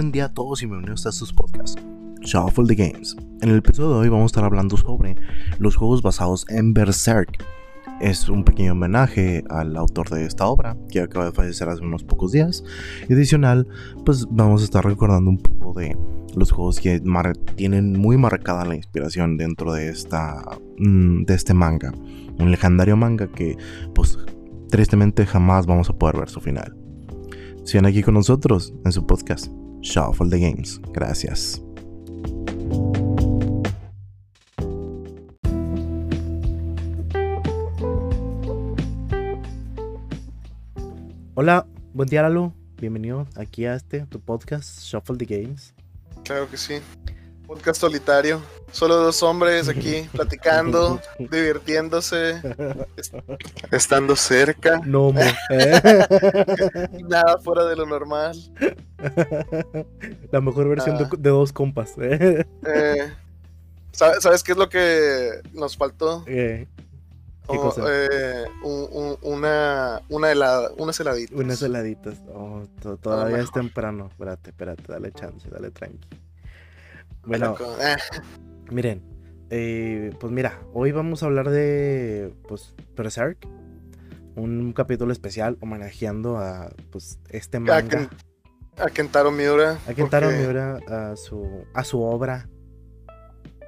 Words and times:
Buen 0.00 0.12
día 0.12 0.24
a 0.24 0.32
todos 0.32 0.62
y 0.62 0.66
bienvenidos 0.66 1.04
a 1.04 1.12
sus 1.12 1.30
podcasts, 1.30 1.76
Shuffle 2.22 2.66
the 2.66 2.74
Games. 2.74 3.14
En 3.42 3.50
el 3.50 3.58
episodio 3.58 3.90
de 3.90 3.96
hoy 3.96 4.08
vamos 4.08 4.22
a 4.22 4.32
estar 4.32 4.44
hablando 4.44 4.78
sobre 4.78 5.14
los 5.58 5.76
juegos 5.76 6.00
basados 6.00 6.46
en 6.48 6.72
Berserk. 6.72 7.44
Es 8.00 8.26
un 8.30 8.42
pequeño 8.42 8.72
homenaje 8.72 9.44
al 9.50 9.76
autor 9.76 10.08
de 10.08 10.24
esta 10.24 10.46
obra, 10.46 10.74
que 10.90 11.02
acaba 11.02 11.26
de 11.26 11.32
fallecer 11.32 11.68
hace 11.68 11.82
unos 11.82 12.02
pocos 12.02 12.32
días. 12.32 12.64
Y 13.10 13.12
adicional, 13.12 13.68
pues 14.06 14.26
vamos 14.30 14.62
a 14.62 14.64
estar 14.64 14.82
recordando 14.82 15.28
un 15.28 15.36
poco 15.36 15.78
de 15.78 15.94
los 16.34 16.50
juegos 16.50 16.80
que 16.80 17.02
tienen 17.54 17.92
muy 17.92 18.16
marcada 18.16 18.64
la 18.64 18.76
inspiración 18.76 19.36
dentro 19.36 19.74
de, 19.74 19.90
esta, 19.90 20.42
mm, 20.78 21.24
de 21.24 21.34
este 21.34 21.52
manga. 21.52 21.92
Un 22.38 22.50
legendario 22.50 22.96
manga 22.96 23.26
que, 23.26 23.58
pues, 23.94 24.18
tristemente 24.70 25.26
jamás 25.26 25.66
vamos 25.66 25.90
a 25.90 25.98
poder 25.98 26.16
ver 26.16 26.30
su 26.30 26.40
final. 26.40 26.74
Sigan 27.64 27.84
aquí 27.84 28.02
con 28.02 28.14
nosotros 28.14 28.72
en 28.86 28.92
su 28.92 29.06
podcast 29.06 29.52
Shuffle 29.80 30.28
the 30.28 30.38
Games. 30.38 30.80
Gracias. 30.92 31.62
Hola, 41.34 41.66
buen 41.94 42.08
día 42.08 42.22
Lalo. 42.22 42.52
Bienvenido 42.76 43.26
aquí 43.36 43.64
a 43.64 43.74
este, 43.74 44.06
tu 44.06 44.20
podcast 44.20 44.80
Shuffle 44.80 45.16
the 45.16 45.24
Games. 45.24 45.74
Claro 46.24 46.50
que 46.50 46.56
sí. 46.56 46.74
Podcast 47.50 47.80
solitario. 47.80 48.40
Solo 48.70 48.94
dos 48.94 49.24
hombres 49.24 49.68
aquí 49.68 50.08
platicando, 50.12 51.00
divirtiéndose, 51.18 52.40
estando 53.72 54.14
cerca. 54.14 54.80
No, 54.86 55.12
Nada 57.08 57.38
fuera 57.42 57.64
de 57.64 57.74
lo 57.74 57.86
normal. 57.86 58.36
La 60.30 60.40
mejor 60.40 60.68
versión 60.68 60.96
de, 60.96 61.06
ah. 61.06 61.16
dos 61.20 61.52
compas. 61.52 61.94
Eh, 61.98 62.44
¿sabes, 63.90 64.44
qué 64.44 64.52
es 64.52 64.58
lo 64.58 64.68
que 64.68 65.40
nos 65.52 65.76
faltó? 65.76 66.22
Eh, 66.28 66.68
eh 67.48 68.44
una, 69.22 70.00
una 70.08 70.30
helada, 70.30 70.70
unas 70.78 71.00
heladitas. 71.00 71.36
Unas 71.36 71.60
heladitas. 71.62 72.14
Oh, 72.32 72.62
todavía 73.02 73.40
es 73.40 73.50
temprano. 73.50 74.06
Espérate, 74.06 74.50
espérate, 74.50 74.84
dale 74.86 75.10
chance, 75.10 75.50
dale 75.50 75.72
tranqui. 75.72 76.29
Bueno, 77.24 77.54
eh. 77.80 77.96
miren, 78.70 79.02
eh, 79.50 80.12
pues 80.18 80.32
mira, 80.32 80.62
hoy 80.72 80.92
vamos 80.92 81.22
a 81.22 81.26
hablar 81.26 81.50
de 81.50 82.32
pues 82.48 82.74
Berserk, 82.96 83.46
un 84.36 84.72
capítulo 84.72 85.12
especial 85.12 85.58
homenajeando 85.60 86.38
a 86.38 86.70
pues 86.90 87.18
este 87.28 87.60
manga. 87.60 88.08
A, 88.78 88.88
Kentaro 88.88 89.30
Miura. 89.30 89.78
A 89.86 89.92
Kentaro 89.92 90.30
Miura, 90.30 90.78
a 90.88 91.16
su, 91.16 91.46
a 91.74 91.84
su 91.84 92.00
obra, 92.00 92.48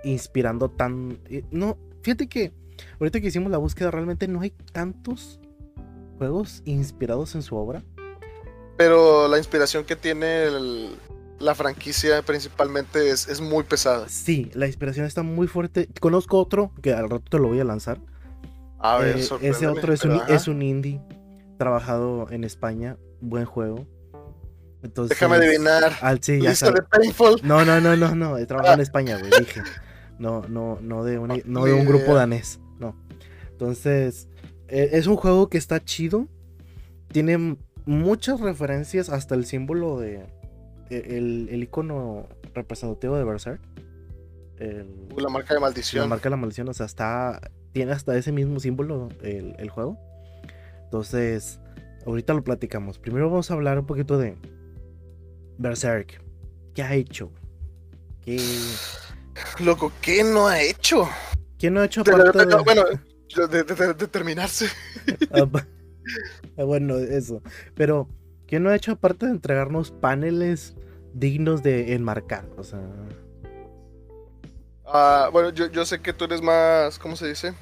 inspirando 0.05 0.71
tan... 0.71 1.19
No, 1.51 1.77
fíjate 2.03 2.29
que 2.29 2.53
ahorita 2.99 3.21
que 3.21 3.27
hicimos 3.27 3.51
la 3.51 3.59
búsqueda 3.59 3.91
realmente 3.91 4.29
no 4.29 4.41
hay 4.41 4.51
tantos 4.73 5.41
juegos 6.17 6.63
inspirados 6.65 7.35
en 7.35 7.43
su 7.43 7.57
obra. 7.57 7.83
Pero 8.79 9.29
la 9.29 9.37
inspiración 9.37 9.85
que 9.85 9.97
tiene 9.97 10.45
el, 10.45 10.97
la 11.43 11.55
franquicia 11.55 12.23
principalmente 12.23 13.11
es, 13.11 13.41
muy 13.41 13.65
pesada. 13.65 14.09
Sí, 14.09 14.51
la 14.55 14.67
inspiración 14.67 15.07
está 15.07 15.23
muy 15.23 15.49
fuerte. 15.49 15.89
Conozco 16.01 16.39
otro 16.39 16.73
que 16.81 16.93
al 16.93 17.11
rato 17.11 17.25
te 17.29 17.39
lo 17.39 17.49
voy 17.49 17.61
a 17.61 17.65
lanzar. 17.65 17.99
A 18.79 18.99
ver, 18.99 19.17
eh, 19.17 19.29
ese 19.43 19.67
otro 19.67 19.93
es 19.93 20.05
un, 20.05 20.21
es 20.29 20.49
un, 20.49 20.63
indie 20.63 21.01
trabajado 21.59 22.29
en 22.31 22.45
España, 22.45 22.97
buen 23.21 23.45
juego. 23.45 23.87
Entonces, 24.83 25.17
Déjame 25.17 25.37
adivinar. 25.37 25.93
Al, 26.01 26.23
sí, 26.23 26.41
ya 26.41 26.53
de 26.53 26.83
Painful. 26.83 27.41
No, 27.43 27.65
no, 27.65 27.81
no, 27.81 27.97
no, 27.97 28.15
no, 28.15 28.39
he 28.39 28.47
trabajado 28.47 28.75
en 28.75 28.81
España, 28.81 29.19
güey, 29.19 29.31
dije. 29.39 29.63
No, 30.19 30.43
no, 30.49 30.79
no 30.81 31.05
de, 31.05 31.19
un, 31.19 31.43
no 31.47 31.65
de 31.65 31.73
un 31.73 31.85
grupo 31.85 32.15
danés, 32.15 32.61
no. 32.79 32.97
Entonces, 33.51 34.29
e, 34.69 34.91
es 34.93 35.07
un 35.07 35.17
juego 35.17 35.49
que 35.49 35.59
está 35.59 35.85
chido. 35.85 36.29
Tiene 37.13 37.57
muchas 37.87 38.41
referencias 38.41 39.09
hasta 39.09 39.35
el 39.35 39.45
símbolo 39.47 39.99
de, 39.99 40.27
el, 40.91 41.49
el 41.51 41.63
icono 41.63 42.27
representativo 42.55 43.17
de 43.17 43.25
Berserk. 43.25 43.61
la 45.17 45.29
marca 45.29 45.55
de 45.55 45.61
maldición. 45.61 46.03
La 46.03 46.09
marca 46.09 46.25
de 46.25 46.31
la 46.31 46.37
maldición, 46.37 46.69
o 46.69 46.75
sea, 46.75 46.87
está. 46.87 47.41
Tiene 47.73 47.93
hasta 47.93 48.17
ese 48.17 48.33
mismo 48.33 48.61
símbolo 48.61 49.09
el, 49.23 49.71
juego. 49.71 49.99
Entonces, 50.85 51.59
ahorita 52.07 52.35
lo 52.35 52.45
platicamos. 52.45 52.99
Primero 52.99 53.31
vamos 53.31 53.51
a 53.51 53.55
hablar 53.55 53.79
un 53.79 53.87
poquito 53.87 54.19
de 54.19 54.37
Berserk. 55.59 56.23
¿Qué 56.75 56.83
ha 56.83 56.95
hecho? 56.95 57.31
¿Qué. 58.23 58.39
Loco, 59.61 59.91
¿qué 60.03 60.23
no 60.23 60.49
ha 60.49 60.61
hecho? 60.61 61.09
¿Qué 61.59 61.71
no 61.71 61.81
ha 61.81 61.87
hecho 61.87 62.03
aparte 62.03 62.45
de... 62.45 62.57
Bueno, 62.57 62.85
de, 63.49 64.09
terminarse. 64.09 64.67
Ah, 66.59 66.65
bueno, 66.65 66.99
eso. 66.99 67.41
Pero, 67.75 68.09
¿qué 68.53 68.61
no 68.61 68.69
ha 68.69 68.77
hecho 68.77 68.93
aparte 68.93 69.25
de 69.25 69.33
entregarnos 69.33 69.93
paneles 69.93 70.75
dignos 71.15 71.63
de 71.63 71.95
enmarcar, 71.95 72.45
o 72.59 72.63
sea. 72.63 72.83
Ah, 74.85 75.31
bueno, 75.33 75.49
yo, 75.49 75.87
sé 75.87 76.03
que 76.03 76.13
tú 76.13 76.27
eres 76.27 76.43
más, 76.43 76.99
¿cómo 76.99 77.17
se 77.17 77.29
dice? 77.29 77.55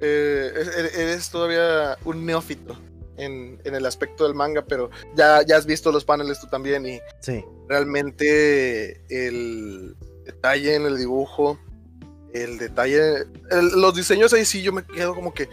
Eh, 0.00 0.50
eres 0.96 1.30
todavía 1.30 1.96
un 2.04 2.26
neófito 2.26 2.76
en, 3.18 3.60
el 3.62 3.86
aspecto 3.86 4.24
del 4.24 4.34
manga, 4.34 4.64
pero 4.64 4.90
ya, 5.14 5.46
ya 5.46 5.56
has 5.56 5.64
visto 5.64 5.92
los 5.92 6.04
paneles 6.04 6.40
tú 6.40 6.48
también 6.48 6.84
y 6.86 6.98
sí. 7.20 7.44
realmente 7.68 9.00
el 9.10 9.94
detalle 10.24 10.74
en 10.74 10.86
el 10.86 10.98
dibujo, 10.98 11.56
el 12.34 12.58
detalle, 12.58 13.26
los 13.76 13.94
diseños 13.94 14.32
ahí 14.32 14.44
sí 14.44 14.60
yo 14.60 14.72
me 14.72 14.84
quedo 14.84 15.14
como 15.14 15.32
que, 15.32 15.48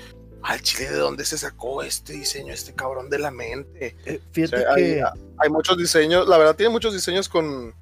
al 0.47 0.61
chile, 0.61 0.89
¿de 0.89 0.95
dónde 0.95 1.25
se 1.25 1.37
sacó 1.37 1.83
este 1.83 2.13
diseño, 2.13 2.53
este 2.53 2.73
cabrón 2.73 3.09
de 3.09 3.19
la 3.19 3.31
mente? 3.31 3.97
Eh, 4.05 4.21
fíjate 4.31 4.63
que... 4.75 5.03
hay, 5.37 5.49
muchos 5.49 5.77
diseños, 5.77 6.25
la 6.25 6.37
verdad 6.37 6.55
tiene 6.55 6.71
muchos 6.71 6.93
diseños 6.93 7.27
con, 7.27 7.73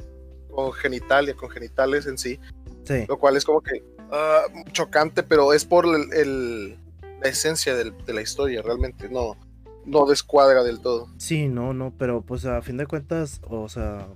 con 0.49 0.73
genitalia, 0.73 1.35
con 1.35 1.51
genitales 1.51 2.07
en 2.07 2.17
sí. 2.17 2.39
Sí. 2.83 3.05
Lo 3.07 3.19
cual 3.19 3.37
es 3.37 3.45
como 3.45 3.61
que 3.61 3.83
ah, 4.11 4.45
chocante, 4.71 5.21
pero 5.21 5.53
es 5.53 5.63
por 5.63 5.85
el, 5.85 6.75
la 7.21 7.29
esencia 7.29 7.75
de 7.75 8.13
la 8.13 8.21
historia, 8.21 8.63
realmente 8.63 9.09
no, 9.09 9.37
no 9.85 10.07
descuadra 10.07 10.63
del 10.63 10.79
todo. 10.79 11.07
Sí, 11.17 11.47
no, 11.47 11.71
no, 11.75 11.93
pero 11.95 12.23
pues 12.23 12.45
a 12.45 12.63
fin 12.63 12.77
de 12.77 12.87
cuentas, 12.87 13.41
o 13.47 13.69
sea, 13.69 14.07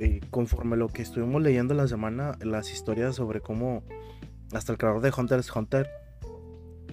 eh, 0.00 0.20
conforme 0.32 0.76
lo 0.76 0.88
que 0.88 1.02
estuvimos 1.02 1.40
leyendo 1.40 1.72
la 1.74 1.86
semana, 1.86 2.36
las 2.40 2.72
historias 2.72 3.14
sobre 3.14 3.40
cómo 3.40 3.84
hasta 4.52 4.72
el 4.72 4.78
creador 4.78 5.02
de 5.02 5.12
Hunter 5.16 5.38
x 5.38 5.54
Hunter 5.54 6.03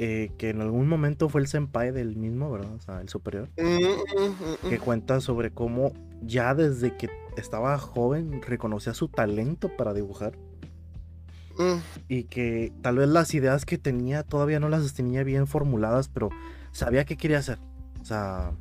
eh, 0.03 0.31
que 0.39 0.49
en 0.49 0.61
algún 0.61 0.87
momento 0.87 1.29
fue 1.29 1.41
el 1.41 1.47
senpai 1.47 1.91
del 1.91 2.15
mismo, 2.15 2.51
¿verdad? 2.51 2.73
O 2.73 2.79
sea, 2.79 3.01
el 3.01 3.09
superior. 3.09 3.49
Mm, 3.55 3.63
mm, 3.63 4.65
mm, 4.65 4.69
que 4.71 4.79
cuenta 4.79 5.21
sobre 5.21 5.51
cómo 5.51 5.93
ya 6.23 6.55
desde 6.55 6.97
que 6.97 7.07
estaba 7.37 7.77
joven 7.77 8.41
reconocía 8.41 8.95
su 8.95 9.09
talento 9.09 9.69
para 9.77 9.93
dibujar. 9.93 10.33
Y 12.07 12.23
que 12.23 12.73
tal 12.81 12.97
vez 12.97 13.09
las 13.09 13.35
ideas 13.35 13.63
que 13.63 13.77
tenía 13.77 14.23
todavía 14.23 14.59
no 14.59 14.69
las 14.69 14.91
tenía 14.95 15.23
bien 15.23 15.45
formuladas, 15.45 16.07
pero 16.07 16.29
sabía 16.71 17.05
qué 17.05 17.15
quería 17.15 17.37
hacer. 17.37 17.59
O 18.01 18.05
sea. 18.05 18.53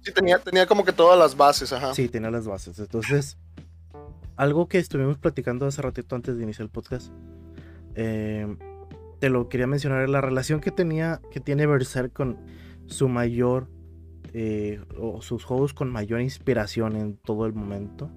Sí, 0.00 0.14
tenía, 0.14 0.38
tenía 0.38 0.66
como 0.66 0.82
que 0.82 0.94
todas 0.94 1.18
las 1.18 1.36
bases, 1.36 1.74
ajá. 1.74 1.92
Sí, 1.92 2.08
tenía 2.08 2.30
las 2.30 2.46
bases. 2.46 2.78
Entonces, 2.78 3.36
algo 4.36 4.66
que 4.66 4.78
estuvimos 4.78 5.18
platicando 5.18 5.66
hace 5.66 5.82
ratito 5.82 6.16
antes 6.16 6.38
de 6.38 6.42
iniciar 6.42 6.64
el 6.64 6.70
podcast. 6.70 7.12
Eh, 7.96 8.56
te 9.18 9.30
lo 9.30 9.48
quería 9.48 9.66
mencionar, 9.66 10.08
la 10.08 10.20
relación 10.20 10.60
que 10.60 10.70
tenía, 10.70 11.20
que 11.30 11.40
tiene 11.40 11.66
Berserk 11.66 12.12
con 12.12 12.38
su 12.86 13.08
mayor, 13.08 13.68
eh, 14.32 14.80
o 14.98 15.22
sus 15.22 15.44
juegos 15.44 15.72
con 15.72 15.90
mayor 15.90 16.20
inspiración 16.20 16.96
en 16.96 17.16
todo 17.16 17.46
el 17.46 17.54
momento, 17.54 18.10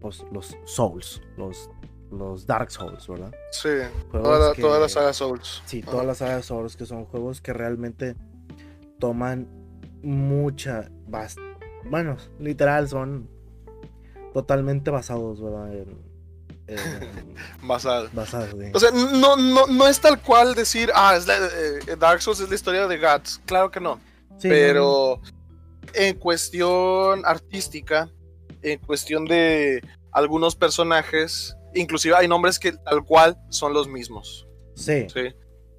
pues 0.00 0.24
los 0.32 0.56
Souls, 0.64 1.20
los, 1.36 1.70
los 2.10 2.46
Dark 2.46 2.70
Souls, 2.70 3.06
¿verdad? 3.08 3.32
Sí, 3.50 3.68
toda 4.10 4.78
la, 4.80 4.88
saga 4.88 5.12
Souls. 5.12 5.62
Sí, 5.66 5.82
toda 5.82 6.04
la 6.04 6.14
saga 6.14 6.42
Souls, 6.42 6.76
que 6.76 6.86
son 6.86 7.04
juegos 7.04 7.40
que 7.40 7.52
realmente 7.52 8.16
toman 8.98 9.48
mucha, 10.02 10.90
bueno, 11.84 12.16
literal, 12.38 12.88
son 12.88 13.28
totalmente 14.32 14.90
basados, 14.90 15.42
¿verdad? 15.42 15.74
En, 15.74 16.07
basado. 17.62 18.08
Basado, 18.12 18.56
O 18.74 18.80
sea, 18.80 18.90
no, 18.90 19.36
no, 19.36 19.66
no 19.66 19.86
es 19.86 20.00
tal 20.00 20.20
cual 20.20 20.54
decir, 20.54 20.90
ah, 20.94 21.16
es 21.16 21.26
eh, 21.28 21.96
Dark 21.98 22.22
Souls 22.22 22.40
es 22.40 22.48
la 22.48 22.54
historia 22.54 22.86
de 22.86 22.98
Guts. 22.98 23.40
Claro 23.46 23.70
que 23.70 23.80
no. 23.80 24.00
pero 24.42 25.20
en 25.94 26.16
cuestión 26.16 27.24
artística, 27.24 28.10
en 28.62 28.78
cuestión 28.80 29.24
de 29.24 29.82
algunos 30.12 30.56
personajes, 30.56 31.56
inclusive 31.74 32.14
hay 32.16 32.28
nombres 32.28 32.58
que 32.58 32.72
tal 32.72 33.04
cual 33.04 33.38
son 33.50 33.72
los 33.72 33.88
mismos. 33.88 34.46
Sí. 34.74 35.06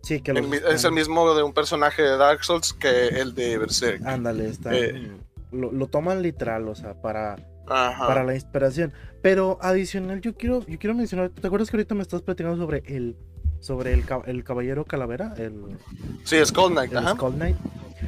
Sí. 0.02 0.22
que 0.22 0.32
es 0.70 0.84
el 0.84 0.92
mismo 0.92 1.34
de 1.36 1.44
un 1.44 1.54
personaje 1.54 2.02
de 2.02 2.18
Dark 2.18 2.44
Souls 2.44 2.74
que 2.74 3.08
el 3.08 3.36
de 3.36 3.58
Berserk. 3.58 4.06
Ándale, 4.06 4.50
está. 4.50 4.74
Eh, 4.74 5.12
lo, 5.52 5.72
lo, 5.72 5.88
toman 5.88 6.22
literal, 6.22 6.68
o 6.68 6.76
sea, 6.76 6.94
para 7.02 7.36
para 7.70 8.24
la 8.24 8.36
inspiración. 8.36 8.92
Pero 9.22 9.58
adicional, 9.62 10.22
yo 10.22 10.36
quiero, 10.36 10.66
yo 10.66 10.80
quiero 10.80 10.96
mencionar, 10.96 11.30
¿te 11.30 11.48
acuerdas 11.48 11.70
que 11.70 11.78
ahorita 11.78 11.96
me 11.96 12.02
estás 12.02 12.22
platicando 12.22 12.58
sobre 12.58 12.84
el 12.86 13.16
sobre 13.60 13.94
el, 13.94 14.04
el 14.26 14.44
caballero 14.44 14.86
calavera? 14.86 15.34
El, 15.38 15.78
sí, 16.24 16.38
Skull 16.44 16.72
Knight. 16.72 16.94
El 16.94 17.08
Skull 17.10 17.34
Knight. 17.34 17.58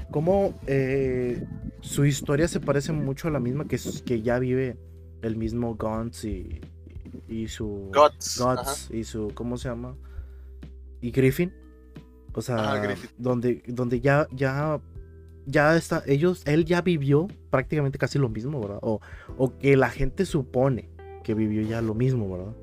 Cómo 0.09 0.53
eh, 0.67 1.45
su 1.81 2.05
historia 2.05 2.47
se 2.47 2.59
parece 2.59 2.91
mucho 2.93 3.27
a 3.27 3.31
la 3.31 3.39
misma 3.39 3.65
que, 3.67 3.79
que 4.05 4.21
ya 4.21 4.39
vive 4.39 4.77
el 5.21 5.35
mismo 5.35 5.75
Guns 5.75 6.23
y, 6.25 6.61
y 7.27 7.47
su 7.47 7.91
Guts, 7.93 8.89
y 8.91 9.03
su 9.03 9.31
¿cómo 9.33 9.57
se 9.57 9.69
llama? 9.69 9.95
y 11.01 11.11
Griffin. 11.11 11.53
O 12.33 12.41
sea, 12.41 12.81
donde 13.17 13.61
donde 13.67 13.99
ya 13.99 14.27
ya 14.31 14.79
ya 15.45 15.75
está 15.75 16.03
ellos 16.05 16.43
él 16.45 16.65
ya 16.65 16.81
vivió 16.81 17.27
prácticamente 17.49 17.97
casi 17.97 18.19
lo 18.19 18.29
mismo, 18.29 18.61
¿verdad? 18.61 18.79
O, 18.81 19.01
o 19.37 19.57
que 19.57 19.75
la 19.75 19.89
gente 19.89 20.25
supone 20.25 20.89
que 21.23 21.33
vivió 21.33 21.61
ya 21.61 21.81
lo 21.81 21.93
mismo, 21.93 22.29
¿verdad? 22.29 22.53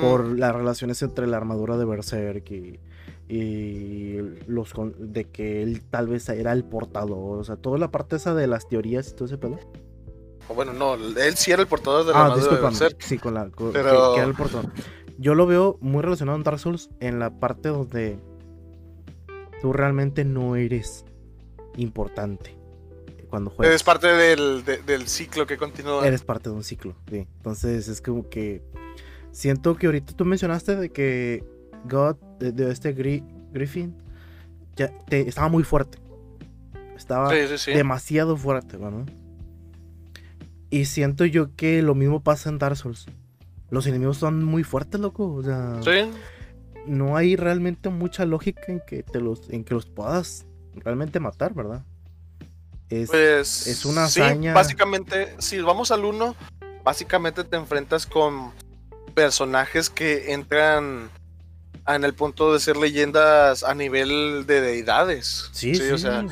Por 0.00 0.38
las 0.38 0.54
relaciones 0.54 1.00
entre 1.02 1.26
la 1.26 1.36
armadura 1.36 1.76
de 1.76 1.84
Berserk 1.84 2.50
y, 2.50 2.80
y 3.28 4.18
los 4.46 4.72
de 4.98 5.24
que 5.24 5.62
él 5.62 5.82
tal 5.82 6.08
vez 6.08 6.28
era 6.28 6.52
el 6.52 6.64
portador, 6.64 7.38
o 7.38 7.44
sea, 7.44 7.56
toda 7.56 7.78
la 7.78 7.90
parte 7.90 8.16
esa 8.16 8.34
de 8.34 8.46
las 8.46 8.68
teorías 8.68 9.08
y 9.10 9.14
todo 9.14 9.26
ese 9.26 9.38
pedo. 9.38 9.58
Bueno, 10.54 10.72
no, 10.72 10.94
él 10.94 11.34
sí 11.34 11.50
era 11.50 11.62
el 11.62 11.68
portador 11.68 12.06
de 12.06 12.12
la 12.12 12.18
ah, 12.18 12.26
armadura 12.26 12.56
de 12.56 12.62
Berserk. 12.62 13.00
Sí, 13.00 13.18
con 13.18 13.34
la 13.34 13.48
Pero... 13.48 13.72
que, 14.14 14.20
era 14.20 14.28
el 14.28 14.34
portador. 14.34 14.70
Yo 15.18 15.34
lo 15.34 15.46
veo 15.46 15.76
muy 15.80 16.02
relacionado 16.02 16.36
en 16.36 16.44
Dark 16.44 16.58
Souls 16.58 16.90
en 17.00 17.18
la 17.18 17.38
parte 17.38 17.70
donde 17.70 18.18
tú 19.60 19.72
realmente 19.72 20.24
no 20.24 20.56
eres 20.56 21.04
importante 21.76 22.56
cuando 23.28 23.50
juegas. 23.50 23.70
Eres 23.70 23.82
parte 23.82 24.06
del, 24.06 24.64
del 24.64 25.08
ciclo 25.08 25.46
que 25.46 25.56
continúa. 25.56 26.06
Eres 26.06 26.22
parte 26.22 26.50
de 26.50 26.56
un 26.56 26.64
ciclo, 26.64 26.94
sí. 27.10 27.26
Entonces 27.36 27.88
es 27.88 28.00
como 28.00 28.28
que 28.28 28.62
siento 29.32 29.76
que 29.76 29.86
ahorita 29.86 30.14
tú 30.14 30.24
mencionaste 30.24 30.76
de 30.76 30.90
que 30.90 31.44
God, 31.84 32.16
de, 32.38 32.70
este 32.70 32.92
Griffin, 32.92 33.94
ya 34.76 34.92
estaba 35.10 35.48
muy 35.48 35.64
fuerte. 35.64 35.98
Estaba 36.96 37.30
demasiado 37.66 38.36
fuerte, 38.36 38.78
¿no? 38.78 39.04
Y 40.70 40.86
siento 40.86 41.24
yo 41.24 41.54
que 41.54 41.82
lo 41.82 41.94
mismo 41.94 42.22
pasa 42.22 42.48
en 42.48 42.58
Dark 42.58 42.76
Souls 42.76 43.06
los 43.70 43.86
enemigos 43.86 44.18
son 44.18 44.44
muy 44.44 44.62
fuertes, 44.62 45.00
loco. 45.00 45.32
O 45.34 45.42
sea, 45.42 45.80
no 46.86 47.16
hay 47.16 47.36
realmente 47.36 47.88
mucha 47.88 48.24
lógica 48.24 48.64
en 48.68 48.80
que 48.86 49.02
te 49.02 49.20
los, 49.20 49.50
en 49.50 49.64
que 49.64 49.74
los 49.74 49.86
puedas 49.86 50.46
realmente 50.76 51.20
matar, 51.20 51.54
¿verdad? 51.54 51.82
Es, 52.88 53.10
pues, 53.10 53.66
es 53.66 53.84
una 53.84 54.04
hazaña. 54.04 54.54
básicamente, 54.54 55.34
si 55.38 55.60
vamos 55.60 55.90
al 55.90 56.04
1, 56.04 56.36
básicamente 56.84 57.42
te 57.42 57.56
enfrentas 57.56 58.06
con 58.06 58.52
personajes 59.14 59.90
que 59.90 60.32
entran 60.32 61.10
en 61.88 62.04
el 62.04 62.14
punto 62.14 62.52
de 62.52 62.60
ser 62.60 62.76
leyendas 62.76 63.64
a 63.64 63.74
nivel 63.74 64.44
de 64.46 64.60
deidades. 64.60 65.50
Sí, 65.52 65.74
sí, 65.74 65.90
o 65.90 65.98
sea, 65.98 66.24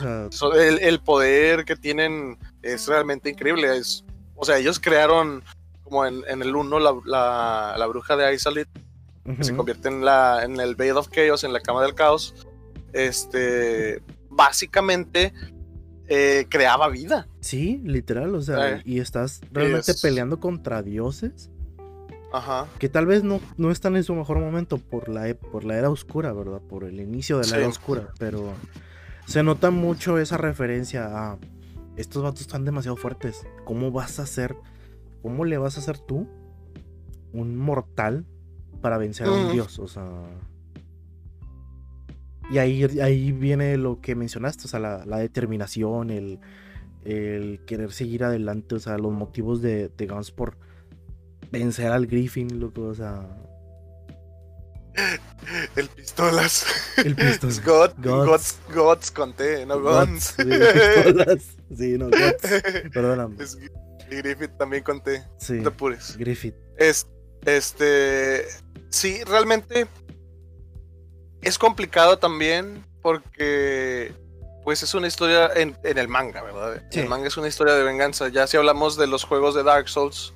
el, 0.56 1.00
poder 1.00 1.64
que 1.64 1.76
tienen 1.76 2.38
es 2.62 2.86
realmente 2.86 3.30
increíble. 3.30 3.76
Es, 3.76 4.04
o 4.34 4.44
sea, 4.44 4.58
ellos 4.58 4.80
crearon 4.80 5.42
como 5.82 6.06
en, 6.06 6.24
el 6.26 6.54
1, 6.54 6.78
la, 6.80 7.76
la, 7.76 7.86
bruja 7.86 8.16
de 8.16 8.34
Isolit, 8.34 8.68
que 9.36 9.44
se 9.44 9.54
convierte 9.54 9.88
en, 9.88 10.04
la, 10.04 10.42
en 10.44 10.58
el 10.60 10.74
Bed 10.74 10.96
of 10.96 11.08
Chaos, 11.08 11.44
en 11.44 11.52
la 11.52 11.60
cama 11.60 11.82
del 11.82 11.94
caos, 11.94 12.34
este, 12.92 14.02
básicamente 14.34 15.32
eh, 16.08 16.46
creaba 16.48 16.88
vida. 16.88 17.28
Sí, 17.40 17.80
literal, 17.84 18.34
o 18.34 18.42
sea, 18.42 18.76
eh, 18.76 18.82
y 18.84 19.00
estás 19.00 19.40
realmente 19.52 19.94
peleando 20.00 20.40
contra 20.40 20.82
dioses. 20.82 21.50
Ajá. 22.32 22.66
Que 22.78 22.88
tal 22.88 23.06
vez 23.06 23.22
no, 23.22 23.40
no 23.56 23.70
están 23.70 23.96
en 23.96 24.02
su 24.02 24.14
mejor 24.14 24.40
momento 24.40 24.78
por 24.78 25.08
la, 25.08 25.28
e, 25.28 25.34
por 25.34 25.64
la 25.64 25.76
era 25.76 25.88
oscura, 25.88 26.32
¿verdad? 26.32 26.60
Por 26.60 26.84
el 26.84 27.00
inicio 27.00 27.38
de 27.38 27.48
la 27.48 27.58
era 27.58 27.68
oscura, 27.68 28.08
pero 28.18 28.52
se 29.26 29.42
nota 29.42 29.70
mucho 29.70 30.18
esa 30.18 30.36
referencia 30.36 31.06
a 31.06 31.38
estos 31.96 32.24
vatos 32.24 32.40
están 32.40 32.64
demasiado 32.64 32.96
fuertes. 32.96 33.46
¿Cómo 33.64 33.92
vas 33.92 34.18
a 34.18 34.22
hacer 34.24 34.56
¿cómo 35.24 35.46
le 35.46 35.56
vas 35.56 35.78
a 35.78 35.80
hacer 35.80 35.98
tú, 35.98 36.28
un 37.32 37.56
mortal, 37.56 38.26
para 38.82 38.98
vencer 38.98 39.26
a 39.26 39.32
un 39.32 39.52
dios? 39.52 39.78
O 39.78 39.88
sea. 39.88 40.04
Y 42.50 42.58
ahí, 42.58 42.84
ahí 43.00 43.32
viene 43.32 43.76
lo 43.76 44.00
que 44.00 44.14
mencionaste, 44.14 44.64
o 44.64 44.68
sea, 44.68 44.80
la, 44.80 45.18
determinación, 45.18 46.10
el, 46.10 46.40
querer 47.66 47.92
seguir 47.92 48.24
adelante, 48.24 48.74
o 48.74 48.78
sea, 48.78 48.98
los 48.98 49.12
motivos 49.12 49.62
de, 49.62 49.88
de 49.88 50.06
Guns 50.06 50.30
por 50.30 50.56
vencer 51.50 51.90
al 51.92 52.06
Griffin, 52.06 52.60
loco, 52.60 52.82
o 52.82 52.94
sea. 52.94 53.26
El 55.76 55.88
pistolas. 55.88 56.66
El 56.96 57.16
pistolas. 57.16 57.64
God, 57.64 57.90
Gods. 57.98 58.58
Gods, 58.72 59.10
conté, 59.10 59.66
no 59.66 59.80
Guns. 59.80 60.34
Sí, 60.36 60.44
pistolas. 60.44 61.56
Sí, 61.76 61.98
no, 61.98 62.06
Gods. 62.06 62.62
Perdóname. 62.92 63.36
Griffith 64.10 64.56
también 64.58 64.82
conté. 64.82 65.24
Sí. 65.38 65.54
No 65.54 65.72
pures. 65.72 66.16
Griffith. 66.16 66.54
Es, 66.76 67.06
este. 67.44 68.44
Sí, 68.90 69.22
realmente. 69.24 69.86
Es 71.44 71.58
complicado 71.58 72.18
también. 72.18 72.84
Porque. 73.02 74.12
Pues 74.64 74.82
es 74.82 74.94
una 74.94 75.06
historia 75.06 75.50
en, 75.54 75.76
el 75.82 76.08
manga, 76.08 76.42
¿verdad? 76.42 76.82
El 76.90 77.06
manga 77.06 77.28
es 77.28 77.36
una 77.36 77.48
historia 77.48 77.74
de 77.74 77.82
venganza. 77.82 78.28
Ya 78.28 78.46
si 78.46 78.56
hablamos 78.56 78.96
de 78.96 79.06
los 79.06 79.22
juegos 79.22 79.54
de 79.54 79.62
Dark 79.62 79.88
Souls. 79.88 80.32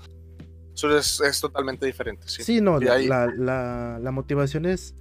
Eso 0.75 1.25
es, 1.25 1.41
totalmente 1.41 1.87
diferente. 1.87 2.29
Sí, 2.29 2.45
sí 2.45 2.61
no, 2.61 2.79
la, 2.79 2.99
la, 2.99 4.11
motivación 4.13 4.65
es, 4.67 4.95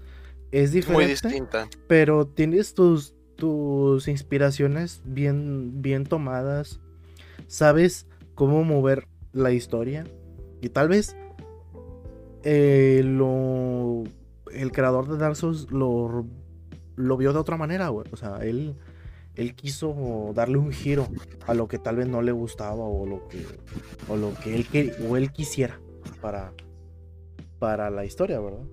es 0.51 0.71
diferente. 0.71 1.03
Muy 1.03 1.11
distinta. 1.11 1.69
Pero 1.87 2.25
tienes 2.25 2.73
tus, 2.73 3.13
tus 3.35 4.07
inspiraciones 4.07 5.01
bien, 5.03 5.81
bien 5.81 6.05
tomadas. 6.05 6.79
Sabes 7.47 8.07
cómo 8.33 8.63
mover 8.63 9.07
la 9.33 9.51
historia. 9.51 10.05
Y 10.61 10.69
tal 10.69 10.87
vez 10.87 11.15
eh, 12.43 13.01
lo, 13.03 14.03
el 14.57 14.71
creador 14.71 15.07
de 15.07 15.17
Dark 15.17 15.35
Souls 15.35 15.69
lo, 15.71 16.25
lo 16.95 17.17
vio 17.17 17.33
de 17.33 17.39
otra 17.39 17.57
manera, 17.57 17.91
O 17.91 18.17
sea, 18.17 18.39
él, 18.41 18.75
él 19.35 19.55
quiso 19.55 20.31
darle 20.33 20.57
un 20.57 20.71
giro 20.71 21.07
a 21.45 21.53
lo 21.53 21.67
que 21.67 21.77
tal 21.77 21.97
vez 21.97 22.07
no 22.07 22.21
le 22.21 22.31
gustaba 22.31 22.83
o 22.83 23.05
lo 23.05 23.27
que, 23.27 23.45
o 24.09 24.15
lo 24.15 24.33
que 24.33 24.55
él, 24.55 24.93
o 25.07 25.17
él 25.17 25.31
quisiera 25.31 25.79
para, 26.21 26.53
para 27.59 27.89
la 27.89 28.05
historia, 28.05 28.39
¿verdad? 28.39 28.65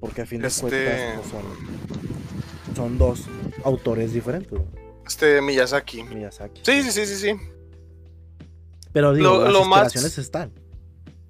Porque 0.00 0.22
a 0.22 0.26
fin 0.26 0.42
de 0.42 0.48
este 0.48 0.62
cuentas 0.62 1.00
pues, 1.16 1.30
son, 1.30 2.76
son 2.76 2.98
dos 2.98 3.26
autores 3.64 4.12
diferentes. 4.12 4.60
Este 5.06 5.40
Miyazaki. 5.40 6.02
Miyazaki. 6.04 6.62
Sí, 6.64 6.82
sí, 6.82 6.92
sí, 6.92 7.06
sí, 7.06 7.16
sí. 7.16 7.36
Pero 8.92 9.14
digo, 9.14 9.44
las 9.44 9.54
inspiraciones 9.54 10.18
están. 10.18 10.52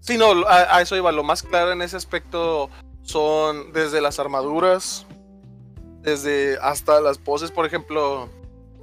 Sí, 0.01 0.19
no, 0.19 0.47
a, 0.49 0.83
eso 0.83 0.97
iba. 0.97 1.13
Lo 1.13 1.23
más 1.23 1.43
claro 1.43 1.73
en 1.73 1.83
ese 1.83 1.97
aspecto 1.97 2.71
son 3.03 3.73
desde 3.73 4.01
las 4.01 4.19
armaduras, 4.19 5.07
desde 6.01 6.59
hasta 6.61 7.01
las 7.01 7.19
poses, 7.19 7.51
por 7.51 7.67
ejemplo, 7.67 8.29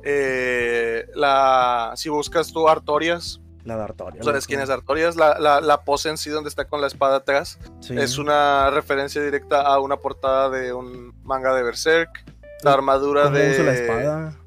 eh, 0.03 1.07
la 1.15 1.93
si 1.95 2.09
buscas 2.09 2.51
tú 2.51 2.67
Artorias. 2.69 3.41
La 3.65 3.75
de 3.75 3.83
Artorias. 3.83 4.25
¿Sabes 4.25 4.47
quién 4.47 4.61
es 4.61 4.69
Artorias? 4.69 5.15
La, 5.15 5.61
la, 5.61 5.81
pose 5.83 6.09
en 6.09 6.17
sí 6.17 6.29
donde 6.29 6.49
está 6.49 6.65
con 6.65 6.81
la 6.81 6.87
espada 6.87 7.17
atrás. 7.17 7.59
Es 7.89 8.17
una 8.17 8.69
referencia 8.69 9.21
directa 9.21 9.61
a 9.61 9.79
una 9.79 9.97
portada 9.97 10.49
de 10.49 10.73
un 10.73 11.13
manga 11.23 11.53
de 11.53 11.63
Berserk. 11.63 12.25
La 12.63 12.73
armadura 12.73 13.23
¿Cómo 13.23 13.37
de. 13.37 13.51
Usa 13.51 13.63
la 13.63 13.73
espada? 13.73 14.38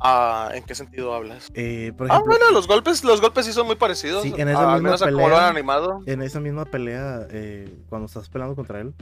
Ah, 0.00 0.50
¿En 0.54 0.64
qué 0.64 0.74
sentido 0.74 1.12
hablas? 1.12 1.48
Eh, 1.54 1.92
ah, 2.08 2.22
bueno, 2.24 2.50
los 2.52 2.68
golpes, 2.68 3.02
los 3.02 3.20
golpes 3.20 3.46
sí 3.46 3.52
son 3.52 3.66
muy 3.66 3.76
parecidos. 3.76 4.22
Sí, 4.22 4.32
en 4.36 4.48
esa 4.48 4.74
misma 4.74 4.96
pelea, 4.96 5.48
animado. 5.48 6.02
En 6.06 6.22
esa 6.22 6.40
misma 6.40 6.64
pelea, 6.64 7.26
eh, 7.30 7.82
cuando 7.88 8.06
estás 8.06 8.28
peleando 8.28 8.54
contra 8.54 8.80
él, 8.80 8.94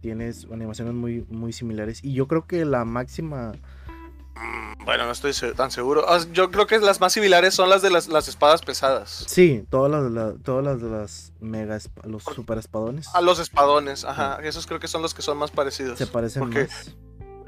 tienes 0.00 0.46
animaciones 0.52 0.92
muy, 0.92 1.24
muy 1.30 1.52
similares. 1.52 2.04
Y 2.04 2.12
yo 2.12 2.28
creo 2.28 2.46
que 2.46 2.64
la 2.64 2.84
máxima. 2.84 3.52
Mm, 4.34 4.84
bueno, 4.84 5.06
no 5.06 5.12
estoy 5.12 5.32
tan 5.54 5.70
seguro. 5.70 6.04
Ah, 6.06 6.20
yo 6.32 6.50
creo 6.50 6.66
que 6.66 6.78
las 6.80 7.00
más 7.00 7.14
similares 7.14 7.54
son 7.54 7.70
las 7.70 7.80
de 7.80 7.88
las, 7.88 8.08
espadas 8.28 8.60
pesadas. 8.60 9.24
Sí, 9.28 9.64
todas 9.70 9.90
las, 9.90 10.34
todas 10.42 10.64
las 10.64 10.82
de 10.82 10.90
las 10.90 11.32
mega 11.40 11.78
los 12.04 12.24
super 12.24 12.58
espadones. 12.58 13.08
A 13.14 13.22
los 13.22 13.38
espadones, 13.38 14.04
ajá. 14.04 14.38
Esos 14.42 14.66
creo 14.66 14.80
que 14.80 14.88
son 14.88 15.00
los 15.00 15.14
que 15.14 15.22
son 15.22 15.38
más 15.38 15.50
parecidos. 15.50 15.98
Se 15.98 16.06
parecen 16.06 16.40
porque 16.40 16.64
más. 16.64 16.94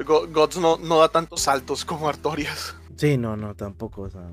Gods 0.07 0.57
no, 0.57 0.79
no 0.79 0.99
da 0.99 1.09
tantos 1.09 1.43
saltos 1.43 1.85
como 1.85 2.09
Artorias. 2.09 2.75
Sí, 2.97 3.17
no, 3.17 3.37
no, 3.37 3.55
tampoco, 3.55 4.03
o 4.03 4.11
sea. 4.11 4.31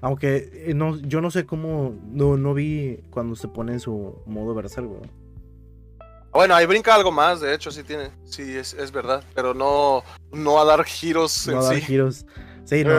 Aunque 0.00 0.50
eh, 0.66 0.74
no, 0.74 0.96
yo 0.98 1.20
no 1.20 1.30
sé 1.30 1.46
cómo. 1.46 1.94
No, 2.04 2.36
no 2.36 2.54
vi 2.54 3.00
cuando 3.10 3.36
se 3.36 3.48
pone 3.48 3.72
en 3.72 3.80
su 3.80 4.22
modo 4.26 4.54
Berserk. 4.54 4.88
Bueno, 6.32 6.54
ahí 6.54 6.66
brinca 6.66 6.94
algo 6.94 7.12
más, 7.12 7.40
de 7.40 7.54
hecho, 7.54 7.70
sí 7.70 7.82
tiene. 7.82 8.10
Sí, 8.24 8.56
es, 8.56 8.74
es 8.74 8.90
verdad. 8.90 9.22
Pero 9.34 9.54
no, 9.54 10.02
no 10.32 10.60
a 10.60 10.64
dar 10.64 10.82
giros 10.84 11.46
no 11.46 11.60
a 11.60 11.64
dar 11.64 11.76
giros. 11.76 12.26
Sí, 12.64 12.84
no. 12.84 12.92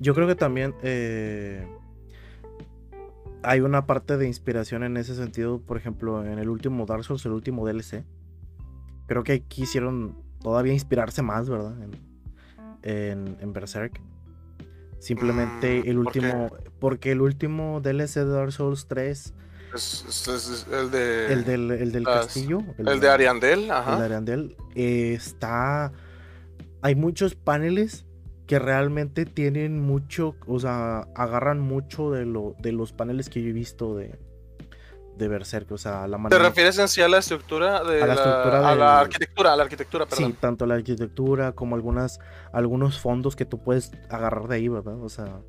Yo 0.00 0.14
creo 0.14 0.28
que 0.28 0.36
también 0.36 0.74
eh, 0.82 1.66
hay 3.42 3.60
una 3.60 3.86
parte 3.86 4.16
de 4.16 4.26
inspiración 4.26 4.84
en 4.84 4.96
ese 4.96 5.14
sentido, 5.14 5.60
por 5.60 5.76
ejemplo, 5.76 6.24
en 6.24 6.38
el 6.38 6.48
último 6.48 6.86
Dark 6.86 7.04
Souls, 7.04 7.24
el 7.26 7.32
último 7.32 7.66
DLC. 7.66 8.04
Creo 9.06 9.24
que 9.24 9.42
quisieron 9.42 10.22
todavía 10.40 10.72
inspirarse 10.72 11.22
más, 11.22 11.48
¿verdad? 11.48 11.82
En, 11.82 12.07
en, 12.88 13.52
Berserk. 13.52 14.00
Simplemente 14.98 15.82
mm, 15.84 15.88
el 15.88 15.98
último. 15.98 16.50
porque 16.80 17.12
el 17.12 17.20
último 17.20 17.80
DLC 17.80 18.14
de 18.14 18.26
Dark 18.26 18.52
Souls 18.52 18.86
3. 18.88 19.34
Es, 19.74 20.66
el 20.72 20.90
de. 20.90 21.32
El 21.32 21.44
del, 21.44 21.70
el 21.70 21.92
del 21.92 22.04
castillo. 22.04 22.60
El, 22.78 23.00
de 23.00 23.08
Ariandel, 23.08 23.70
ajá. 23.70 23.92
El 23.92 23.98
de 23.98 24.04
Ariandel. 24.04 24.56
Eh, 24.74 25.14
está. 25.14 25.92
Hay 26.80 26.94
muchos 26.94 27.34
paneles 27.34 28.06
que 28.48 28.58
realmente 28.58 29.26
tienen 29.26 29.78
mucho, 29.78 30.34
o 30.46 30.58
sea, 30.58 31.00
agarran 31.14 31.60
mucho 31.60 32.10
de, 32.10 32.24
lo, 32.24 32.54
de 32.60 32.72
los 32.72 32.92
paneles 32.92 33.28
que 33.28 33.42
yo 33.42 33.50
he 33.50 33.52
visto 33.52 33.94
de, 33.94 34.18
de 35.18 35.28
Berserk, 35.28 35.70
o 35.72 35.78
sea, 35.78 36.06
la 36.06 36.18
manera... 36.18 36.40
¿Te 36.40 36.48
refieres 36.48 36.78
en 36.78 36.88
sí 36.88 37.02
a 37.02 37.08
la 37.08 37.18
estructura 37.18 37.82
de 37.84 38.02
a 38.02 38.06
la, 38.06 38.14
estructura 38.14 38.70
a 38.70 38.74
la 38.74 39.00
arquitectura, 39.00 39.52
a 39.52 39.56
la 39.56 39.62
arquitectura, 39.64 40.06
perdón. 40.06 40.30
Sí, 40.30 40.36
tanto 40.40 40.66
la 40.66 40.74
arquitectura 40.74 41.52
como 41.52 41.76
algunas 41.76 42.18
algunos 42.52 42.98
fondos 42.98 43.36
que 43.36 43.44
tú 43.44 43.62
puedes 43.62 43.92
agarrar 44.08 44.48
de 44.48 44.56
ahí, 44.56 44.68
¿verdad? 44.68 45.02
O 45.02 45.08
sea, 45.08 45.40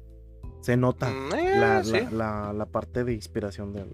se 0.61 0.75
nota 0.75 1.09
mm, 1.09 1.33
eh, 1.33 2.07
la, 2.11 2.53
la, 2.53 2.65
parte 2.65 3.03
de 3.03 3.13
inspiración 3.13 3.71
del, 3.73 3.93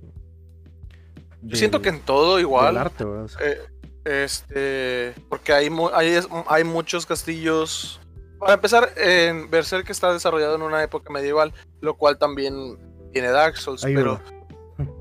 Yo 1.41 1.57
siento 1.57 1.81
que 1.81 1.89
en 1.89 1.99
todo 1.99 2.39
igual. 2.39 2.77
arte, 2.77 3.03
¿verdad? 3.03 3.29
Eh, 3.41 3.59
este, 4.05 5.13
porque 5.29 5.53
hay, 5.53 5.69
hay, 5.93 6.19
hay 6.47 6.63
muchos 6.63 7.05
castillos 7.05 7.99
para 8.39 8.53
empezar, 8.53 8.91
en 8.97 9.49
Berserk 9.49 9.89
está 9.89 10.13
desarrollado 10.13 10.55
en 10.55 10.61
una 10.61 10.83
época 10.83 11.11
medieval, 11.11 11.53
lo 11.81 11.95
cual 11.95 12.17
también 12.17 12.77
tiene 13.11 13.29
Dark 13.29 13.57
Souls, 13.57 13.81
pero. 13.83 14.19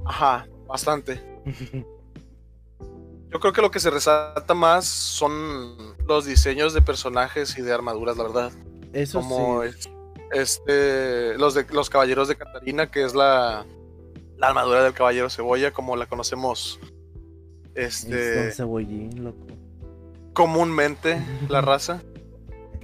Ajá, 0.06 0.46
bastante. 0.66 1.22
Yo 3.30 3.40
creo 3.40 3.52
que 3.52 3.62
lo 3.62 3.70
que 3.70 3.80
se 3.80 3.90
resalta 3.90 4.54
más 4.54 4.84
son 4.84 5.96
los 6.06 6.24
diseños 6.24 6.72
de 6.72 6.82
personajes 6.82 7.58
y 7.58 7.62
de 7.62 7.72
armaduras, 7.72 8.16
la 8.16 8.22
verdad. 8.22 8.52
Eso 8.92 9.20
Como 9.20 9.62
este, 10.30 11.36
los 11.36 11.54
de 11.54 11.66
los 11.70 11.90
caballeros 11.90 12.28
de 12.28 12.36
Catarina, 12.36 12.92
que 12.92 13.02
es 13.04 13.12
la, 13.12 13.66
la 14.36 14.46
armadura 14.46 14.84
del 14.84 14.94
caballero 14.94 15.30
cebolla, 15.30 15.72
como 15.72 15.96
la 15.96 16.06
conocemos. 16.06 16.78
Este. 17.74 18.52
cebollín, 18.52 19.24
loco. 19.24 19.46
Comúnmente, 20.32 21.20
la 21.48 21.60
raza 21.60 22.02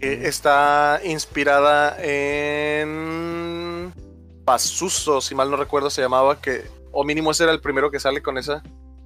está 0.00 1.00
inspirada 1.04 1.96
en 2.02 3.92
Pasuso, 4.44 5.20
si 5.20 5.34
mal 5.34 5.50
no 5.50 5.56
recuerdo 5.56 5.90
se 5.90 6.02
llamaba, 6.02 6.40
que 6.40 6.64
o 6.92 7.04
mínimo 7.04 7.30
ese 7.30 7.44
era 7.44 7.52
el 7.52 7.60
primero 7.60 7.90
que 7.90 8.00
sale 8.00 8.22
con 8.22 8.38
esa 8.38 8.62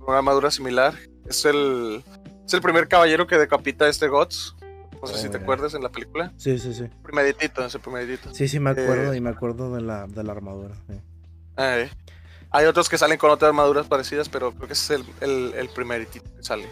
una 0.07 0.19
armadura 0.19 0.51
similar. 0.51 0.95
Es 1.27 1.45
el 1.45 2.05
es 2.47 2.55
el 2.55 2.61
primer 2.61 2.89
caballero 2.89 3.27
que 3.27 3.39
decapita 3.39 3.87
a 3.87 3.89
este 3.89 4.09
Gods. 4.09 4.57
No 5.01 5.09
sé 5.09 5.19
si 5.19 5.29
te 5.29 5.37
acuerdas 5.37 5.75
en 5.75 5.83
la 5.83 5.91
película. 5.91 6.33
Sí, 6.39 6.59
sí, 6.59 6.73
sí. 6.73 6.85
Primeritito, 7.03 7.65
ese 7.65 7.79
primeritito. 7.79 8.33
Sí, 8.35 8.49
sí, 8.49 8.59
me 8.59 8.71
acuerdo 8.71 9.13
eh, 9.13 9.19
y 9.19 9.21
me 9.21 9.29
acuerdo 9.29 9.75
de 9.75 9.83
la, 9.83 10.07
de 10.07 10.25
la 10.25 10.33
armadura. 10.33 10.75
Eh, 11.59 11.91
hay 12.51 12.65
otros 12.65 12.89
que 12.89 12.97
salen 12.97 13.19
con 13.19 13.31
otras 13.31 13.51
armaduras 13.51 13.87
parecidas, 13.87 14.31
pero 14.31 14.53
creo 14.53 14.67
que 14.67 14.73
ese 14.73 14.95
es 14.95 15.05
el, 15.21 15.53
el, 15.55 15.69
primeritito 15.69 16.25
que 16.35 16.43
sale. 16.43 16.67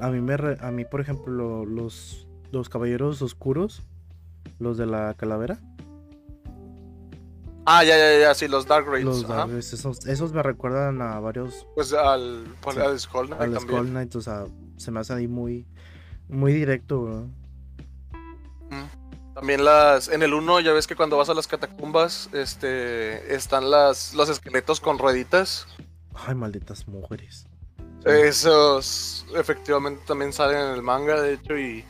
a, 0.00 0.10
mí 0.10 0.20
me 0.20 0.34
a 0.60 0.70
mí, 0.70 0.84
por 0.84 1.00
ejemplo, 1.00 1.64
los 1.64 2.24
los 2.54 2.68
caballeros 2.68 3.20
oscuros, 3.20 3.82
los 4.58 4.78
de 4.78 4.86
la 4.86 5.14
calavera. 5.14 5.58
Ah, 7.66 7.82
ya, 7.82 7.96
ya, 7.96 8.18
ya, 8.18 8.34
sí, 8.34 8.46
los 8.46 8.66
Dark 8.66 8.86
Raids. 8.86 9.24
esos, 10.06 10.32
me 10.32 10.42
recuerdan 10.42 11.00
a 11.00 11.18
varios. 11.18 11.66
Pues 11.74 11.92
al, 11.92 12.46
al 12.64 13.00
Skull 13.00 13.28
Knight. 13.28 13.40
Al 13.40 13.60
Skull 13.60 13.88
Knight, 13.88 14.14
o 14.16 14.20
sea, 14.20 14.44
se 14.76 14.90
me 14.90 15.00
hace 15.00 15.14
ahí 15.14 15.28
muy, 15.28 15.66
muy 16.28 16.52
directo, 16.52 17.26
También 19.34 19.64
las. 19.64 20.08
En 20.08 20.22
el 20.22 20.34
1, 20.34 20.60
ya 20.60 20.72
ves 20.72 20.86
que 20.86 20.94
cuando 20.94 21.16
vas 21.16 21.30
a 21.30 21.34
las 21.34 21.46
catacumbas, 21.46 22.28
este. 22.32 23.34
Están 23.34 23.70
las, 23.70 24.14
los 24.14 24.28
esqueletos 24.28 24.80
con 24.80 24.98
rueditas. 24.98 25.66
Ay, 26.14 26.34
malditas 26.34 26.86
mujeres. 26.86 27.46
Esos 28.04 29.24
efectivamente 29.34 30.02
también 30.06 30.32
salen 30.32 30.58
en 30.58 30.74
el 30.74 30.82
manga, 30.82 31.22
de 31.22 31.34
hecho, 31.34 31.56
y 31.56 31.82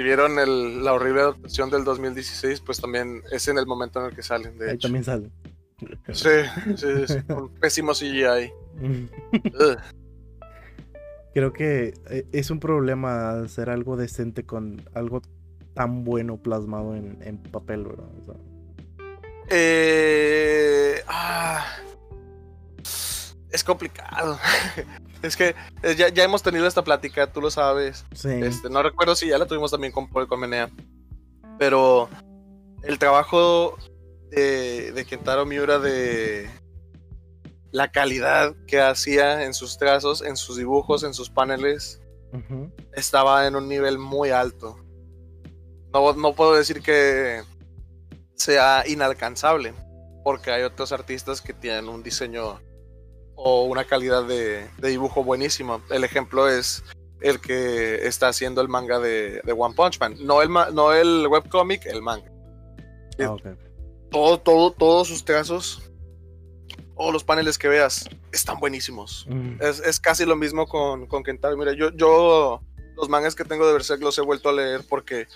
si 0.00 0.04
vieron 0.04 0.34
la 0.82 0.94
horrible 0.94 1.20
adaptación 1.20 1.68
del 1.68 1.84
2016, 1.84 2.62
pues 2.62 2.80
también 2.80 3.22
es 3.30 3.48
en 3.48 3.58
el 3.58 3.66
momento 3.66 4.00
en 4.00 4.06
el 4.06 4.16
que 4.16 4.22
salen, 4.22 4.56
de 4.56 4.70
Ahí 4.70 4.78
también 4.78 5.04
salen. 5.04 5.30
Sí, 6.10 6.30
sí, 6.74 7.06
sí, 7.06 7.20
con 7.28 7.50
pésimo 7.50 7.92
CGI. 7.92 8.50
Creo 11.34 11.52
que 11.52 11.92
eh, 12.08 12.26
es 12.32 12.50
un 12.50 12.60
problema 12.60 13.42
hacer 13.42 13.68
algo 13.68 13.98
decente 13.98 14.46
con 14.46 14.82
algo 14.94 15.20
tan 15.74 16.02
bueno 16.02 16.38
plasmado 16.38 16.96
en, 16.96 17.36
papel, 17.50 17.84
¿verdad? 17.84 18.08
eh, 19.50 20.94
ah, 21.08 21.76
es 23.50 23.64
complicado. 23.64 24.38
Es 25.22 25.36
que 25.36 25.54
eh, 25.82 25.94
ya, 25.98 26.08
ya, 26.08 26.24
hemos 26.24 26.42
tenido 26.42 26.66
esta 26.66 26.82
plática, 26.82 27.30
tú 27.30 27.42
lo 27.42 27.50
sabes. 27.50 28.06
Este, 28.24 28.70
no 28.70 28.82
recuerdo 28.82 29.14
si 29.14 29.28
ya 29.28 29.36
la 29.36 29.44
tuvimos 29.44 29.70
también 29.70 29.92
con 29.92 30.08
Paul 30.08 30.26
Menea. 30.38 30.70
Pero 31.58 32.08
el 32.82 32.98
trabajo 32.98 33.76
de, 34.30 34.92
de, 34.92 35.04
Kentaro 35.04 35.44
Miura 35.44 35.78
de 35.78 36.48
la 37.70 37.92
calidad 37.92 38.54
que 38.66 38.80
hacía 38.80 39.44
en 39.44 39.52
sus 39.52 39.76
trazos, 39.76 40.22
en 40.22 40.38
sus 40.38 40.56
dibujos, 40.56 41.02
en 41.02 41.12
sus 41.12 41.28
paneles, 41.28 42.00
estaba 42.94 43.46
en 43.46 43.56
un 43.56 43.68
nivel 43.68 43.98
muy 43.98 44.30
alto. 44.30 44.78
No, 45.92 46.14
no 46.14 46.34
puedo 46.34 46.54
decir 46.54 46.80
que 46.80 47.42
sea 48.36 48.84
inalcanzable, 48.86 49.74
porque 50.24 50.50
hay 50.50 50.62
otros 50.62 50.92
artistas 50.92 51.42
que 51.42 51.52
tienen 51.52 51.90
un 51.90 52.02
diseño 52.02 52.58
o 53.42 53.64
una 53.64 53.84
calidad 53.84 54.24
de, 54.24 54.68
dibujo 54.82 55.24
buenísima. 55.24 55.80
El 55.90 56.04
ejemplo 56.04 56.46
es 56.48 56.84
el 57.20 57.40
que 57.40 58.06
está 58.06 58.28
haciendo 58.28 58.60
el 58.60 58.68
manga 58.68 58.98
de, 58.98 59.40
One 59.56 59.74
Punch 59.74 59.98
Man. 59.98 60.16
No 60.20 60.42
el, 60.42 60.50
no 60.50 60.92
el 60.92 61.26
webcomic, 61.26 61.86
el 61.86 62.02
manga. 62.02 62.30
Ah, 63.18 63.36
todo, 64.10 64.40
todo, 64.40 64.72
todos 64.72 65.08
sus 65.08 65.24
trazos, 65.24 65.90
todos 66.96 67.12
los 67.12 67.24
paneles 67.24 67.56
que 67.56 67.68
veas, 67.68 68.08
están 68.30 68.60
buenísimos. 68.60 69.26
Mm. 69.28 69.56
Es, 69.60 69.98
casi 70.00 70.26
lo 70.26 70.36
mismo 70.36 70.66
con, 70.66 71.06
con 71.06 71.22
Kentaro. 71.22 71.56
Mira, 71.56 71.72
yo, 71.72 71.90
yo 71.92 72.60
los 72.96 73.08
mangas 73.08 73.34
que 73.34 73.44
tengo 73.44 73.66
de 73.66 73.72
Berserk 73.72 74.02
los 74.02 74.18
he 74.18 74.22
vuelto 74.22 74.50
a 74.50 74.52
leer 74.52 74.84
porque 74.86 75.28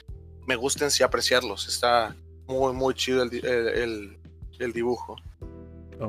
me 0.46 0.56
gusta 0.56 0.84
en 0.84 0.90
sí 0.90 1.02
apreciarlos. 1.02 1.68
Está 1.68 2.14
muy, 2.46 2.75
muy 2.75 2.92
chido 2.92 3.23
el, 3.23 4.18
el 4.58 4.73
dibujo. 4.75 5.16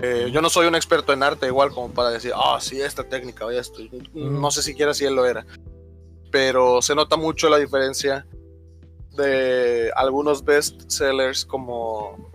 Eh, 0.01 0.29
yo 0.31 0.41
no 0.41 0.49
soy 0.49 0.67
un 0.67 0.75
experto 0.75 1.13
en 1.13 1.23
arte 1.23 1.47
igual 1.47 1.71
como 1.71 1.93
para 1.93 2.09
decir, 2.09 2.31
ah, 2.35 2.57
sí, 2.59 2.81
esta 2.81 3.03
técnica 3.03 3.45
o 3.45 3.51
esto. 3.51 3.81
No 4.13 4.51
sé 4.51 4.61
siquiera 4.61 4.93
si 4.93 5.05
él 5.05 5.15
lo 5.15 5.25
era. 5.25 5.45
Pero 6.31 6.81
se 6.81 6.95
nota 6.95 7.17
mucho 7.17 7.49
la 7.49 7.57
diferencia 7.57 8.25
de 9.15 9.91
algunos 9.95 10.43
best 10.43 10.89
sellers 10.89 11.45
como... 11.45 12.33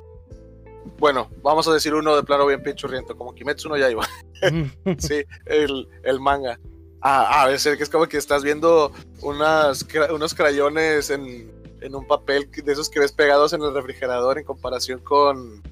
Bueno, 0.99 1.31
vamos 1.43 1.67
a 1.69 1.73
decir 1.73 1.95
uno 1.95 2.17
de 2.17 2.23
plano 2.23 2.47
bien 2.47 2.63
pinchurriento, 2.63 3.17
como 3.17 3.35
Kimetsu 3.35 3.69
no 3.69 3.77
Yaiba. 3.77 4.07
sí, 4.99 5.25
el, 5.47 5.89
el 6.03 6.21
manga. 6.21 6.59
Ah, 7.03 7.43
a 7.43 7.47
veces 7.47 7.77
que 7.77 7.83
es 7.83 7.89
como 7.89 8.07
que 8.07 8.19
estás 8.19 8.43
viendo 8.43 8.93
unas, 9.23 9.87
unos 10.13 10.35
crayones 10.35 11.09
en, 11.09 11.51
en 11.81 11.95
un 11.95 12.07
papel 12.07 12.51
de 12.51 12.73
esos 12.73 12.91
que 12.91 13.01
ves 13.01 13.13
pegados 13.13 13.53
en 13.55 13.63
el 13.63 13.73
refrigerador 13.73 14.39
en 14.39 14.45
comparación 14.45 15.01
con 15.01 15.63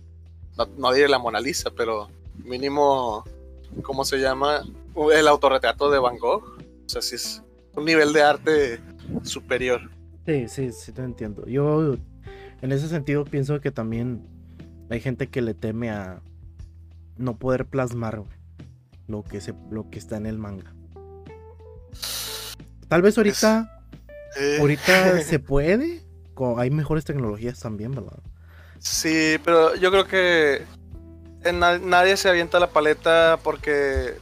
no, 0.76 0.92
diré 0.92 1.08
la 1.08 1.18
Mona 1.18 1.40
Lisa, 1.40 1.70
pero 1.76 2.08
mínimo, 2.44 3.24
¿cómo 3.82 4.04
se 4.04 4.18
llama? 4.18 4.62
El 5.12 5.28
autorretrato 5.28 5.90
de 5.90 5.98
Van 5.98 6.18
Gogh. 6.18 6.58
O 6.86 6.88
sea, 6.88 7.02
sí 7.02 7.14
es 7.14 7.42
un 7.74 7.84
nivel 7.84 8.12
de 8.12 8.22
arte 8.22 8.80
superior. 9.22 9.80
Sí, 10.26 10.48
sí, 10.48 10.72
sí, 10.72 10.92
te 10.92 11.02
entiendo. 11.02 11.46
Yo, 11.46 11.94
en 12.60 12.72
ese 12.72 12.88
sentido, 12.88 13.24
pienso 13.24 13.60
que 13.60 13.70
también 13.70 14.26
hay 14.90 15.00
gente 15.00 15.28
que 15.28 15.42
le 15.42 15.54
teme 15.54 15.90
a 15.90 16.20
no 17.16 17.36
poder 17.36 17.66
plasmar 17.66 18.22
lo 19.06 19.22
que, 19.22 19.40
se, 19.40 19.54
lo 19.70 19.90
que 19.90 19.98
está 19.98 20.16
en 20.16 20.26
el 20.26 20.38
manga. 20.38 20.74
Tal 22.88 23.02
vez 23.02 23.18
ahorita, 23.18 23.84
eh. 24.38 24.58
ahorita 24.60 25.20
se 25.22 25.38
puede. 25.38 26.02
Hay 26.56 26.70
mejores 26.70 27.04
tecnologías 27.04 27.58
también, 27.58 27.92
¿verdad? 27.92 28.20
Sí, 28.90 29.36
pero 29.44 29.76
yo 29.76 29.90
creo 29.90 30.06
que 30.06 30.64
nadie 31.52 32.16
se 32.16 32.28
avienta 32.28 32.58
la 32.58 32.70
paleta 32.70 33.38
porque, 33.44 34.14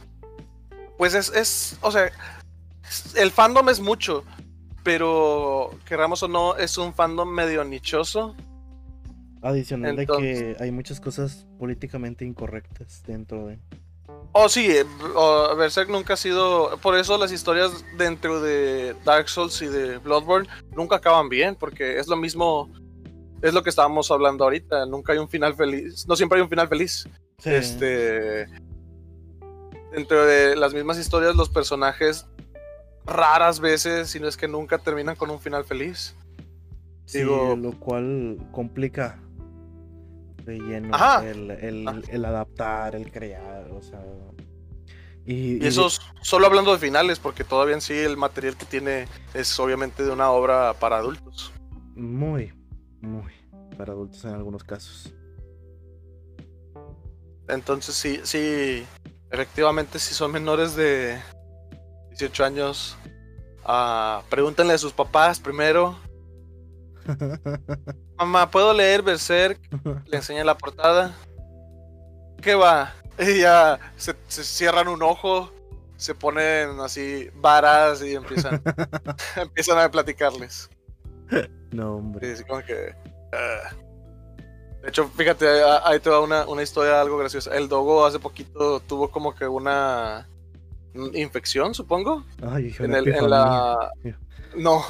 pues 0.97 1.13
es, 1.13 1.33
es, 1.33 1.77
o 1.81 1.91
sea, 1.91 2.11
el 3.15 3.31
fandom 3.31 3.69
es 3.69 3.79
mucho, 3.79 4.23
pero 4.83 5.71
queramos 5.85 6.21
o 6.21 6.27
no, 6.27 6.57
es 6.57 6.77
un 6.77 6.93
fandom 6.93 7.29
medio 7.29 7.63
nichoso. 7.63 8.35
Adicional 9.41 9.95
de 9.95 10.05
que 10.05 10.57
hay 10.59 10.71
muchas 10.71 10.99
cosas 10.99 11.47
políticamente 11.57 12.25
incorrectas 12.25 13.03
dentro 13.07 13.47
de. 13.47 13.59
Oh, 14.33 14.49
sí, 14.49 14.69
eh, 14.69 14.85
Berserk 15.57 15.89
nunca 15.89 16.13
ha 16.13 16.17
sido. 16.17 16.77
Por 16.81 16.97
eso 16.97 17.17
las 17.17 17.31
historias 17.31 17.85
dentro 17.97 18.41
de 18.41 18.95
Dark 19.05 19.29
Souls 19.29 19.61
y 19.61 19.67
de 19.67 19.97
Bloodborne 19.99 20.47
nunca 20.75 20.97
acaban 20.97 21.29
bien, 21.29 21.55
porque 21.55 21.97
es 21.97 22.07
lo 22.07 22.17
mismo. 22.17 22.69
Es 23.41 23.53
lo 23.53 23.63
que 23.63 23.69
estábamos 23.69 24.09
hablando 24.11 24.43
ahorita. 24.43 24.85
Nunca 24.85 25.13
hay 25.13 25.19
un 25.19 25.29
final 25.29 25.55
feliz. 25.55 26.07
No 26.07 26.15
siempre 26.15 26.37
hay 26.37 26.43
un 26.43 26.49
final 26.49 26.67
feliz. 26.67 27.07
Este. 27.43 28.47
Dentro 29.91 30.25
de 30.25 30.55
las 30.55 30.73
mismas 30.73 30.97
historias, 30.97 31.35
los 31.35 31.49
personajes 31.49 32.27
raras 33.05 33.59
veces, 33.59 34.09
si 34.09 34.19
no 34.19 34.27
es 34.27 34.35
que 34.37 34.47
nunca 34.47 34.77
terminan 34.77 35.15
con 35.15 35.29
un 35.29 35.39
final 35.39 35.63
feliz. 35.63 36.15
Sí, 37.05 37.23
lo 37.23 37.71
cual 37.79 38.37
complica 38.51 39.19
de 40.47 40.59
lleno 40.59 40.87
el, 40.87 40.93
ah. 40.93 42.01
el, 42.09 42.25
adaptar, 42.25 42.95
el 42.95 43.11
crear, 43.11 43.69
o 43.71 43.81
sea. 43.81 44.03
Y, 45.25 45.65
eso 45.65 45.89
solo 46.21 46.45
hablando 46.45 46.71
de 46.71 46.79
finales, 46.79 47.19
porque 47.19 47.43
todavía 47.43 47.75
en 47.75 47.81
sí 47.81 47.93
el 47.93 48.15
material 48.15 48.55
que 48.55 48.65
tiene 48.65 49.07
es 49.33 49.59
obviamente 49.59 50.03
de 50.03 50.11
una 50.11 50.31
obra 50.31 50.73
para 50.79 50.97
adultos. 50.97 51.51
Muy, 51.95 52.53
muy 53.01 53.31
para 53.77 53.93
adultos 53.93 54.23
en 54.25 54.33
algunos 54.33 54.63
casos. 54.63 55.13
Entonces 57.47 57.95
sí, 57.95 58.19
sí, 58.23 58.85
efectivamente 59.31 59.99
si 59.99 60.13
son 60.13 60.31
menores 60.31 60.75
de 60.75 61.19
18 62.09 62.43
años, 62.43 62.97
uh, 63.65 64.21
pregúntenle 64.29 64.73
a 64.73 64.77
sus 64.77 64.93
papás 64.93 65.39
primero 65.39 65.97
Mamá, 68.17 68.49
¿puedo 68.49 68.73
leer 68.73 69.01
Berserk? 69.01 69.59
Le 70.05 70.17
enseñé 70.17 70.43
la 70.43 70.57
portada. 70.57 71.15
¿Qué 72.41 72.55
va? 72.55 72.93
Y 73.19 73.39
ya 73.39 73.79
se, 73.95 74.13
cierran 74.27 74.87
un 74.87 75.01
ojo, 75.01 75.51
se 75.95 76.13
ponen 76.13 76.79
así 76.81 77.31
varas 77.33 78.03
y 78.03 78.13
empiezan, 78.13 78.61
empiezan 79.35 79.79
a 79.79 79.89
platicarles. 79.89 80.69
No, 81.71 81.97
hombre. 81.97 82.33
Ah. 83.33 83.75
De 84.81 84.89
hecho, 84.89 85.09
fíjate, 85.09 85.45
ahí 85.83 85.99
te 85.99 86.09
va 86.09 86.21
una, 86.21 86.47
una 86.47 86.63
historia 86.63 87.01
algo 87.01 87.17
graciosa. 87.17 87.55
El 87.55 87.67
Dogo 87.67 88.05
hace 88.05 88.19
poquito 88.19 88.79
tuvo 88.79 89.11
como 89.11 89.35
que 89.35 89.45
una 89.47 90.29
infección, 91.13 91.73
supongo. 91.73 92.23
Ay, 92.41 92.73
en, 92.79 92.95
el, 92.95 93.07
en 93.07 93.29
la... 93.29 93.91
No, 94.55 94.81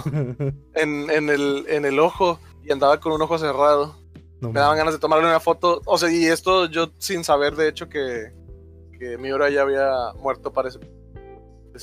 en, 0.75 1.10
en, 1.10 1.29
el, 1.29 1.65
en 1.67 1.84
el 1.84 2.00
ojo 2.00 2.39
y 2.63 2.72
andaba 2.72 3.00
con 3.00 3.12
un 3.12 3.22
ojo 3.22 3.38
cerrado. 3.38 3.96
me 4.39 4.51
daban 4.51 4.77
ganas 4.77 4.94
de 4.94 5.00
tomarle 5.00 5.25
una 5.25 5.39
foto. 5.39 5.82
O 5.86 5.98
sea, 5.98 6.12
y 6.12 6.25
esto 6.25 6.67
yo 6.67 6.91
sin 7.00 7.24
saber, 7.24 7.56
de 7.56 7.70
hecho, 7.70 7.89
que, 7.89 8.34
que 9.00 9.15
hora 9.34 9.50
ya 9.50 9.63
había 9.63 9.91
muerto, 10.22 10.53
parece. 10.53 10.79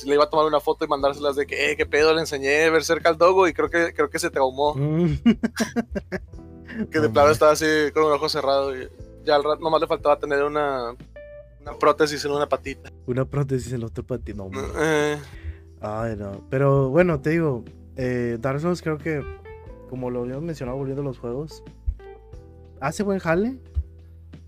Le 0.03 0.15
iba 0.15 0.23
a 0.23 0.29
tomar 0.29 0.45
una 0.45 0.59
foto 0.59 0.85
y 0.85 0.87
mandárselas 0.87 1.35
de 1.35 1.45
que, 1.45 1.71
eh, 1.71 1.77
qué 1.77 1.85
pedo, 1.85 2.13
le 2.13 2.21
enseñé 2.21 2.65
a 2.65 2.71
ver 2.71 2.83
cerca 2.83 3.09
al 3.09 3.17
dogo 3.17 3.47
y 3.47 3.53
creo 3.53 3.69
que, 3.69 3.93
creo 3.93 4.09
que 4.09 4.19
se 4.19 4.29
traumó. 4.29 4.73
Mm. 4.75 5.15
que 6.91 6.99
de 6.99 7.09
plano 7.09 7.31
estaba 7.31 7.51
así 7.51 7.65
con 7.93 8.03
un 8.03 8.11
ojo 8.11 8.29
cerrado. 8.29 8.75
Y 8.75 8.87
ya 9.23 9.35
al 9.35 9.43
rato 9.43 9.61
nomás 9.61 9.81
le 9.81 9.87
faltaba 9.87 10.19
tener 10.19 10.43
una, 10.43 10.95
una 11.61 11.73
prótesis 11.79 12.23
en 12.25 12.31
una 12.31 12.47
patita. 12.47 12.91
Una 13.05 13.25
prótesis 13.25 13.73
en 13.73 13.81
la 13.81 13.87
otra 13.87 14.03
patita, 14.03 14.37
no. 14.37 14.49
Eh. 14.77 15.17
Ay, 15.81 16.15
no. 16.15 16.43
Pero 16.49 16.89
bueno, 16.89 17.19
te 17.21 17.31
digo, 17.31 17.63
eh, 17.95 18.37
Dark 18.39 18.59
Souls 18.59 18.81
creo 18.81 18.97
que, 18.97 19.21
como 19.89 20.09
lo 20.09 20.21
habíamos 20.21 20.43
mencionado 20.43 20.77
volviendo 20.77 21.01
a 21.01 21.05
los 21.05 21.19
juegos, 21.19 21.63
hace 22.79 23.03
buen 23.03 23.19
jale. 23.19 23.59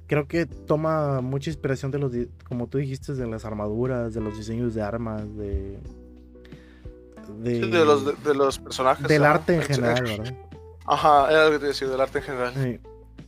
Creo 0.08 0.28
que 0.28 0.46
toma 0.46 1.22
mucha 1.22 1.50
inspiración 1.50 1.92
de 1.92 2.00
los, 2.00 2.12
como 2.48 2.68
tú 2.68 2.78
dijiste, 2.78 3.14
de 3.14 3.28
las 3.28 3.46
armaduras, 3.46 4.14
de 4.14 4.22
los 4.22 4.38
diseños 4.38 4.74
de 4.74 4.82
armas, 4.82 5.24
de... 5.38 5.80
De, 7.40 7.60
los, 7.86 8.24
de, 8.24 8.34
los 8.34 8.58
personajes. 8.58 9.06
Del 9.06 9.26
arte 9.26 9.56
en 9.56 9.62
general, 9.62 10.04
¿verdad? 10.04 10.34
Ajá, 10.86 11.30
era 11.30 11.46
lo 11.46 11.52
que 11.52 11.60
te 11.60 11.66
decía, 11.68 11.90
del 11.90 12.00
arte 12.00 12.20
en 12.20 12.24
general. 12.24 12.54
Sí. 12.56 12.80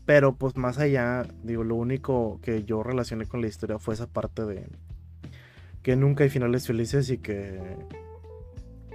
Pero 0.05 0.33
pues 0.33 0.55
más 0.55 0.79
allá, 0.79 1.27
digo, 1.43 1.63
lo 1.63 1.75
único 1.75 2.39
que 2.41 2.63
yo 2.63 2.81
relacioné 2.81 3.27
con 3.27 3.41
la 3.41 3.47
historia 3.47 3.77
fue 3.77 3.93
esa 3.93 4.07
parte 4.07 4.45
de 4.45 4.67
que 5.83 5.95
nunca 5.95 6.23
hay 6.23 6.29
finales 6.29 6.65
felices 6.65 7.09
y 7.09 7.19
que 7.19 7.77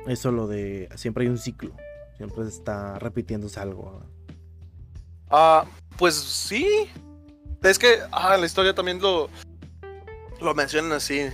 eso 0.07 0.33
lo 0.33 0.47
de 0.47 0.89
siempre 0.97 1.25
hay 1.25 1.31
un 1.31 1.39
ciclo, 1.39 1.71
siempre 2.17 2.49
está 2.49 2.99
repitiéndose 2.99 3.61
algo. 3.61 4.03
Ah, 5.31 5.67
pues 5.97 6.15
sí. 6.15 6.89
Es 7.65 7.79
que 7.79 7.99
ah, 8.13 8.37
la 8.37 8.47
historia 8.47 8.75
también 8.75 9.01
lo, 9.01 9.29
lo 10.41 10.55
mencionan 10.55 10.93
así. 10.93 11.27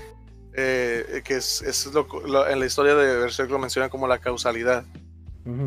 Eh, 0.55 1.23
que 1.25 1.37
es, 1.37 1.63
en 1.63 2.61
la 2.61 2.67
historia 2.67 2.95
de 2.95 3.17
Berserk 3.19 3.51
lo 3.51 3.59
mencionan 3.59 3.91
como 3.91 4.07
la 4.09 4.19
causalidad. 4.19 4.85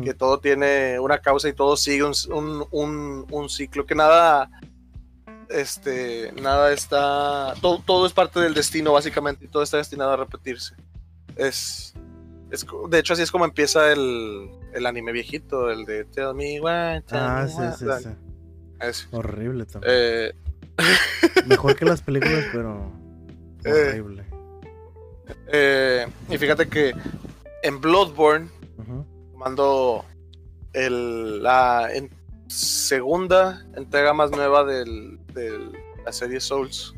Que 0.02 0.14
todo 0.14 0.38
tiene 0.38 0.98
una 0.98 1.18
causa 1.18 1.46
y 1.48 1.52
todo 1.52 1.76
sigue 1.76 2.04
un, 2.04 2.14
un, 2.70 3.26
un, 3.30 3.48
ciclo. 3.50 3.84
Que 3.84 3.94
nada. 3.94 4.48
Este. 5.50 6.32
Nada 6.40 6.72
está. 6.72 7.52
Todo, 7.60 7.82
todo 7.84 8.06
es 8.06 8.12
parte 8.14 8.40
del 8.40 8.54
destino, 8.54 8.92
básicamente. 8.92 9.44
Y 9.44 9.48
todo 9.48 9.62
está 9.62 9.76
destinado 9.76 10.12
a 10.12 10.16
repetirse. 10.16 10.74
Es 11.36 11.94
de 12.88 12.98
hecho, 12.98 13.14
así 13.14 13.22
es 13.22 13.30
como 13.30 13.44
empieza 13.44 13.92
el, 13.92 14.50
el 14.72 14.86
anime 14.86 15.12
viejito, 15.12 15.70
el 15.70 15.84
de 15.84 16.04
Tell 16.04 16.34
Me 16.34 16.60
What. 16.60 17.02
ah, 17.10 17.46
sí, 17.48 17.84
sí, 17.84 17.84
sí. 18.02 18.10
Es 18.80 19.08
horrible 19.10 19.66
también. 19.66 19.92
Eh... 19.94 20.32
Mejor 21.46 21.76
que 21.76 21.84
las 21.84 22.02
películas, 22.02 22.44
pero 22.52 22.92
eh, 23.64 23.88
horrible. 23.90 24.24
Eh, 25.48 26.06
y 26.28 26.38
fíjate 26.38 26.68
que 26.68 26.94
en 27.62 27.80
Bloodborne, 27.80 28.48
mando 29.36 30.04
el, 30.72 31.42
la 31.42 31.88
segunda 32.48 33.64
entrega 33.76 34.12
más 34.12 34.30
nueva 34.30 34.64
de 34.64 34.84
la 36.04 36.12
serie 36.12 36.40
Souls. 36.40 36.94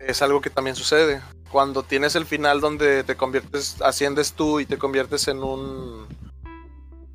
Es 0.00 0.22
algo 0.22 0.40
que 0.40 0.50
también 0.50 0.74
sucede 0.74 1.20
cuando 1.52 1.82
tienes 1.82 2.16
el 2.16 2.24
final 2.24 2.60
donde 2.60 3.04
te 3.04 3.14
conviertes, 3.14 3.80
asciendes 3.82 4.32
tú 4.32 4.58
y 4.58 4.66
te 4.66 4.78
conviertes 4.78 5.28
en 5.28 5.42
un, 5.42 6.06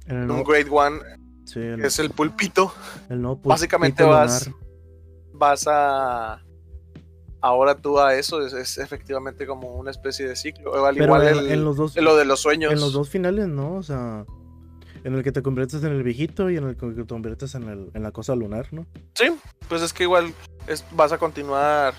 en 0.06 0.30
un 0.30 0.44
Great 0.44 0.68
One, 0.70 1.00
que 1.52 1.88
es 1.88 1.98
el 1.98 2.12
pulpito. 2.12 2.72
Básicamente 3.44 4.04
vas, 4.04 4.50
vas 5.38 5.66
a 5.68 6.44
ahora 7.40 7.76
tú 7.76 8.00
a 8.00 8.16
eso 8.16 8.46
es, 8.46 8.78
efectivamente 8.78 9.46
como 9.46 9.76
una 9.76 9.92
especie 9.92 10.28
de 10.28 10.36
ciclo. 10.36 10.86
Al 10.86 10.98
igual 10.98 11.50
en, 11.50 11.64
los 11.64 11.78
dos, 11.78 11.96
lo 11.96 12.16
de 12.16 12.26
los 12.26 12.42
sueños. 12.42 12.74
En 12.74 12.80
los 12.80 12.94
dos 12.94 13.10
finales, 13.10 13.48
¿no? 13.48 13.76
O 13.76 13.84
sea, 13.84 14.26
en 15.04 15.14
el 15.14 15.24
que 15.24 15.32
te 15.32 15.42
conviertes 15.42 15.84
en 15.84 15.92
el 15.92 16.04
viejito 16.04 16.50
y 16.50 16.58
en 16.58 16.66
el 16.66 16.78
que 16.78 16.88
te 16.88 17.06
conviertes 17.06 17.56
en, 17.56 17.70
el, 17.70 17.92
en 17.94 18.04
la 18.04 18.12
cosa 18.12 18.36
lunar, 18.36 18.68
¿no? 18.72 18.86
Sí, 19.14 19.26
pues 19.70 19.82
es 19.82 19.94
que 19.94 20.04
igual 20.04 20.34
vas 20.92 21.12
a 21.12 21.18
continuar 21.18 21.94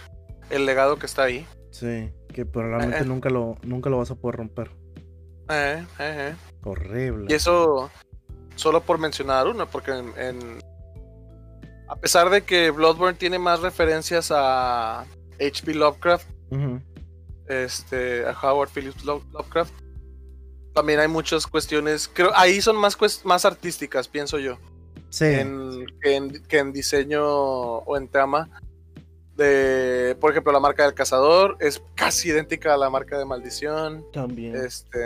el 0.51 0.67
legado 0.67 0.99
que 0.99 1.07
está 1.07 1.23
ahí. 1.23 1.47
Sí 1.71 2.11
que 2.39 2.47
probablemente 2.47 2.99
eh, 2.99 3.03
eh. 3.03 3.05
nunca, 3.05 3.31
lo, 3.31 3.57
nunca 3.63 3.91
lo 3.91 3.99
vas 3.99 4.13
a 4.13 4.15
poder 4.15 4.37
romper. 4.37 4.71
Eh, 5.49 5.85
eh, 5.99 6.35
Horrible. 6.63 7.27
Y 7.29 7.35
eso 7.35 7.91
solo 8.55 8.81
por 8.83 8.99
mencionar 8.99 9.49
uno, 9.49 9.69
porque 9.69 9.91
en, 9.91 10.61
a 11.89 11.97
pesar 11.97 12.31
de 12.31 12.43
que 12.43 12.71
Bloodborne 12.71 13.19
tiene 13.19 13.39
más 13.39 13.61
referencias 13.61 14.31
a 14.31 15.01
H.P. 15.41 15.75
Lovecraft, 15.75 16.27
este, 17.49 18.27
a 18.27 18.33
Howard 18.43 18.71
Phillips 18.71 19.05
Lovecraft, 19.05 19.73
también 20.75 21.01
hay 21.01 21.09
muchas 21.09 21.47
cuestiones, 21.47 22.11
creo, 22.13 22.31
ahí 22.35 22.61
son 22.61 22.77
más, 22.77 22.97
más 23.25 23.45
artísticas, 23.45 24.07
pienso 24.09 24.39
yo. 24.39 24.59
Sí. 25.11 25.25
que, 26.03 26.15
en, 26.17 26.43
que 26.47 26.59
en 26.59 26.73
diseño 26.73 27.25
o 27.25 27.97
en 27.97 28.09
trama 28.09 28.51
de, 29.39 30.17
por 30.21 30.33
ejemplo, 30.33 30.53
la 30.53 30.61
marca 30.61 30.83
del 30.83 30.95
cazador 30.95 31.57
es 31.61 31.81
casi 31.95 32.29
idéntica 32.29 32.75
a 32.75 32.77
la 32.77 32.91
marca 32.91 33.17
de 33.17 33.25
maldición. 33.25 34.05
También. 34.13 34.55
Este. 34.57 34.99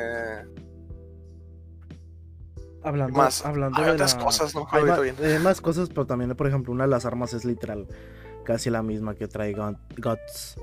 Hablando, 2.85 3.17
más, 3.17 3.45
hablando 3.47 3.81
de 3.81 3.91
otras 3.93 4.15
cosas, 4.17 4.55
no 4.55 4.67
hay, 4.73 5.39
más, 5.39 5.61
cosas, 5.61 5.89
pero 5.89 6.05
también, 6.05 6.35
por 6.35 6.49
ejemplo, 6.49 6.73
una 6.73 6.85
de 6.85 6.91
las 6.91 7.05
armas 7.05 7.33
es 7.33 7.45
literal 7.45 7.87
casi 8.45 8.71
la 8.71 8.83
misma 8.83 9.15
que 9.15 9.29
trae 9.29 9.55
Guts. 9.55 10.57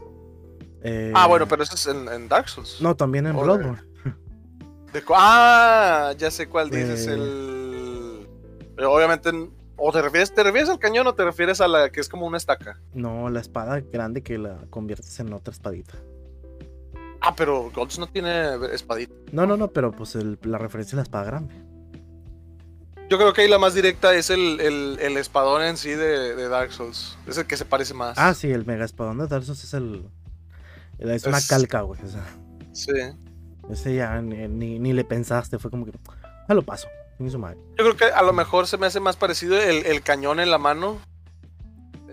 Eh, 0.82 1.14
ah, 1.16 1.28
bueno, 1.28 1.48
pero 1.48 1.64
eso 1.64 1.76
es 1.76 1.88
en, 1.88 2.28
Dark 2.28 2.50
Souls. 2.50 2.82
No, 2.82 2.96
también 2.96 3.28
en 3.28 3.38
Bloodborne. 3.38 3.82
ah, 5.16 6.14
ya 6.18 6.30
sé 6.30 6.48
cuál 6.48 6.70
dices. 6.70 7.08
Eh. 7.08 7.14
El... 7.14 8.86
Obviamente 8.86 9.32
¿O 9.82 9.92
te 9.94 10.02
refieres, 10.02 10.34
te 10.34 10.44
refieres 10.44 10.70
al 10.70 10.78
cañón 10.78 11.08
o 11.08 11.16
te 11.16 11.24
refieres 11.24 11.62
a 11.62 11.68
la 11.68 11.90
que 11.90 12.02
es 12.02 12.10
como 12.10 12.28
una 12.28 12.38
estaca? 12.38 12.82
No, 12.94 13.30
la 13.30 13.40
espada 13.40 13.80
grande 13.80 14.22
que 14.22 14.38
la 14.38 14.58
conviertes 14.70 15.20
en 15.22 15.32
otra 15.32 15.54
espadita. 15.54 15.94
Ah, 17.22 17.34
pero 17.36 17.72
Golds 17.74 17.98
no 17.98 18.08
tiene 18.08 18.56
espadita. 18.74 19.14
No, 19.32 19.46
no, 19.46 19.56
no, 19.56 19.70
pero 19.70 19.92
pues 19.92 20.16
la 20.16 20.58
referencia 20.58 20.92
es 20.92 20.98
la 20.98 21.04
espada 21.04 21.24
grande. 21.26 21.56
Yo 23.10 23.18
creo 23.18 23.34
que 23.34 23.42
ahí 23.42 23.48
la 23.48 23.58
más 23.58 23.74
directa 23.74 24.14
es 24.14 24.30
el, 24.30 24.60
el, 24.62 25.18
espadón 25.18 25.64
en 25.64 25.78
sí 25.78 25.90
de, 25.90 26.48
Dark 26.48 26.72
Souls. 26.72 27.18
Es 27.28 27.38
el 27.38 27.48
que 27.48 27.58
se 27.58 27.66
parece 27.66 27.94
más. 27.94 28.18
Ah, 28.18 28.34
sí, 28.34 28.52
el 28.52 28.66
mega 28.66 28.86
espadón 28.86 29.18
de 29.18 29.28
Dark 29.28 29.44
Souls 29.44 29.64
es 29.64 29.74
el. 29.74 30.06
es, 31.00 31.26
una 31.26 31.42
calca, 31.42 31.82
güey. 31.82 32.00
sí. 32.72 32.92
Ese 33.70 33.94
ya 33.94 34.20
ni, 34.22 34.80
ni, 34.80 34.94
le 34.94 35.04
pensaste, 35.04 35.60
fue 35.60 35.70
como 35.70 35.86
que. 35.86 35.92
Ah, 36.48 36.54
lo 36.54 36.64
paso. 36.64 36.88
Yo 37.20 37.76
creo 37.76 37.98
que 37.98 38.06
a 38.06 38.22
lo 38.22 38.32
mejor 38.32 38.66
se 38.66 38.78
me 38.78 38.86
hace 38.86 39.02
más 39.02 39.18
parecido 39.18 39.62
el, 39.62 39.86
el 39.86 40.02
cañón 40.02 40.40
en 40.40 40.50
la 40.50 40.58
mano 40.58 41.02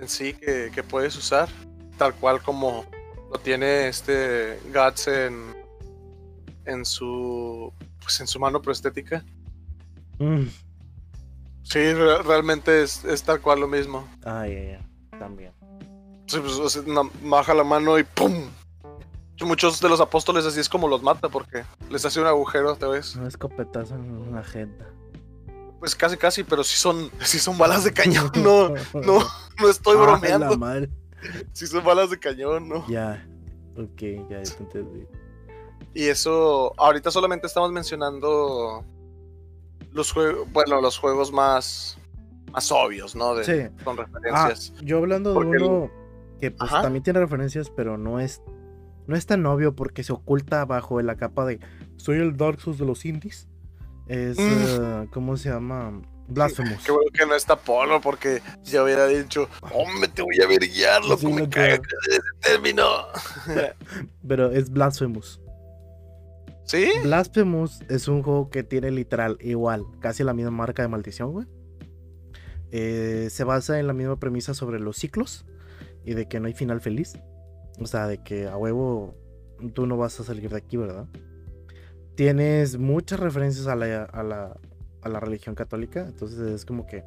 en 0.00 0.09
sí 0.09 0.35
que, 0.35 0.72
que, 0.74 0.82
puedes 0.82 1.16
usar. 1.16 1.48
Tal 1.96 2.14
cual 2.14 2.42
como 2.42 2.85
lo 3.32 3.38
tiene 3.38 3.88
este 3.88 4.59
Guts 4.74 5.09
en, 5.09 5.54
en 6.64 6.85
su. 6.85 7.72
Pues 8.02 8.20
en 8.20 8.26
su 8.26 8.40
mano 8.40 8.61
prostética. 8.61 9.24
Mm. 10.18 10.46
Sí, 11.68 11.92
realmente 11.94 12.83
es, 12.83 13.02
tal 13.24 13.40
cual 13.40 13.61
lo 13.61 13.66
mismo. 13.66 14.09
Ah, 14.24 14.46
ya, 14.46 14.79
ya. 14.79 15.18
También. 15.18 15.52
Sí, 16.26 16.38
pues, 16.38 16.81
baja 17.22 17.55
la 17.55 17.64
mano 17.64 17.98
y 17.98 18.05
¡pum! 18.05 18.48
Muchos 19.40 19.81
de 19.81 19.88
los 19.88 20.00
apóstoles 20.00 20.46
así 20.46 20.61
es 20.61 20.68
como 20.68 20.87
los 20.87 21.02
mata 21.02 21.29
porque 21.29 21.64
les 21.90 22.05
hace 22.05 22.20
un 22.20 22.26
agujero, 22.26 22.76
¿te 22.76 22.87
ves? 22.87 23.16
Un 23.16 23.26
escopetazo 23.26 23.96
en 23.96 24.11
una 24.11 24.40
agenda. 24.40 24.87
Pues 25.81 25.96
casi, 25.96 26.16
casi, 26.16 26.44
pero 26.44 26.62
si 26.62 26.76
son, 26.76 27.11
si 27.20 27.40
son 27.40 27.59
balas 27.59 27.83
de 27.83 27.92
cañón, 27.92 28.31
no, 28.37 28.68
no, 28.94 29.18
no 29.61 29.68
estoy 29.68 29.96
bromeando. 29.96 30.57
Si 31.52 31.66
son 31.66 31.85
balas 31.85 32.11
de 32.11 32.18
cañón, 32.20 32.68
¿no? 32.68 32.87
Ya, 32.88 33.26
ok, 33.76 34.31
ya, 34.31 34.42
ya 34.42 34.55
te 34.55 34.62
entendí. 34.62 35.07
Y 35.94 36.05
eso, 36.05 36.72
ahorita 36.76 37.11
solamente 37.11 37.48
estamos 37.48 37.72
mencionando 37.72 38.85
los 39.96 40.12
juegos, 40.12 40.46
bueno, 40.52 40.80
los 40.80 40.98
juegos 40.98 41.32
más, 41.32 41.98
más 42.52 42.70
obvios, 42.70 43.16
¿no? 43.16 43.35
De, 43.35 43.44
sí. 43.44 43.82
Con 43.82 43.96
referencias. 43.96 44.72
Ah, 44.76 44.80
yo 44.85 44.98
hablando 44.98 45.32
de 45.32 45.38
uno 45.38 45.90
que 46.38 46.50
pues 46.50 46.70
también 46.70 47.02
tiene 47.02 47.18
referencias, 47.18 47.70
pero 47.70 47.96
no 47.96 48.20
es, 48.20 48.42
no 49.06 49.16
es 49.16 49.24
tan 49.24 49.44
obvio 49.46 49.74
porque 49.74 50.04
se 50.04 50.12
oculta 50.12 50.64
bajo 50.66 51.00
la 51.00 51.16
capa 51.16 51.46
de 51.46 51.61
soy 51.96 52.18
el 52.18 52.37
Dark 52.37 52.61
Souls 52.61 52.78
de 52.78 52.85
los 52.85 53.04
indies. 53.06 53.48
Es, 54.06 54.38
mm. 54.38 54.42
eh, 54.42 55.09
¿cómo 55.12 55.37
se 55.38 55.48
llama? 55.48 56.00
Blasphemous. 56.28 56.85
Qué 56.85 56.92
bueno 56.92 57.11
que 57.12 57.24
no 57.24 57.35
está 57.35 57.56
Polo 57.56 58.00
porque 58.00 58.42
ya 58.64 58.82
hubiera 58.82 59.06
dicho, 59.06 59.48
hombre, 59.72 60.09
te 60.09 60.22
voy 60.22 60.38
a 60.42 60.44
averiguar, 60.44 61.04
loco, 61.04 61.30
me 61.30 61.48
cae 61.48 61.74
ese 61.74 62.20
término. 62.40 62.85
Pero 64.28 64.50
es 64.50 64.68
Blasphemous. 64.68 65.40
¿Sí? 66.66 66.90
Blasphemous 67.02 67.81
es 67.88 68.09
un 68.09 68.22
juego 68.22 68.50
que 68.50 68.62
tiene 68.62 68.90
literal 68.90 69.38
igual, 69.40 69.85
casi 70.00 70.24
la 70.24 70.35
misma 70.35 70.50
marca 70.50 70.83
de 70.83 70.88
maldición, 70.88 71.33
güey. 71.33 71.46
Eh, 72.72 73.29
se 73.31 73.44
basa 73.44 73.79
en 73.79 73.87
la 73.87 73.92
misma 73.92 74.18
premisa 74.18 74.52
sobre 74.52 74.81
los 74.81 74.96
ciclos 74.96 75.46
y 76.05 76.14
de 76.14 76.26
que 76.29 76.40
no 76.40 76.48
hay 76.48 76.55
final 76.55 76.81
feliz. 76.81 77.14
O 77.79 77.87
sea, 77.87 78.07
de 78.09 78.22
que 78.22 78.48
a 78.48 78.57
huevo 78.57 79.14
tú 79.74 79.87
no 79.87 79.96
vas 79.96 80.18
a 80.20 80.24
salir 80.24 80.50
de 80.50 80.57
aquí, 80.57 80.76
¿verdad? 80.76 81.07
Tienes 82.16 82.79
muchas 82.79 83.20
referencias 83.20 83.66
a 83.68 83.76
la, 83.76 84.05
a 84.05 84.22
la, 84.22 84.59
a 85.02 85.09
la 85.09 85.20
religión 85.20 85.55
católica, 85.55 86.00
entonces 86.07 86.38
es 86.40 86.64
como 86.64 86.87
que 86.87 87.05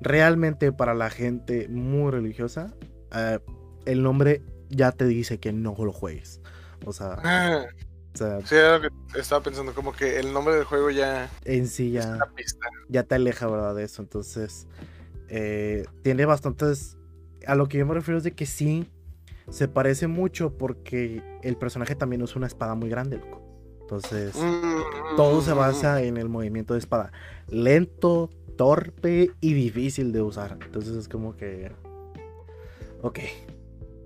realmente 0.00 0.72
para 0.72 0.94
la 0.94 1.08
gente 1.10 1.68
muy 1.68 2.10
religiosa, 2.10 2.74
eh, 3.14 3.38
el 3.86 4.02
nombre 4.02 4.42
ya 4.68 4.92
te 4.92 5.06
dice 5.06 5.38
que 5.38 5.52
no 5.52 5.74
lo 5.78 5.92
juegues. 5.92 6.40
O 6.84 6.92
sea, 6.92 7.16
ah. 7.22 7.66
Sí, 8.14 8.56
estaba 9.14 9.42
pensando 9.42 9.74
como 9.74 9.92
que 9.92 10.18
el 10.18 10.32
nombre 10.32 10.54
del 10.54 10.64
juego 10.64 10.90
ya 10.90 11.30
en 11.44 11.68
sí 11.68 11.92
ya, 11.92 12.18
ya 12.88 13.02
te 13.04 13.14
aleja, 13.14 13.46
¿verdad? 13.46 13.74
De 13.74 13.84
eso. 13.84 14.02
Entonces, 14.02 14.66
eh, 15.28 15.84
tiene 16.02 16.24
bastantes. 16.26 16.96
A 17.46 17.54
lo 17.54 17.68
que 17.68 17.78
yo 17.78 17.86
me 17.86 17.94
refiero 17.94 18.18
es 18.18 18.24
de 18.24 18.32
que 18.32 18.46
sí 18.46 18.90
se 19.48 19.68
parece 19.68 20.06
mucho 20.06 20.56
porque 20.56 21.22
el 21.42 21.56
personaje 21.56 21.94
también 21.94 22.22
usa 22.22 22.36
una 22.36 22.46
espada 22.46 22.74
muy 22.74 22.90
grande, 22.90 23.18
loco. 23.18 23.40
Entonces, 23.80 24.36
mm. 24.36 25.16
todo 25.16 25.40
se 25.40 25.52
basa 25.52 26.02
en 26.02 26.16
el 26.16 26.28
movimiento 26.28 26.74
de 26.74 26.80
espada. 26.80 27.12
Lento, 27.48 28.30
torpe 28.56 29.32
y 29.40 29.54
difícil 29.54 30.12
de 30.12 30.22
usar. 30.22 30.58
Entonces 30.64 30.96
es 30.96 31.08
como 31.08 31.36
que. 31.36 31.72
Ok. 33.02 33.18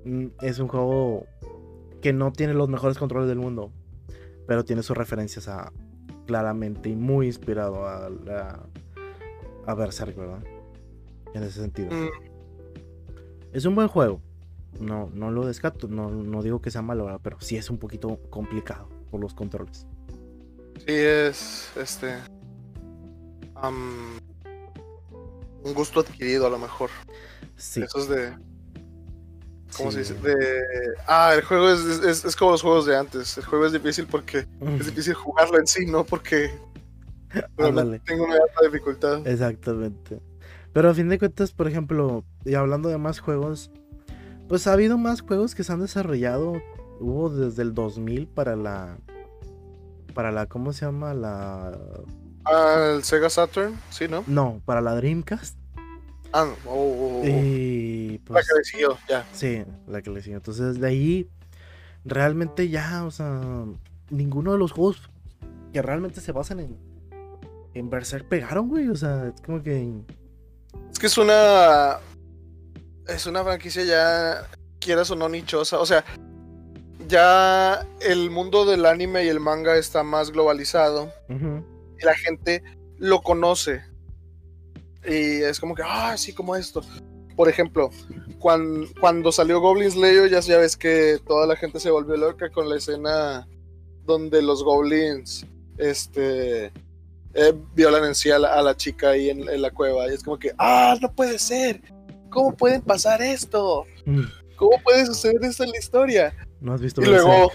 Mm, 0.05 0.27
es 0.41 0.59
un 0.59 0.69
juego 0.69 1.27
que 2.01 2.13
no 2.13 2.33
tiene 2.33 2.55
los 2.55 2.69
mejores 2.69 2.99
controles 2.99 3.29
del 3.29 3.39
mundo. 3.39 3.73
Pero 4.47 4.65
tiene 4.65 4.83
sus 4.83 4.97
referencias 4.97 5.49
a. 5.49 5.73
Claramente 6.27 6.89
y 6.89 6.97
muy 6.97 7.27
inspirado 7.27 7.87
a, 7.87 8.07
a, 8.07 8.67
a 9.67 9.75
Berserk, 9.75 10.17
¿verdad? 10.17 10.43
En 11.35 11.43
ese 11.43 11.61
sentido. 11.61 11.91
Mm. 11.91 12.09
Es 13.53 13.67
un 13.67 13.75
buen 13.75 13.89
juego. 13.89 14.23
No, 14.81 15.11
no 15.13 15.31
lo 15.31 15.47
descarto. 15.47 15.87
No, 15.87 16.11
no 16.11 16.43
digo 16.43 16.63
que 16.63 16.71
sea 16.71 16.81
malo, 16.81 17.21
pero 17.23 17.39
sí 17.41 17.59
es 17.59 17.69
un 17.69 17.79
poquito 17.79 18.19
complicado 18.31 18.89
los 19.19 19.35
controles. 19.35 19.87
Sí, 20.79 20.93
es 20.93 21.71
este. 21.77 22.17
un 23.63 24.19
gusto 25.75 26.01
adquirido 26.01 26.47
a 26.47 26.51
lo 26.51 26.59
mejor. 26.59 26.91
Sí. 27.57 27.83
Eso 27.83 27.99
es 27.99 28.09
de. 28.09 28.37
¿Cómo 29.77 29.93
se 29.93 30.01
dice? 30.01 30.15
De, 30.15 30.63
ah, 31.07 31.33
el 31.35 31.43
juego 31.43 31.71
es, 31.71 32.25
es, 32.25 32.37
como 32.37 32.53
los 32.53 32.63
juegos 32.63 32.87
de 32.87 32.97
antes. 32.97 33.37
El 33.39 33.45
juego 33.45 33.67
es 33.67 33.73
difícil 33.73 34.07
porque 34.07 34.47
es 34.79 34.87
difícil 34.87 35.15
jugarlo 35.15 35.59
en 35.59 35.67
sí, 35.67 35.87
¿no? 35.87 36.05
Porque 36.05 36.51
tengo 37.57 38.25
una 38.25 38.35
alta 38.35 38.65
dificultad. 38.65 39.27
Exactamente. 39.27 40.21
Pero 40.73 40.91
a 40.91 40.95
fin 40.95 41.09
de 41.09 41.19
cuentas, 41.19 41.53
por 41.53 41.69
ejemplo, 41.69 42.25
y 42.45 42.55
hablando 42.55 42.89
de 42.89 42.99
más 42.99 43.21
juegos, 43.21 43.71
pues 44.49 44.67
ha 44.67 44.73
habido 44.73 44.99
más 44.99 45.21
juegos 45.21 45.55
que 45.55 45.65
se 45.65 45.73
han 45.73 45.81
desarrollado 45.81 46.55
hubo 47.01 47.31
desde 47.31 47.63
el 47.63 47.75
2000 47.75 48.29
para 48.29 48.57
la 48.57 48.99
para 50.15 50.31
la 50.31 50.47
¿cómo 50.47 50.73
se 50.73 50.87
llama? 50.87 51.13
la 51.15 51.73
ah, 52.45 52.95
el 52.95 53.05
Sega 53.05 53.31
Saturn, 53.31 53.79
sí, 53.91 54.07
¿no? 54.09 54.25
No, 54.27 54.61
para 54.65 54.81
la 54.81 54.95
Dreamcast. 54.95 55.59
Ah, 56.37 56.53
oh, 56.67 56.71
oh, 56.71 57.21
oh, 57.21 57.25
y, 57.25 58.19
la 58.19 58.25
pues, 58.25 58.49
que 58.49 58.59
le 58.59 58.65
siguió, 58.65 58.99
ya. 59.09 59.25
Sí, 59.33 59.65
la 59.87 60.03
que 60.03 60.11
le 60.11 60.21
siguió. 60.21 60.39
Entonces, 60.39 60.81
de 60.81 60.89
ahí 60.89 61.29
realmente 62.05 62.69
ya, 62.69 63.05
o 63.05 63.11
sea, 63.11 63.41
ninguno 64.11 64.53
de 64.53 64.59
los 64.59 64.73
juegos 64.73 65.09
que 65.73 65.81
realmente 65.81 66.21
se 66.21 66.33
basan 66.33 66.61
en 66.61 66.77
en 67.75 67.91
Berserk 67.91 68.29
pegaron, 68.29 68.69
güey, 68.69 68.89
o 68.89 68.97
sea, 68.97 69.27
es 69.35 69.41
como 69.43 69.63
que 69.63 69.93
es 70.91 70.99
que 70.99 71.07
es 71.07 71.19
una 71.19 71.99
es 73.09 73.27
una 73.27 73.43
franquicia 73.43 73.85
ya 73.85 74.49
quieras 74.81 75.11
o 75.11 75.17
no 75.17 75.29
nichosa, 75.29 75.79
o 75.79 75.87
sea, 75.87 76.05
ya 77.09 77.87
el 78.01 78.31
mundo 78.31 78.65
del 78.65 78.87
anime 78.87 79.25
y 79.25 79.29
el 79.29 79.41
manga 79.41 79.77
está 79.77 80.03
más 80.03 80.31
globalizado. 80.31 81.13
Y 81.29 82.05
la 82.05 82.15
gente 82.15 82.63
lo 82.99 83.23
conoce. 83.23 83.83
Y 85.07 85.43
es 85.43 85.61
como 85.61 85.75
que, 85.75 85.83
ah, 85.85 86.17
sí, 86.17 86.33
como 86.33 86.57
esto. 86.57 86.83
Por 87.37 87.49
ejemplo, 87.49 87.91
cuando, 88.39 88.87
cuando 89.01 89.33
salió 89.33 89.61
Goblin 89.61 89.91
Slayer, 89.91 90.31
ya 90.31 90.41
sabes 90.41 90.77
que 90.77 91.19
toda 91.27 91.47
la 91.47 91.57
gente 91.57 91.81
se 91.81 91.91
volvió 91.91 92.17
loca 92.17 92.51
con 92.51 92.69
la 92.69 92.77
escena 92.77 93.49
donde 94.05 94.43
los 94.43 94.63
goblins 94.63 95.47
este, 95.79 96.67
eh, 97.35 97.53
violan 97.75 98.05
en 98.05 98.15
sí 98.15 98.31
a 98.31 98.39
la, 98.39 98.77
chica 98.77 99.11
ahí 99.11 99.31
en, 99.31 99.61
la 99.61 99.71
cueva. 99.71 100.09
Y 100.09 100.15
es 100.15 100.23
como 100.23 100.39
que, 100.39 100.53
ah, 100.59 100.97
no 101.01 101.13
puede 101.13 101.39
ser. 101.39 101.81
¿Cómo 102.31 102.55
pueden 102.55 102.83
pasar 102.83 103.23
esto? 103.23 103.85
Mm. 104.05 104.23
¿Cómo 104.57 104.81
puede 104.83 105.07
suceder 105.07 105.43
esto 105.43 105.65
en 105.65 105.71
la 105.71 105.79
historia? 105.79 106.35
No 106.61 106.75
has 106.75 106.81
visto 106.81 107.03
y 107.03 107.07
luego, 107.07 107.51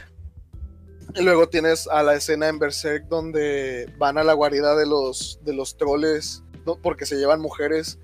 y 1.16 1.22
luego 1.22 1.48
tienes 1.48 1.88
a 1.88 2.04
la 2.04 2.16
escena 2.16 2.50
en 2.50 2.60
Berserk 2.60 3.08
donde 3.08 3.94
van 3.98 4.18
a 4.18 4.24
la 4.24 4.34
guarida 4.34 4.76
de 4.76 4.86
los, 4.86 5.40
de 5.44 5.54
los 5.54 5.78
troles 5.78 6.44
porque 6.78 7.06
se 7.06 7.18
llevan 7.18 7.42
mujeres 7.42 8.00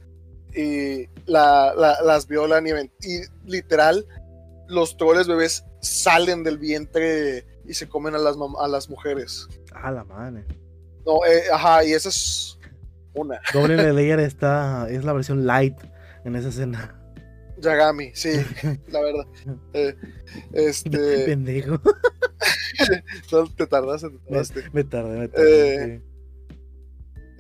y 0.56 1.08
las 1.26 2.28
violan 2.28 2.66
y, 2.68 2.72
y, 2.72 3.22
literal 3.46 4.06
los 4.68 4.98
troles 4.98 5.28
bebés 5.28 5.66
salen 5.82 6.44
del 6.44 6.58
vientre 6.58 7.46
y 7.66 7.74
se 7.74 7.88
comen 7.88 8.16
a 8.16 8.18
las, 8.18 8.36
a 8.60 8.68
las 8.68 8.90
mujeres. 8.90 9.48
A 9.74 9.92
la 9.92 10.04
madre. 10.04 10.46
No, 11.06 11.26
eh, 11.26 11.44
ajá, 11.52 11.84
y 11.84 11.94
esa 11.94 12.10
es 12.10 12.58
una. 13.14 13.40
Doble 13.54 13.94
Layer 13.94 14.20
está, 14.20 14.88
es 14.90 15.04
la 15.04 15.14
versión 15.14 15.46
light 15.46 15.78
en 16.24 16.36
esa 16.36 16.50
escena. 16.50 17.00
Yagami, 17.58 18.12
sí, 18.14 18.32
la 18.88 19.02
verdad. 19.02 19.26
Eh, 19.74 19.96
este. 20.54 20.98
Pendejo. 21.26 21.80
te 23.56 23.68
tardaste, 23.68 24.10
te 24.10 24.18
tardaste. 24.18 24.64
Me, 24.74 24.84
tardé, 24.84 25.20
me 25.20 25.28
tardé. 25.28 25.96
Eh, 25.96 26.02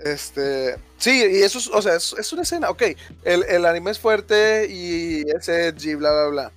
este. 0.05 0.77
Sí, 0.97 1.11
y 1.11 1.41
eso 1.41 1.57
es, 1.57 1.67
o 1.67 1.81
sea, 1.81 1.95
es, 1.95 2.33
una 2.33 2.43
escena, 2.43 2.69
ok. 2.69 2.83
El, 3.23 3.43
el, 3.43 3.65
anime 3.65 3.91
es 3.91 3.99
fuerte 3.99 4.67
y 4.69 5.23
es 5.29 5.49
edgy, 5.49 5.95
bla, 5.95 6.11
bla, 6.11 6.27
bla. 6.29 6.51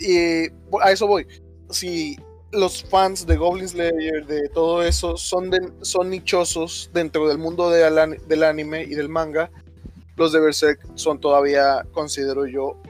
Y 0.00 0.46
a 0.80 0.92
eso 0.92 1.06
voy. 1.06 1.26
Si 1.70 2.16
los 2.52 2.84
fans 2.84 3.26
de 3.26 3.36
Goblin 3.36 3.68
Slayer, 3.68 4.26
de 4.26 4.48
todo 4.48 4.82
eso, 4.82 5.16
son, 5.16 5.50
son 5.82 6.10
nichosos 6.10 6.90
dentro 6.92 7.28
del 7.28 7.38
mundo 7.38 7.70
del 7.70 8.42
anime 8.42 8.84
y 8.84 8.94
del 8.94 9.08
manga. 9.08 9.50
Los 10.16 10.32
de 10.32 10.40
Berserk 10.40 10.80
son 10.94 11.20
todavía, 11.20 11.84
considero 11.92 12.46
yo, 12.46 12.80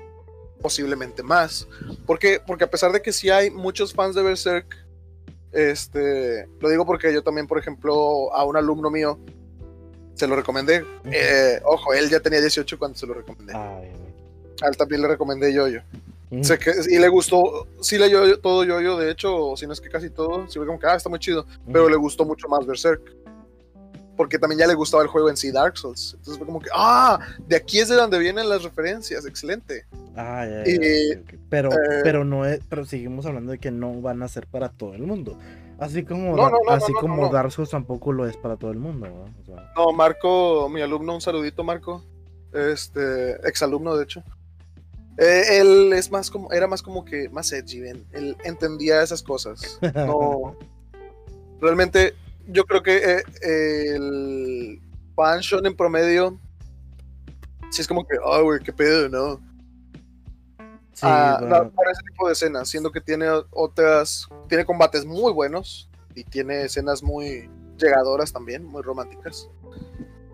posiblemente 0.60 1.22
más. 1.22 1.66
¿Por 2.06 2.20
Porque 2.46 2.64
a 2.64 2.70
pesar 2.70 2.92
de 2.92 3.02
que 3.02 3.12
sí 3.12 3.30
hay 3.30 3.50
muchos 3.50 3.92
fans 3.92 4.14
de 4.14 4.22
Berserk, 4.22 4.86
este, 5.52 6.46
lo 6.60 6.68
digo 6.68 6.84
porque 6.84 7.12
yo 7.12 7.22
también, 7.22 7.46
por 7.46 7.58
ejemplo, 7.58 8.32
a 8.34 8.44
un 8.44 8.56
alumno 8.56 8.90
mío 8.90 9.18
se 10.16 10.26
lo 10.26 10.34
recomendé. 10.34 10.84
Eh, 11.04 11.60
ojo, 11.64 11.94
él 11.94 12.10
ya 12.10 12.20
tenía 12.20 12.40
18 12.40 12.78
cuando 12.78 12.98
se 12.98 13.06
lo 13.06 13.14
recomendé. 13.14 13.54
a 13.54 13.80
él 14.68 14.76
también 14.76 15.02
le 15.02 15.08
recomendé 15.08 15.52
yo 15.52 15.68
yo. 15.68 15.80
Sé 16.42 16.58
que, 16.58 16.72
y 16.88 16.98
le 16.98 17.08
gustó, 17.08 17.68
sí 17.80 17.98
leyó 17.98 18.38
todo 18.40 18.64
yo 18.64 18.80
yo, 18.80 18.98
de 18.98 19.12
hecho, 19.12 19.56
si 19.56 19.64
no 19.64 19.72
es 19.72 19.80
que 19.80 19.88
casi 19.88 20.10
todo, 20.10 20.48
sí 20.48 20.58
fue 20.58 20.66
como 20.66 20.78
que, 20.78 20.86
ah, 20.86 20.96
está 20.96 21.08
muy 21.08 21.20
chido, 21.20 21.46
pero 21.72 21.88
le 21.88 21.96
gustó 21.96 22.24
mucho 22.24 22.48
más 22.48 22.66
Berserk. 22.66 23.00
Porque 24.16 24.38
también 24.38 24.58
ya 24.60 24.66
le 24.66 24.74
gustaba 24.74 25.02
el 25.02 25.10
juego 25.10 25.28
en 25.28 25.36
sí, 25.36 25.52
Dark 25.52 25.76
Souls. 25.76 26.14
Entonces 26.14 26.38
fue 26.38 26.46
como 26.46 26.58
que, 26.58 26.70
ah, 26.74 27.20
de 27.46 27.54
aquí 27.54 27.78
es 27.78 27.88
de 27.88 27.96
donde 27.96 28.18
vienen 28.18 28.48
las 28.48 28.62
referencias, 28.62 29.26
excelente. 29.26 29.84
Ah, 30.16 30.46
ya, 30.46 30.64
ya, 30.64 31.20
Pero, 31.50 31.70
eh, 31.70 32.00
pero 32.02 32.24
no 32.24 32.46
es, 32.46 32.60
pero 32.68 32.86
seguimos 32.86 33.26
hablando 33.26 33.52
de 33.52 33.58
que 33.58 33.70
no 33.70 34.00
van 34.00 34.22
a 34.22 34.28
ser 34.28 34.46
para 34.46 34.70
todo 34.70 34.94
el 34.94 35.02
mundo. 35.02 35.38
Así 35.78 36.04
como, 36.04 36.36
así 36.68 36.92
como 36.94 37.28
Dark 37.28 37.52
Souls 37.52 37.70
tampoco 37.70 38.12
lo 38.12 38.26
es 38.26 38.36
para 38.36 38.56
todo 38.56 38.70
el 38.70 38.78
mundo. 38.78 39.06
¿no? 39.76 39.92
Marco, 39.92 40.68
mi 40.70 40.80
alumno, 40.80 41.14
un 41.14 41.20
saludito, 41.20 41.64
Marco. 41.64 42.02
Este, 42.52 43.32
exalumno, 43.46 43.96
de 43.96 44.04
hecho. 44.04 44.22
Eh, 45.18 45.60
él 45.60 45.92
es 45.92 46.10
más 46.10 46.30
como, 46.30 46.52
era 46.52 46.66
más 46.66 46.82
como 46.82 47.04
que 47.04 47.28
más 47.30 47.50
edgy, 47.52 47.80
él 48.12 48.36
entendía 48.44 49.02
esas 49.02 49.22
cosas. 49.22 49.78
No, 49.94 50.56
realmente 51.60 52.14
yo 52.48 52.64
creo 52.64 52.82
que 52.82 52.96
eh, 52.96 53.94
el 53.94 54.80
fan 55.14 55.40
en 55.64 55.76
promedio 55.76 56.38
sí 57.70 57.80
es 57.80 57.88
como 57.88 58.06
que, 58.06 58.16
oh, 58.22 58.44
güey, 58.44 58.60
qué 58.60 58.72
pedo, 58.72 59.08
¿no? 59.08 59.40
Sí, 60.96 61.02
ah, 61.06 61.38
para 61.76 61.90
ese 61.90 62.02
tipo 62.04 62.26
de 62.26 62.32
escenas, 62.32 62.70
siendo 62.70 62.90
que 62.90 63.02
tiene 63.02 63.26
otras, 63.50 64.26
tiene 64.48 64.64
combates 64.64 65.04
muy 65.04 65.30
buenos 65.30 65.90
y 66.14 66.24
tiene 66.24 66.62
escenas 66.62 67.02
muy 67.02 67.50
llegadoras 67.76 68.32
también, 68.32 68.64
muy 68.64 68.80
románticas. 68.80 69.50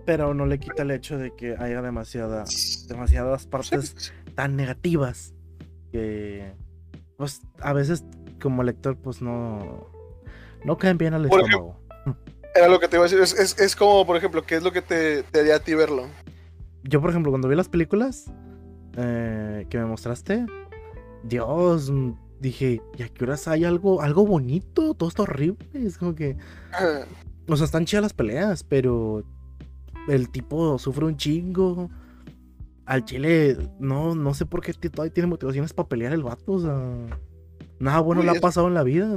Pero 0.07 0.35
no 0.35 0.47
le 0.47 0.61
quita 0.61 0.83
el 0.83 0.93
hecho 0.93 1.19
de 1.19 1.35
que 1.35 1.57
haya 1.59 1.83
demasiada, 1.83 2.45
demasiadas 2.87 3.45
partes 3.49 4.13
tan 4.37 4.55
negativas 4.55 5.35
que 5.91 6.55
pues 7.17 7.41
a 7.61 7.73
veces 7.73 8.05
como 8.41 8.63
lector 8.63 8.97
pues 8.97 9.21
no 9.21 9.91
no 10.65 10.79
caen 10.79 10.97
bien 10.97 11.15
al 11.15 11.25
estómago. 11.25 11.77
era 12.55 12.69
lo 12.69 12.79
que 12.79 12.87
te 12.87 12.99
iba 12.99 13.05
a 13.05 13.09
decir, 13.09 13.21
es, 13.21 13.59
es, 13.59 13.75
como 13.75 14.07
por 14.07 14.17
ejemplo, 14.17 14.45
¿qué 14.45 14.55
es 14.55 14.63
lo 14.63 14.71
que 14.71 14.81
te, 14.81 15.25
te 15.25 15.41
haría 15.41 15.57
a 15.57 15.59
ti 15.59 15.75
verlo? 15.75 16.07
Yo 16.85 17.01
por 17.01 17.11
ejemplo 17.11 17.33
cuando 17.33 17.49
vi 17.49 17.57
las 17.57 17.69
películas 17.69 18.31
eh, 18.97 19.67
que 19.69 19.79
me 19.79 19.87
mostraste, 19.87 20.47
Dios, 21.25 21.93
dije, 22.41 22.83
¿y 22.97 23.03
a 23.03 23.09
qué 23.09 23.25
horas 23.25 23.49
hay 23.49 23.65
algo, 23.65 24.03
algo 24.03 24.27
bonito? 24.27 24.95
Todo 24.95 25.09
está 25.09 25.23
horrible, 25.23 25.67
es 25.75 25.99
como 25.99 26.15
que... 26.15 26.37
O 27.49 27.57
sea, 27.57 27.65
están 27.65 27.85
chidas 27.85 28.03
las 28.03 28.13
peleas, 28.13 28.63
pero 28.63 29.25
el 30.09 30.31
tipo 30.31 30.79
sufre 30.79 31.05
un 31.05 31.17
chingo 31.17 31.91
al 32.87 33.05
Chile, 33.05 33.57
no, 33.79 34.15
no 34.15 34.35
sé 34.35 34.47
por 34.47 34.61
qué 34.61 34.73
todavía 34.75 35.15
tiene 35.15 35.29
motivaciones 35.29 35.73
para 35.73 35.89
pelear 35.89 36.13
el 36.13 36.23
vato, 36.23 36.53
o 36.53 36.61
sea, 36.61 36.79
nada 37.79 38.01
bueno 38.01 38.23
le 38.23 38.31
ha 38.31 38.41
pasado 38.41 38.69
en 38.69 38.75
la 38.75 38.83
vida, 38.83 39.17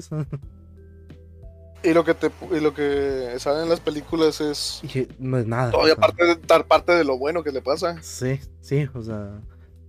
Y 1.83 1.93
lo 1.93 2.03
que 2.03 2.15
te 2.15 2.31
y 2.51 2.59
lo 2.61 2.73
que 2.73 3.35
sale 3.37 3.61
en 3.61 3.69
las 3.69 3.79
películas 3.79 4.41
es 4.41 4.81
no 5.19 5.37
es 5.37 5.45
nada. 5.45 5.69
Todavía 5.69 5.95
parte 5.95 6.25
de, 6.25 6.35
dar 6.47 6.65
parte 6.65 6.93
de 6.93 7.03
lo 7.03 7.17
bueno 7.19 7.43
que 7.43 7.51
le 7.51 7.61
pasa. 7.61 8.01
Sí, 8.01 8.39
sí, 8.59 8.87
o 8.95 9.03
sea, 9.03 9.39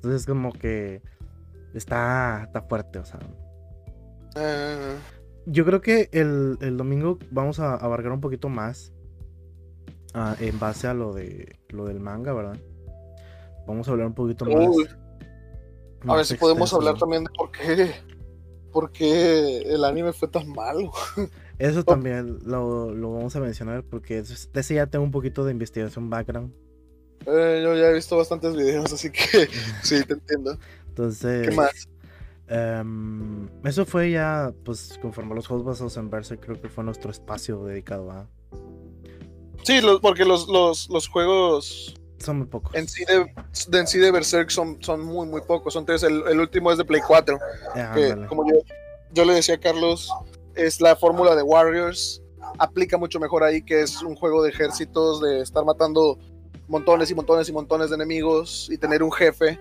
entonces 0.07 0.25
como 0.25 0.53
que 0.53 1.03
está, 1.75 2.45
está 2.45 2.62
fuerte, 2.62 3.01
o 3.01 3.05
sea. 3.05 3.19
Ah. 4.37 4.95
Yo 5.47 5.64
creo 5.64 5.81
que 5.81 6.09
el, 6.12 6.77
domingo 6.77 7.19
vamos 7.31 7.59
a 7.59 7.75
abarcar 7.75 8.12
un 8.12 8.21
poquito 8.21 8.49
más 8.49 8.92
ah, 10.14 10.37
en 10.40 10.59
base 10.61 10.87
a 10.87 10.95
lo 10.95 11.12
de 11.12 11.59
lo 11.71 11.87
del 11.87 11.99
manga, 11.99 12.33
¿verdad? 12.33 12.57
Vamos 13.66 13.88
a 13.88 13.90
hablar 13.90 14.07
un 14.07 14.14
poquito 14.14 14.45
más. 14.45 14.69
a 16.07 16.16
ver 16.16 16.25
si 16.25 16.37
podemos 16.37 16.73
hablar 16.73 16.97
también 16.99 17.25
de 17.25 17.31
por 17.37 17.51
qué, 17.51 17.90
por 18.73 18.92
qué 18.92 19.59
el 19.62 19.85
anime 19.85 20.12
fue 20.12 20.29
tan 20.29 20.49
malo. 20.49 20.92
Eso 21.59 21.83
también 21.83 22.38
lo, 22.45 22.92
vamos 22.92 23.35
a 23.35 23.40
mencionar 23.40 23.83
porque 23.83 24.23
de 24.23 24.61
ese 24.61 24.75
ya 24.75 24.87
tengo 24.87 25.05
un 25.05 25.11
poquito 25.11 25.45
de 25.45 25.51
investigación 25.51 26.11
background. 26.11 26.53
Eh, 27.27 27.61
yo 27.62 27.75
ya 27.75 27.89
he 27.89 27.95
visto 27.95 28.17
bastantes 28.17 28.55
videos, 28.55 28.93
así 28.93 29.11
que 29.11 29.49
sí, 29.83 30.05
te 30.05 30.15
entiendo. 30.15 30.59
Entonces. 30.89 31.49
¿Qué 31.49 31.55
más? 31.55 31.89
Em, 32.49 33.49
eso 33.65 33.85
fue 33.85 34.12
ya, 34.12 34.53
pues, 34.65 34.99
conforme 35.03 35.35
los 35.35 35.49
juegos 35.49 35.67
basados 35.67 35.97
en 35.97 36.11
Berserk, 36.11 36.41
creo 36.41 36.61
que 36.61 36.69
fue 36.69 36.85
nuestro 36.85 37.11
espacio 37.11 37.65
dedicado 37.65 38.11
a. 38.11 38.29
Sí, 39.65 39.81
porque 40.01 40.25
los, 40.25 40.47
los, 40.47 40.89
los 40.89 41.09
juegos 41.09 41.97
son 42.19 42.39
muy 42.39 42.47
pocos. 42.47 42.75
En 42.75 42.89
sí 42.89 43.05
de, 43.05 43.79
en 43.79 43.87
sí 43.87 43.99
de 43.99 44.11
Berserk 44.11 44.51
son, 44.51 44.83
son 44.83 45.05
muy, 45.05 45.27
muy 45.27 45.43
pocos. 45.43 45.77
Entonces, 45.77 46.09
el, 46.09 46.23
el 46.29 46.41
último 46.41 46.73
es 46.73 46.79
de 46.79 46.85
Play 46.85 47.03
4. 47.07 47.39
que, 47.95 48.27
como 48.29 48.49
yo, 48.49 48.57
yo, 49.12 49.25
le 49.25 49.35
decía 49.35 49.57
a 49.57 49.61
Carlos, 49.61 50.11
es 50.55 50.81
la 50.81 50.97
fórmula 50.97 51.35
de 51.35 51.43
Warriors. 51.43 52.23
Aplica 52.59 52.97
mucho 52.97 53.21
mejor 53.21 53.43
ahí, 53.43 53.62
que 53.62 53.83
es 53.83 54.03
un 54.03 54.15
juego 54.15 54.43
de 54.43 54.51
ejércitos, 54.51 55.21
de 55.21 55.41
estar 55.41 55.65
matando 55.65 56.19
montones 56.68 57.11
y 57.11 57.14
montones 57.14 57.48
y 57.48 57.52
montones 57.52 57.90
de 57.90 57.96
enemigos 57.96 58.68
y 58.70 58.79
tener 58.79 59.02
un 59.02 59.12
jefe. 59.12 59.59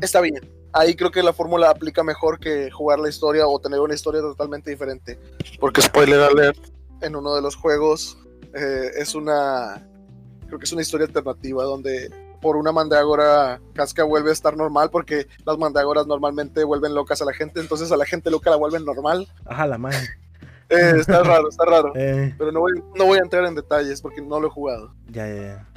Está 0.00 0.20
bien. 0.20 0.48
Ahí 0.72 0.96
creo 0.96 1.10
que 1.10 1.22
la 1.22 1.32
fórmula 1.32 1.70
aplica 1.70 2.02
mejor 2.02 2.38
que 2.38 2.70
jugar 2.70 2.98
la 2.98 3.08
historia 3.08 3.46
o 3.46 3.58
tener 3.60 3.80
una 3.80 3.94
historia 3.94 4.20
totalmente 4.20 4.70
diferente. 4.70 5.18
Porque, 5.60 5.82
spoiler 5.82 6.20
alert, 6.20 6.58
en 7.00 7.16
uno 7.16 7.34
de 7.34 7.42
los 7.42 7.54
juegos 7.54 8.18
eh, 8.54 8.90
es 8.96 9.14
una 9.14 9.86
creo 10.46 10.58
que 10.58 10.64
es 10.64 10.72
una 10.72 10.82
historia 10.82 11.06
alternativa 11.06 11.64
donde 11.64 12.10
por 12.40 12.56
una 12.56 12.72
mandrágora 12.72 13.60
Casca 13.72 14.04
vuelve 14.04 14.30
a 14.30 14.32
estar 14.32 14.56
normal 14.56 14.90
porque 14.90 15.26
las 15.46 15.56
mandrágoras 15.58 16.06
normalmente 16.06 16.62
vuelven 16.62 16.94
locas 16.94 17.22
a 17.22 17.24
la 17.24 17.32
gente, 17.32 17.60
entonces 17.60 17.90
a 17.90 17.96
la 17.96 18.04
gente 18.04 18.30
loca 18.30 18.50
la 18.50 18.56
vuelven 18.56 18.84
normal. 18.84 19.26
Ajá, 19.46 19.66
la 19.66 19.78
madre. 19.78 19.98
Eh, 20.68 20.92
está 20.98 21.22
raro, 21.22 21.48
está 21.48 21.64
raro. 21.64 21.92
Eh. 21.96 22.34
Pero 22.36 22.52
no 22.52 22.60
voy, 22.60 22.72
no 22.96 23.06
voy 23.06 23.18
a 23.18 23.22
entrar 23.22 23.44
en 23.44 23.54
detalles 23.54 24.00
porque 24.00 24.20
no 24.20 24.40
lo 24.40 24.48
he 24.48 24.50
jugado. 24.50 24.94
Ya, 25.10 25.26
ya, 25.26 25.42
ya. 25.42 25.68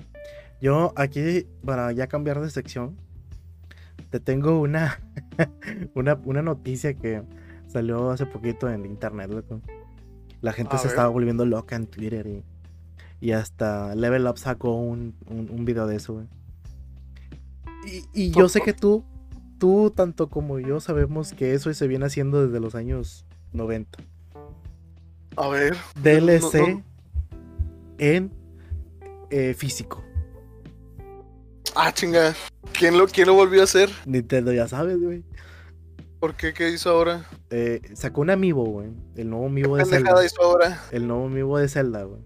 Yo 0.61 0.93
aquí, 0.95 1.47
para 1.65 1.91
ya 1.91 2.07
cambiar 2.07 2.41
de 2.41 2.49
sección, 2.49 2.97
te 4.09 4.19
tengo 4.19 4.59
una, 4.59 4.99
una, 5.93 6.15
una 6.25 6.41
noticia 6.41 6.93
que 6.93 7.23
salió 7.67 8.09
hace 8.11 8.25
poquito 8.25 8.69
en 8.69 8.85
internet, 8.85 9.31
La 10.41 10.53
gente 10.53 10.77
se 10.77 10.87
estaba 10.87 11.09
volviendo 11.09 11.45
loca 11.45 11.75
en 11.75 11.87
Twitter 11.87 12.25
y 12.27 12.43
y 13.19 13.31
hasta 13.31 13.95
Level 13.95 14.27
Up 14.27 14.37
sacó 14.37 14.75
un, 14.75 15.15
un, 15.27 15.65
video 15.65 15.87
de 15.87 15.95
eso, 15.95 16.13
güey. 16.13 16.27
Y, 18.13 18.31
yo 18.31 18.49
sé 18.49 18.61
que 18.61 18.73
tú, 18.73 19.03
tú 19.59 19.91
tanto 19.95 20.29
como 20.29 20.59
yo 20.59 20.79
sabemos 20.79 21.33
que 21.33 21.53
eso 21.53 21.73
se 21.73 21.87
viene 21.87 22.05
haciendo 22.05 22.45
desde 22.45 22.59
los 22.59 22.75
años 22.75 23.25
90. 23.53 23.97
A 25.37 25.47
ver. 25.47 25.77
DLC 26.01 26.83
en 27.97 28.31
eh, 29.29 29.53
físico. 29.53 30.03
Ah, 31.79 31.93
chinga. 31.93 32.35
¿Quién 32.73 32.97
lo, 32.97 33.07
¿Quién 33.07 33.27
lo 33.27 33.35
volvió 33.35 33.61
a 33.61 33.65
hacer? 33.65 33.89
Nintendo, 34.05 34.51
ya 34.51 34.67
sabes, 34.67 34.99
güey. 34.99 35.23
¿Por 36.19 36.35
qué? 36.35 36.53
¿Qué 36.53 36.69
hizo 36.69 36.89
ahora? 36.89 37.25
Eh, 37.51 37.81
sacó 37.93 38.21
un 38.21 38.31
amiibo, 38.31 38.65
güey. 38.65 38.89
El 39.15 39.29
nuevo 39.29 39.45
amiibo 39.45 39.77
de 39.77 39.85
Zelda. 39.85 40.25
hizo 40.25 40.41
ahora? 40.41 40.81
El 40.91 41.07
nuevo 41.07 41.25
amiibo 41.25 41.57
de 41.59 41.67
Zelda, 41.69 42.03
güey 42.03 42.21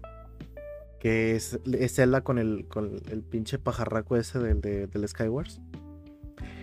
que 1.02 1.34
es, 1.34 1.58
es 1.64 1.96
Zelda 1.96 2.20
con 2.20 2.38
el, 2.38 2.68
con 2.68 3.00
el 3.10 3.22
pinche 3.24 3.58
pajarraco 3.58 4.14
ese 4.14 4.38
del, 4.38 4.60
del 4.60 5.08
Skywars. 5.08 5.60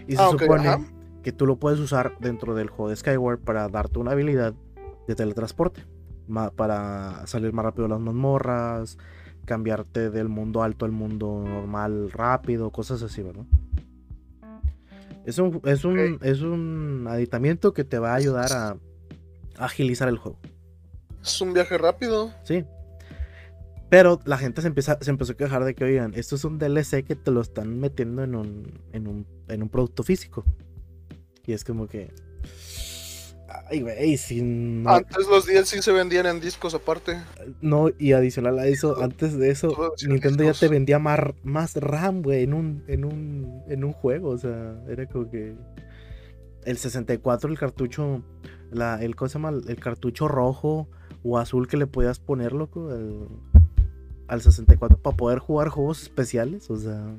Y 0.08 0.15
se 0.15 0.21
ah, 0.21 0.30
supone 0.32 0.88
que 1.23 1.34
tú 1.34 1.45
lo 1.45 1.58
puedes 1.58 1.78
usar 1.78 2.17
dentro 2.21 2.56
del 2.56 2.69
juego 2.69 2.89
de 2.89 2.95
Skyward 2.95 3.39
para 3.39 3.67
darte 3.67 3.99
una 3.99 4.12
habilidad 4.12 4.54
de 5.10 5.15
teletransporte. 5.15 5.84
para 6.56 7.28
salir 7.28 7.52
más 7.52 7.65
rápido 7.65 7.84
de 7.84 7.89
las 7.89 7.99
mazmorras, 7.99 8.97
cambiarte 9.50 10.12
del 10.12 10.30
mundo 10.30 10.62
alto 10.62 10.86
al 10.86 10.92
mundo 10.92 11.44
normal 11.44 12.12
rápido, 12.12 12.70
cosas 12.70 13.02
así, 13.02 13.24
¿verdad? 13.24 13.46
Es 15.26 15.40
un, 15.40 15.60
es 15.66 15.84
un, 15.86 16.20
es 16.22 16.42
un 16.42 17.08
aditamiento 17.10 17.74
que 17.74 17.84
te 17.84 17.98
va 17.98 18.12
a 18.12 18.16
ayudar 18.16 18.54
a 18.54 18.78
agilizar 19.58 20.08
el 20.08 20.20
juego. 20.20 20.38
Es 21.24 21.42
un 21.42 21.54
viaje 21.54 21.80
rápido. 21.80 22.32
Sí, 22.44 22.64
pero 23.90 24.20
la 24.26 24.38
gente 24.38 24.62
se, 24.62 24.68
empieza, 24.68 25.00
se 25.02 25.10
empezó 25.10 25.34
a 25.34 25.38
quejar 25.38 25.66
de 25.66 25.74
que, 25.74 25.84
oigan, 25.84 26.14
esto 26.14 26.36
es 26.36 26.46
un 26.46 26.60
DLC 26.60 27.04
que 27.04 27.16
te 27.16 27.32
lo 27.32 27.42
están 27.42 27.80
metiendo 27.80 28.24
en 28.24 28.36
un, 28.36 28.80
en 28.94 29.08
un, 29.64 29.70
producto 29.70 30.04
físico. 30.04 30.46
Y 31.48 31.54
es 31.54 31.64
como 31.64 31.88
que... 31.88 32.14
Ay, 33.70 33.82
güey, 33.82 34.18
sin. 34.18 34.88
Antes 34.88 35.28
los 35.28 35.46
DLC 35.46 35.82
se 35.82 35.92
vendían 35.92 36.26
en 36.26 36.40
discos 36.40 36.74
aparte. 36.74 37.20
No, 37.62 37.90
y 37.98 38.14
adicional 38.14 38.60
a 38.60 38.68
eso, 38.68 39.02
antes 39.02 39.38
de 39.38 39.50
eso, 39.50 39.94
Nintendo 40.08 40.44
ya 40.44 40.54
te 40.54 40.68
vendía 40.68 41.00
más, 41.00 41.20
más 41.44 41.76
RAM, 41.76 42.22
güey, 42.22 42.44
en 42.44 42.54
un, 42.54 42.84
en 42.88 43.06
un, 43.06 43.64
en 43.68 43.84
un 43.84 43.94
juego. 43.94 44.30
O 44.30 44.38
sea, 44.38 44.76
era 44.88 45.08
como 45.08 45.30
que. 45.30 45.56
El 46.66 46.78
64, 46.78 47.50
el 47.50 47.58
cartucho. 47.58 48.24
La, 48.72 49.02
el, 49.02 49.16
¿Cómo 49.16 49.30
se 49.30 49.40
llama? 49.40 49.50
El 49.50 49.80
cartucho 49.80 50.28
rojo 50.28 50.88
o 51.24 51.38
azul 51.38 51.68
que 51.68 51.78
le 51.78 51.88
podías 51.88 52.20
poner, 52.20 52.54
loco. 52.54 52.90
al 54.28 54.42
64 54.42 55.02
para 55.02 55.18
poder 55.18 55.40
jugar 55.40 55.70
juegos 55.70 56.04
especiales, 56.04 56.70
o 56.70 56.78
sea. 56.78 57.16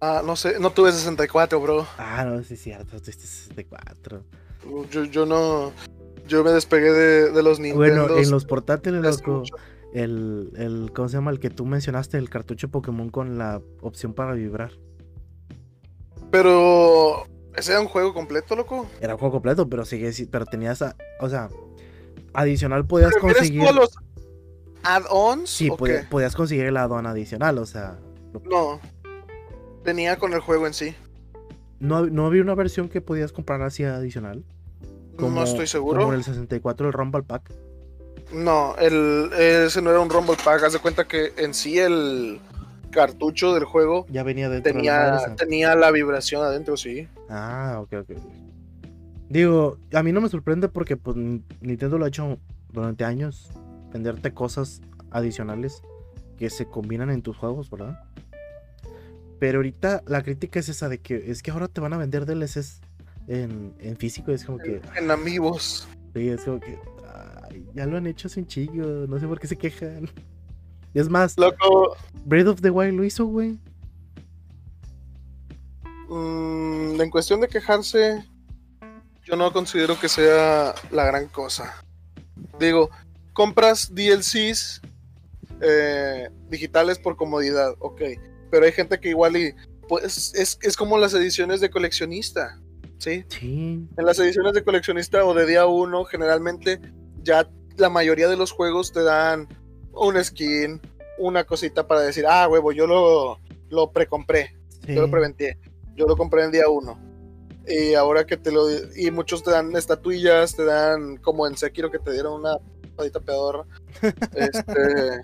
Ah, 0.00 0.22
no 0.24 0.34
sé, 0.34 0.58
no 0.58 0.70
tuve 0.70 0.90
64, 0.90 1.60
bro. 1.60 1.86
Ah, 1.96 2.24
no, 2.24 2.42
sí 2.42 2.54
es 2.54 2.62
cierto, 2.62 3.00
tuviste 3.00 3.24
64. 3.24 4.24
Yo, 4.90 5.04
yo 5.04 5.26
no. 5.26 5.72
Yo 6.26 6.44
me 6.44 6.52
despegué 6.52 6.92
de, 6.92 7.42
los 7.42 7.58
Nintendo. 7.58 8.06
Bueno, 8.06 8.18
en 8.18 8.30
los 8.30 8.44
portátiles, 8.44 9.02
loco. 9.02 9.42
El, 9.92 10.52
el, 10.56 10.92
¿Cómo 10.94 11.08
se 11.08 11.16
llama? 11.16 11.30
El 11.30 11.40
que 11.40 11.50
tú 11.50 11.66
mencionaste, 11.66 12.16
el 12.16 12.30
cartucho 12.30 12.70
Pokémon 12.70 13.10
con 13.10 13.36
la 13.36 13.60
opción 13.80 14.14
para 14.14 14.32
vibrar. 14.32 14.72
Pero. 16.30 17.26
¿Ese 17.54 17.72
era 17.72 17.80
un 17.82 17.88
juego 17.88 18.14
completo, 18.14 18.56
loco? 18.56 18.86
Era 19.00 19.14
un 19.14 19.18
juego 19.18 19.32
completo, 19.32 19.68
pero 19.68 19.84
sigue. 19.84 20.10
Pero 20.30 20.46
tenías. 20.46 20.82
o 21.20 21.28
sea, 21.28 21.50
adicional 22.32 22.86
podías 22.86 23.14
conseguir. 23.16 23.62
los 23.72 23.94
add-ons? 24.82 25.50
Sí, 25.50 25.70
podías, 25.70 26.34
conseguir 26.34 26.66
el 26.66 26.76
add-on 26.76 27.06
adicional, 27.06 27.58
o 27.58 27.66
sea. 27.66 27.98
No 28.50 28.80
tenía 29.82 30.16
con 30.18 30.32
el 30.32 30.40
juego 30.40 30.66
en 30.66 30.74
sí. 30.74 30.94
¿No, 31.82 32.06
no 32.06 32.26
había 32.26 32.42
una 32.42 32.54
versión 32.54 32.88
que 32.88 33.00
podías 33.00 33.32
comprar 33.32 33.60
así 33.62 33.82
adicional? 33.82 34.44
no 35.18 35.42
estoy 35.42 35.66
seguro. 35.66 36.02
Como 36.02 36.12
el 36.12 36.22
64, 36.22 36.86
el 36.86 36.92
Rumble 36.92 37.24
Pack. 37.24 37.50
No, 38.32 38.76
el, 38.76 39.30
ese 39.36 39.82
no 39.82 39.90
era 39.90 39.98
un 39.98 40.08
Rumble 40.08 40.36
Pack. 40.44 40.62
Haz 40.62 40.74
de 40.74 40.78
cuenta 40.78 41.08
que 41.08 41.32
en 41.36 41.52
sí 41.52 41.80
el 41.80 42.40
cartucho 42.92 43.52
del 43.52 43.64
juego 43.64 44.06
ya 44.10 44.22
venía 44.22 44.48
dentro 44.48 44.72
tenía, 44.72 45.06
la 45.06 45.34
tenía 45.34 45.74
la 45.74 45.90
vibración 45.90 46.44
adentro, 46.44 46.76
sí. 46.76 47.08
Ah, 47.28 47.80
ok, 47.82 47.94
ok. 48.02 48.16
Digo, 49.28 49.78
a 49.92 50.04
mí 50.04 50.12
no 50.12 50.20
me 50.20 50.28
sorprende 50.28 50.68
porque 50.68 50.96
pues, 50.96 51.16
Nintendo 51.16 51.98
lo 51.98 52.04
ha 52.04 52.08
hecho 52.08 52.38
durante 52.70 53.04
años. 53.04 53.50
Venderte 53.92 54.32
cosas 54.32 54.82
adicionales 55.10 55.82
que 56.38 56.48
se 56.48 56.64
combinan 56.64 57.10
en 57.10 57.22
tus 57.22 57.36
juegos, 57.36 57.70
¿verdad? 57.70 58.04
Pero 59.42 59.58
ahorita 59.58 60.04
la 60.06 60.22
crítica 60.22 60.60
es 60.60 60.68
esa 60.68 60.88
de 60.88 61.00
que 61.00 61.28
es 61.28 61.42
que 61.42 61.50
ahora 61.50 61.66
te 61.66 61.80
van 61.80 61.92
a 61.92 61.96
vender 61.96 62.26
DLCs 62.26 62.80
en, 63.26 63.74
en 63.80 63.96
físico. 63.96 64.30
Es 64.30 64.44
como 64.44 64.58
que. 64.58 64.80
En 64.94 65.10
amigos. 65.10 65.88
Sí, 66.14 66.28
es 66.28 66.44
como 66.44 66.60
que. 66.60 66.78
ya 67.74 67.86
lo 67.86 67.96
han 67.96 68.06
hecho 68.06 68.28
hace 68.28 68.38
un 68.38 68.46
chingo. 68.46 68.86
No 69.08 69.18
sé 69.18 69.26
por 69.26 69.40
qué 69.40 69.48
se 69.48 69.58
quejan. 69.58 70.08
Es 70.94 71.08
más, 71.08 71.36
Loco. 71.38 71.96
Breath 72.24 72.46
of 72.46 72.60
the 72.60 72.70
Wild 72.70 72.94
lo 72.94 73.02
hizo, 73.02 73.26
güey. 73.26 73.58
Mm, 76.08 77.00
en 77.00 77.10
cuestión 77.10 77.40
de 77.40 77.48
quejarse, 77.48 78.24
yo 79.24 79.34
no 79.34 79.52
considero 79.52 79.98
que 79.98 80.08
sea 80.08 80.72
la 80.92 81.04
gran 81.04 81.26
cosa. 81.26 81.82
Digo, 82.60 82.90
compras 83.32 83.92
DLCs 83.92 84.82
eh, 85.62 86.30
digitales 86.48 87.00
por 87.00 87.16
comodidad, 87.16 87.74
ok 87.80 88.02
pero 88.52 88.66
hay 88.66 88.72
gente 88.72 89.00
que 89.00 89.08
igual 89.08 89.34
y 89.34 89.54
pues 89.88 90.34
es, 90.34 90.76
como 90.76 90.98
las 90.98 91.14
ediciones 91.14 91.62
de 91.62 91.70
coleccionista, 91.70 92.60
¿sí? 92.98 93.24
Sí. 93.28 93.88
En 93.96 94.04
las 94.04 94.18
ediciones 94.18 94.52
de 94.52 94.62
coleccionista 94.62 95.24
o 95.24 95.32
de 95.32 95.46
día 95.46 95.64
uno, 95.64 96.04
generalmente 96.04 96.78
ya 97.22 97.48
la 97.78 97.88
mayoría 97.88 98.28
de 98.28 98.36
los 98.36 98.52
juegos 98.52 98.92
te 98.92 99.02
dan 99.02 99.48
un 99.94 100.22
skin, 100.22 100.82
una 101.18 101.44
cosita 101.44 101.88
para 101.88 102.02
decir, 102.02 102.26
ah, 102.28 102.46
huevo, 102.46 102.72
yo 102.72 102.86
lo, 102.86 103.38
lo 103.70 103.90
precompré, 103.90 104.54
yo 104.86 105.00
lo 105.00 105.10
preventé, 105.10 105.58
yo 105.96 106.06
lo 106.06 106.14
compré 106.14 106.44
en 106.44 106.52
día 106.52 106.68
uno. 106.68 107.00
Y 107.66 107.94
ahora 107.94 108.26
que 108.26 108.36
te 108.36 108.52
lo... 108.52 108.66
Y 108.94 109.10
muchos 109.12 109.42
te 109.42 109.50
dan 109.50 109.74
estatuillas, 109.76 110.54
te 110.54 110.64
dan 110.64 111.16
como 111.18 111.46
en 111.46 111.56
Sekiro 111.56 111.90
que 111.90 112.00
te 112.00 112.12
dieron 112.12 112.40
una 112.40 112.58
padita 112.96 113.18
pedorra. 113.18 113.64
este 114.34 115.22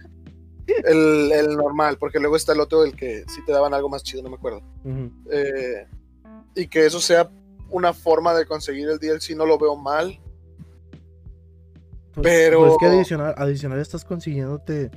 el, 0.84 1.56
normal, 1.56 1.98
porque 1.98 2.20
luego 2.20 2.36
está 2.36 2.52
el 2.52 2.60
otro, 2.60 2.84
el 2.84 2.94
que 2.94 3.24
sí 3.28 3.44
te 3.44 3.52
daban 3.52 3.74
algo 3.74 3.88
más 3.88 4.02
chido, 4.02 4.22
no 4.22 4.30
me 4.30 4.36
acuerdo. 4.36 4.62
Eh, 5.30 5.86
y 6.54 6.66
que 6.68 6.86
eso 6.86 7.00
sea 7.00 7.30
una 7.70 7.92
forma 7.92 8.34
de 8.34 8.46
conseguir 8.46 8.88
el 8.88 8.98
DLC, 8.98 9.36
no 9.36 9.46
lo 9.46 9.58
veo 9.58 9.76
mal. 9.76 10.18
Pues, 12.14 12.24
pero. 12.24 12.60
Pues 12.60 12.76
que 12.78 12.86
adicional, 12.86 13.34
adicional 13.36 13.78
estás 13.78 14.04
consiguiéndote 14.04 14.90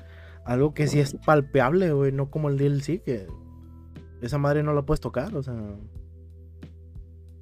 algo 0.46 0.74
que 0.74 0.88
sí 0.88 1.00
es 1.00 1.16
palpeable, 1.26 1.92
güey, 1.92 2.12
no 2.12 2.30
como 2.30 2.50
el 2.50 2.58
DLC, 2.58 3.04
que 3.04 3.28
esa 4.22 4.38
madre 4.38 4.64
no 4.64 4.74
la 4.74 4.84
puedes 4.84 5.02
tocar, 5.02 5.36
o 5.36 5.44
sea. 5.44 5.56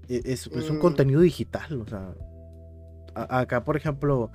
E, 0.08 0.22
es, 0.26 0.48
un 0.48 0.78
mm. 0.78 0.80
contenido 0.80 1.22
digital, 1.22 1.82
o 1.82 1.86
sea. 1.86 2.14
acá, 3.16 3.64
por 3.64 3.78
ejemplo, 3.78 4.32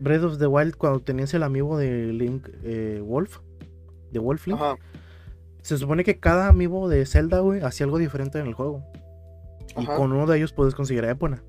Breath 0.00 0.24
of 0.24 0.38
the 0.38 0.46
Wild, 0.46 0.76
cuando 0.76 1.00
tenías 1.00 1.32
el 1.34 1.42
amigo 1.42 1.78
de 1.78 2.12
Link 2.12 2.48
eh, 2.62 3.02
Wolf, 3.04 3.38
de 4.10 4.18
Wolf 4.18 4.46
Link, 4.46 4.60
se 5.62 5.78
supone 5.78 6.04
que 6.04 6.18
cada 6.18 6.48
amigo 6.48 6.88
de 6.88 7.04
Zelda, 7.06 7.40
güey, 7.40 7.60
hacía 7.62 7.84
algo 7.84 7.98
diferente 7.98 8.38
en 8.38 8.46
el 8.46 8.54
juego. 8.54 8.84
Y 9.76 9.84
con 9.84 10.12
uno 10.12 10.26
de 10.26 10.38
ellos 10.38 10.52
puedes 10.52 10.74
conseguir 10.74 11.04
a 11.04 11.10
Epona. 11.10 11.42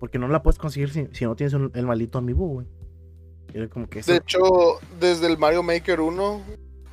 Porque 0.00 0.18
no 0.18 0.28
la 0.28 0.42
puedes 0.42 0.58
conseguir 0.58 0.90
si, 0.90 1.24
no 1.24 1.36
tienes 1.36 1.54
el 1.54 1.86
maldito 1.86 2.18
amigo, 2.18 2.46
güey. 2.46 2.66
Como 3.70 3.88
que 3.88 4.02
de 4.02 4.16
hecho, 4.16 4.40
desde 4.98 5.28
el 5.28 5.38
Mario 5.38 5.62
Maker 5.62 6.00
1, 6.00 6.42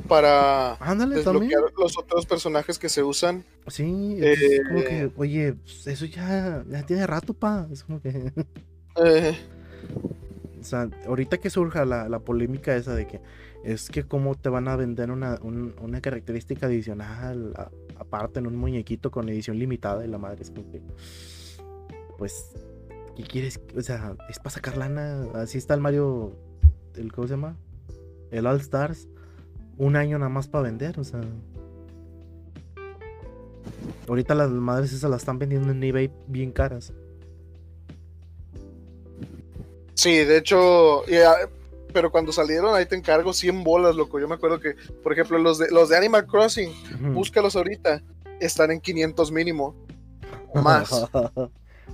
para 0.08 0.78
desbloquear 1.10 1.64
los 1.76 1.98
otros 1.98 2.26
personajes 2.28 2.78
que 2.78 2.88
se 2.88 3.02
usan. 3.02 3.44
Sí, 3.68 4.20
es 4.22 4.62
como 4.68 4.82
que, 4.84 5.02
eh, 5.02 5.12
oye, 5.18 5.54
pues, 5.54 5.88
eso 5.88 6.06
ya, 6.06 6.64
ya 6.70 6.86
tiene 6.86 7.08
rato, 7.08 7.34
pa. 7.34 7.68
Es 7.72 7.84
como 7.84 8.00
que. 8.00 8.32
Eh, 9.04 9.38
o 10.62 10.64
sea, 10.64 10.90
ahorita 11.08 11.40
que 11.40 11.50
surja 11.50 11.86
la, 11.86 12.20
polémica 12.20 12.76
esa 12.76 12.94
de 12.94 13.08
que 13.08 13.20
es 13.64 13.90
que 13.90 14.04
cómo 14.04 14.36
te 14.36 14.50
van 14.50 14.68
a 14.68 14.76
vender 14.76 15.12
una, 15.12 15.40
característica 16.02 16.68
adicional 16.68 17.54
aparte 17.98 18.40
en 18.40 18.48
un 18.48 18.56
muñequito 18.56 19.12
con 19.12 19.28
edición 19.30 19.58
limitada 19.58 20.06
y 20.06 20.08
la 20.08 20.18
madre 20.18 20.44
es 20.44 20.52
que 20.52 20.82
pues 22.18 22.54
¿qué 23.16 23.24
quieres? 23.24 23.60
O 23.76 23.82
sea, 23.82 24.16
es 24.30 24.38
para 24.38 24.52
sacar 24.52 24.78
lana, 24.78 25.26
así 25.34 25.58
está 25.58 25.74
el 25.74 25.82
Mario 25.82 26.36
el 26.96 27.12
¿cómo 27.12 27.28
se 27.28 27.34
llama? 27.34 27.58
El 28.30 28.46
All 28.46 28.60
Stars 28.60 29.08
un 29.78 29.96
año 29.96 30.20
nada 30.20 30.30
más 30.30 30.48
para 30.48 30.66
vender, 30.66 31.00
o 31.00 31.04
sea, 31.04 31.22
ahorita 34.08 34.36
las 34.36 34.52
madres 34.52 34.94
esas 34.94 35.10
las 35.10 35.22
están 35.22 35.40
vendiendo 35.40 35.72
en 35.72 35.84
eBay 35.84 36.12
bien 36.28 36.52
caras. 36.52 36.94
Sí, 40.02 40.26
de 40.26 40.38
hecho, 40.38 41.04
ah, 41.04 41.48
pero 41.94 42.12
cuando 42.12 42.32
salieron 42.32 42.74
ahí 42.74 42.88
te 42.88 42.96
encargo 42.96 43.34
100 43.34 43.64
bolas, 43.64 43.96
loco. 43.96 44.20
Yo 44.20 44.28
me 44.28 44.34
acuerdo 44.34 44.60
que, 44.60 44.76
por 45.04 45.14
ejemplo, 45.14 45.38
los 45.38 45.60
de, 45.60 45.70
los 45.70 45.90
de 45.90 45.98
Animal 45.98 46.26
Crossing, 46.26 46.72
búscalos 47.14 47.56
ahorita, 47.56 48.02
están 48.40 48.72
en 48.72 48.82
500 48.82 49.32
mínimo. 49.32 49.76
Más. 50.56 51.08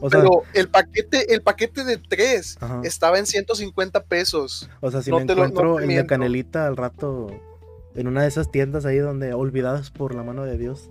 pero 0.09 0.43
el 0.53 0.69
paquete, 0.69 1.33
el 1.33 1.41
paquete 1.41 1.83
de 1.83 1.97
3 1.97 2.59
estaba 2.85 3.19
en 3.19 3.25
150 3.25 4.01
pesos. 4.05 4.69
O 4.79 4.89
sea, 4.89 5.01
si 5.01 5.11
me 5.11 5.23
encuentro 5.23 5.81
en 5.81 5.93
la 5.93 6.07
canelita 6.07 6.65
al 6.65 6.77
rato, 6.77 7.27
en 7.93 8.07
una 8.07 8.21
de 8.21 8.29
esas 8.29 8.49
tiendas 8.49 8.85
ahí 8.85 8.99
donde 8.99 9.33
olvidadas 9.33 9.91
por 9.91 10.15
la 10.15 10.23
mano 10.23 10.45
de 10.45 10.57
Dios, 10.57 10.89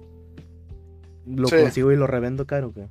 lo 1.24 1.48
consigo 1.48 1.92
y 1.92 1.96
lo 1.96 2.06
revendo 2.06 2.46
caro, 2.46 2.74
¿qué? 2.74 2.88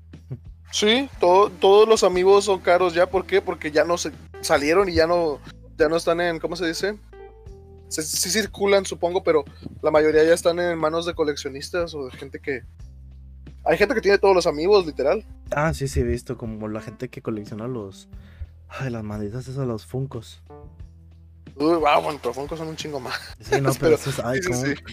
Sí, 0.72 1.10
todos 1.20 1.88
los 1.88 2.04
amigos 2.04 2.46
son 2.46 2.60
caros 2.60 2.94
ya. 2.94 3.10
¿Por 3.10 3.26
qué? 3.26 3.42
Porque 3.42 3.72
ya 3.72 3.84
no 3.84 3.98
se 3.98 4.12
salieron 4.42 4.90
y 4.90 4.94
ya 4.94 5.08
no, 5.08 5.40
ya 5.78 5.88
no 5.88 5.96
están 5.96 6.22
en, 6.22 6.40
¿cómo 6.40 6.56
se 6.56 6.68
dice? 6.68 6.98
sí 7.90 8.30
circulan, 8.30 8.86
supongo, 8.86 9.24
pero 9.24 9.46
la 9.82 9.92
mayoría 9.92 10.24
ya 10.24 10.34
están 10.34 10.60
en 10.60 10.78
manos 10.78 11.06
de 11.06 11.14
coleccionistas 11.14 11.94
o 11.94 12.06
de 12.06 12.12
gente 12.12 12.40
que... 12.40 12.64
Hay 13.64 13.78
gente 13.78 13.96
que 13.96 14.02
tiene 14.02 14.18
todos 14.18 14.36
los 14.36 14.46
amigos, 14.46 14.86
literal. 14.86 15.26
Ah, 15.52 15.74
sí, 15.74 15.88
sí, 15.88 16.02
he 16.02 16.04
visto 16.04 16.38
como 16.38 16.68
la 16.68 16.82
gente 16.82 17.10
que 17.10 17.22
colecciona 17.22 17.68
los... 17.68 18.10
Ay, 18.68 18.90
las 18.90 19.04
malditas 19.04 19.48
esas, 19.48 19.68
los 19.68 19.86
Funcos. 19.86 20.44
Uy, 21.56 21.76
wow, 21.76 22.02
bueno, 22.04 22.20
pero 22.22 22.34
Funcos 22.34 22.60
son 22.60 22.68
un 22.68 22.76
chingo 22.76 23.00
más. 23.00 23.16
Sí, 23.40 23.62
no, 23.62 23.72
pero, 23.80 23.96
esos, 23.96 24.20
ay, 24.20 24.40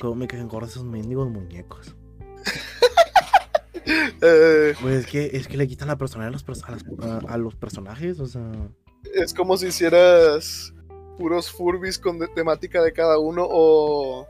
cómo, 0.00 0.14
me 0.14 0.26
quejan 0.26 0.48
con 0.48 0.64
esos 0.64 0.84
mendigos 0.84 1.28
muñecos. 1.28 1.94
Pues 4.80 5.04
es 5.04 5.06
que, 5.06 5.30
es 5.32 5.48
que 5.48 5.56
le 5.56 5.66
quitan 5.66 5.88
la 5.88 5.98
personalidad 5.98 6.40
a 7.28 7.36
los, 7.36 7.54
personajes, 7.54 8.20
o 8.20 8.26
sea. 8.26 8.50
Es 9.14 9.34
como 9.34 9.56
si 9.56 9.66
hicieras 9.66 10.72
puros 11.18 11.50
Furbis 11.50 11.98
con 11.98 12.18
temática 12.34 12.82
de 12.82 12.92
cada 12.92 13.18
uno 13.18 13.46
o. 13.48 14.26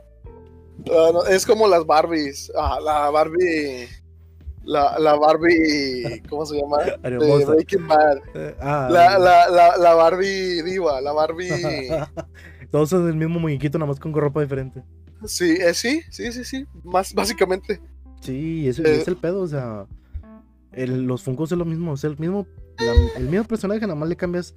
Ah, 0.91 1.11
es 1.29 1.45
como 1.45 1.67
las 1.67 1.85
Barbies. 1.85 2.51
Ah, 2.57 2.79
la 2.83 3.09
Barbie. 3.09 3.87
La, 4.65 4.97
la 4.97 5.15
Barbie, 5.15 6.23
¿cómo 6.29 6.45
se 6.45 6.55
llama? 6.55 6.77
De 7.03 7.45
Breaking 7.45 7.85
Bad. 7.85 8.17
Eh, 8.33 8.55
ah, 8.61 8.87
la, 8.89 9.19
la, 9.19 9.49
la, 9.49 9.77
la, 9.77 9.93
Barbie 9.93 10.61
diva, 10.63 11.01
la 11.01 11.11
Barbie. 11.11 11.49
Todos 12.71 12.89
son 12.89 13.05
del 13.05 13.15
mismo 13.15 13.41
muñequito, 13.41 13.77
nada 13.77 13.89
más 13.89 13.99
con 13.99 14.13
ropa 14.13 14.41
diferente. 14.41 14.81
Sí, 15.25 15.57
eh, 15.59 15.73
sí, 15.73 16.01
sí, 16.09 16.31
sí, 16.31 16.45
sí. 16.45 16.65
Más, 16.83 17.13
básicamente. 17.13 17.81
Sí, 18.23 18.67
ese 18.67 19.01
es 19.01 19.07
el 19.07 19.17
pedo, 19.17 19.41
o 19.41 19.47
sea. 19.47 19.85
los 20.71 21.23
Funkos 21.23 21.51
es 21.51 21.57
lo 21.57 21.65
mismo, 21.65 21.93
es 21.93 22.03
el 22.03 22.17
mismo, 22.17 22.47
el 23.17 23.29
mismo 23.29 23.45
personaje, 23.45 23.81
nada 23.81 23.95
más 23.95 24.09
le 24.09 24.15
cambias 24.15 24.55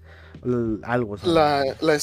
algo. 0.83 1.17
La, 1.25 1.64
la, 1.81 1.99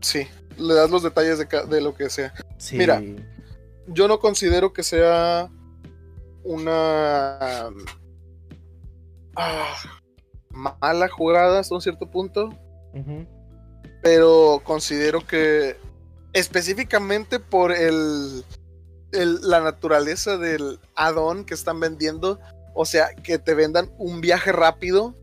sí, 0.00 0.26
le 0.58 0.74
das 0.74 0.90
los 0.90 1.02
detalles 1.02 1.38
de, 1.38 1.46
de 1.46 1.80
lo 1.80 1.94
que 1.94 2.10
sea. 2.10 2.34
Mira, 2.72 3.02
yo 3.88 4.08
no 4.08 4.18
considero 4.18 4.72
que 4.72 4.82
sea 4.82 5.50
una 6.42 7.70
ah, 9.36 9.74
mala 10.50 11.08
jugada 11.08 11.60
hasta 11.60 11.74
un 11.74 11.82
cierto 11.82 12.10
punto. 12.10 12.50
Pero 14.02 14.62
considero 14.64 15.26
que 15.26 15.76
específicamente 16.32 17.40
por 17.40 17.72
el, 17.72 18.44
la 19.24 19.60
naturaleza 19.60 20.36
del 20.36 20.78
add-on 20.94 21.44
que 21.44 21.54
están 21.54 21.80
vendiendo, 21.80 22.38
o 22.74 22.84
sea, 22.84 23.14
que 23.14 23.38
te 23.38 23.54
vendan 23.54 23.90
un 23.98 24.20
viaje 24.20 24.52
rápido 24.52 25.14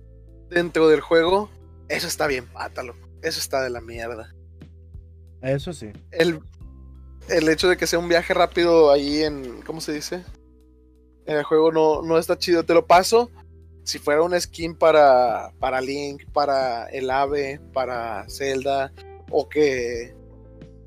dentro 0.49 0.87
del 0.87 1.01
juego, 1.01 1.49
eso 1.89 2.07
está 2.07 2.27
bien 2.27 2.47
pátalo. 2.47 2.95
Eso 3.21 3.39
está 3.39 3.61
de 3.61 3.69
la 3.69 3.81
mierda. 3.81 4.33
Eso 5.41 5.73
sí. 5.73 5.91
El, 6.11 6.41
el 7.29 7.49
hecho 7.49 7.69
de 7.69 7.77
que 7.77 7.87
sea 7.87 7.99
un 7.99 8.09
viaje 8.09 8.33
rápido 8.33 8.91
ahí 8.91 9.23
en. 9.23 9.61
¿Cómo 9.61 9.79
se 9.79 9.93
dice? 9.93 10.23
En 11.25 11.37
el 11.37 11.43
juego 11.43 11.71
no, 11.71 12.01
no 12.01 12.17
está 12.17 12.37
chido. 12.37 12.63
Te 12.63 12.73
lo 12.73 12.85
paso. 12.85 13.31
Si 13.83 13.99
fuera 13.99 14.21
una 14.21 14.39
skin 14.39 14.75
para, 14.75 15.51
para 15.59 15.81
Link, 15.81 16.23
para 16.31 16.85
el 16.87 17.09
ave, 17.09 17.61
para 17.73 18.25
Zelda, 18.29 18.91
o 19.31 19.47
que. 19.47 20.13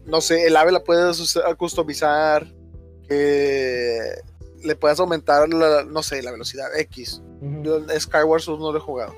No 0.05 0.21
sé, 0.21 0.47
el 0.47 0.57
ave 0.57 0.73
la 0.73 0.85
puedes 0.85 1.39
customizar. 1.57 2.47
Que 3.09 4.23
le 4.63 4.77
puedas 4.77 4.99
aumentar, 5.01 5.49
la, 5.49 5.85
no 5.85 6.03
sé, 6.03 6.23
la 6.23 6.33
velocidad 6.33 6.69
X. 6.79 7.23
Skyward 7.99 8.43
Sword 8.43 8.61
no 8.61 8.73
lo 8.73 8.79
he 8.79 8.81
jugado, 8.81 9.15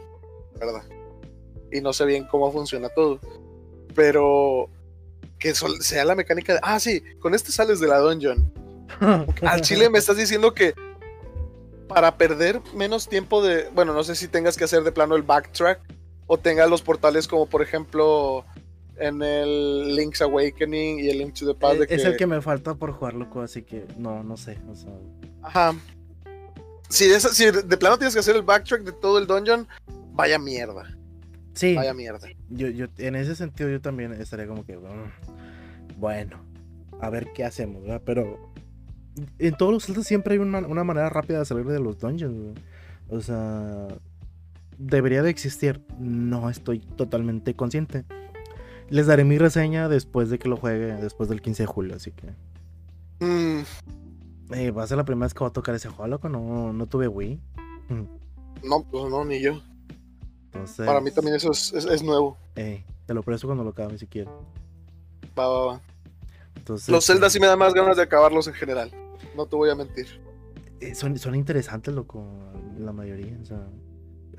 ¿verdad? 0.58 0.82
Y 1.72 1.80
no 1.80 1.92
sé 1.92 2.04
bien 2.04 2.26
cómo 2.26 2.52
funciona 2.52 2.88
todo. 2.88 3.18
Pero 3.94 4.68
que 5.38 5.54
sea 5.54 6.04
la 6.04 6.14
mecánica 6.14 6.54
de, 6.54 6.60
ah, 6.62 6.80
sí, 6.80 7.02
con 7.20 7.34
este 7.34 7.52
sales 7.52 7.80
de 7.80 7.88
la 7.88 7.98
dungeon. 7.98 8.52
Al 9.42 9.60
chile 9.60 9.88
me 9.90 9.98
estás 9.98 10.16
diciendo 10.16 10.52
que 10.54 10.74
para 11.88 12.16
perder 12.16 12.60
menos 12.74 13.08
tiempo 13.08 13.42
de, 13.42 13.68
bueno, 13.70 13.94
no 13.94 14.04
sé 14.04 14.14
si 14.14 14.28
tengas 14.28 14.56
que 14.56 14.64
hacer 14.64 14.82
de 14.82 14.92
plano 14.92 15.16
el 15.16 15.22
backtrack 15.22 15.80
o 16.26 16.38
tengas 16.38 16.68
los 16.68 16.82
portales 16.82 17.26
como 17.26 17.46
por 17.46 17.62
ejemplo 17.62 18.44
en 19.00 19.22
el 19.22 19.94
Link's 19.96 20.20
Awakening 20.20 21.00
y 21.00 21.08
el 21.08 21.18
Link 21.18 21.34
to 21.34 21.46
the 21.46 21.54
Past. 21.54 21.80
Es, 21.88 22.04
el 22.04 22.16
que 22.16 22.26
me 22.26 22.40
falta 22.40 22.74
por 22.74 22.92
jugarlo, 22.92 23.28
así 23.42 23.62
que 23.62 23.86
no, 23.96 24.22
no 24.22 24.36
sé. 24.36 24.58
Ajá. 25.42 25.74
Si 26.88 27.06
de, 27.06 27.20
si 27.20 27.50
de 27.50 27.76
plano 27.76 27.98
tienes 27.98 28.14
que 28.14 28.20
hacer 28.20 28.36
el 28.36 28.42
backtrack 28.42 28.82
de 28.82 28.92
todo 28.92 29.18
el 29.18 29.26
dungeon, 29.26 29.66
vaya 30.12 30.38
mierda. 30.38 30.96
Sí. 31.54 31.74
Vaya 31.74 31.92
mierda. 31.92 32.28
Yo, 32.48 32.68
yo, 32.68 32.86
en 32.98 33.16
ese 33.16 33.34
sentido, 33.34 33.68
yo 33.68 33.80
también 33.80 34.12
estaría 34.12 34.46
como 34.46 34.64
que, 34.64 34.76
bueno, 35.96 36.40
a 37.00 37.10
ver 37.10 37.32
qué 37.34 37.44
hacemos, 37.44 37.82
¿verdad? 37.82 38.02
Pero 38.04 38.52
en 39.38 39.56
todos 39.56 39.72
los 39.72 39.84
saltos 39.84 40.06
siempre 40.06 40.34
hay 40.34 40.40
una, 40.40 40.84
manera 40.84 41.08
rápida 41.08 41.40
de 41.40 41.44
salir 41.44 41.66
de 41.66 41.80
los 41.80 41.98
dungeons, 41.98 42.58
O 43.08 43.20
sea, 43.20 43.88
debería 44.78 45.22
de 45.22 45.30
existir. 45.30 45.82
No 45.98 46.48
estoy 46.50 46.80
totalmente 46.80 47.54
consciente. 47.54 48.04
Les 48.90 49.06
daré 49.06 49.24
mi 49.24 49.38
reseña 49.38 49.88
después 49.88 50.30
de 50.30 50.38
que 50.38 50.48
lo 50.48 50.56
juegue, 50.56 50.94
después 50.94 51.28
del 51.28 51.42
15 51.42 51.62
de 51.64 51.66
julio, 51.66 51.96
así 51.96 52.12
que. 52.12 52.26
Mm. 53.20 53.64
Eh, 54.54 54.70
va 54.70 54.84
a 54.84 54.86
ser 54.86 54.96
la 54.96 55.04
primera 55.04 55.26
vez 55.26 55.34
que 55.34 55.40
voy 55.40 55.48
a 55.48 55.52
tocar 55.52 55.74
ese 55.74 55.88
juego, 55.88 56.06
loco. 56.06 56.28
No, 56.28 56.72
no 56.72 56.86
tuve 56.86 57.08
Wii. 57.08 57.40
No, 58.64 58.82
pues 58.90 59.10
no, 59.10 59.24
ni 59.24 59.40
yo. 59.40 59.60
Para 60.78 61.00
mí 61.00 61.10
también 61.10 61.36
eso 61.36 61.50
es, 61.50 62.02
nuevo. 62.02 62.36
te 62.54 63.14
lo 63.14 63.22
presto 63.22 63.46
cuando 63.46 63.62
lo 63.62 63.70
acabe 63.70 63.98
si 63.98 64.06
quieres. 64.06 64.32
Va, 65.38 65.48
va, 65.48 65.66
va. 65.66 65.82
Los 66.88 67.06
Zelda 67.06 67.30
sí 67.30 67.38
me 67.40 67.46
dan 67.46 67.58
más 67.58 67.74
ganas 67.74 67.96
de 67.96 68.02
acabarlos 68.02 68.48
en 68.48 68.54
general. 68.54 68.90
No 69.36 69.46
te 69.46 69.56
voy 69.56 69.70
a 69.70 69.74
mentir. 69.74 70.06
Eh, 70.80 70.94
son, 70.94 71.16
son 71.18 71.34
interesantes, 71.34 71.94
loco. 71.94 72.26
La 72.78 72.92
mayoría. 72.92 73.38
O 73.40 73.44
sea, 73.44 73.66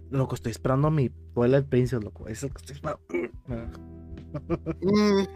loco, 0.09 0.35
estoy 0.35 0.51
esperando 0.51 0.87
a 0.87 0.91
mi 0.91 1.09
Twilight 1.09 1.67
Princess, 1.67 2.03
loco. 2.03 2.27
Es 2.27 2.43
lo 2.43 2.49
que 2.49 2.57
estoy 2.57 2.75
esperando. 2.75 3.01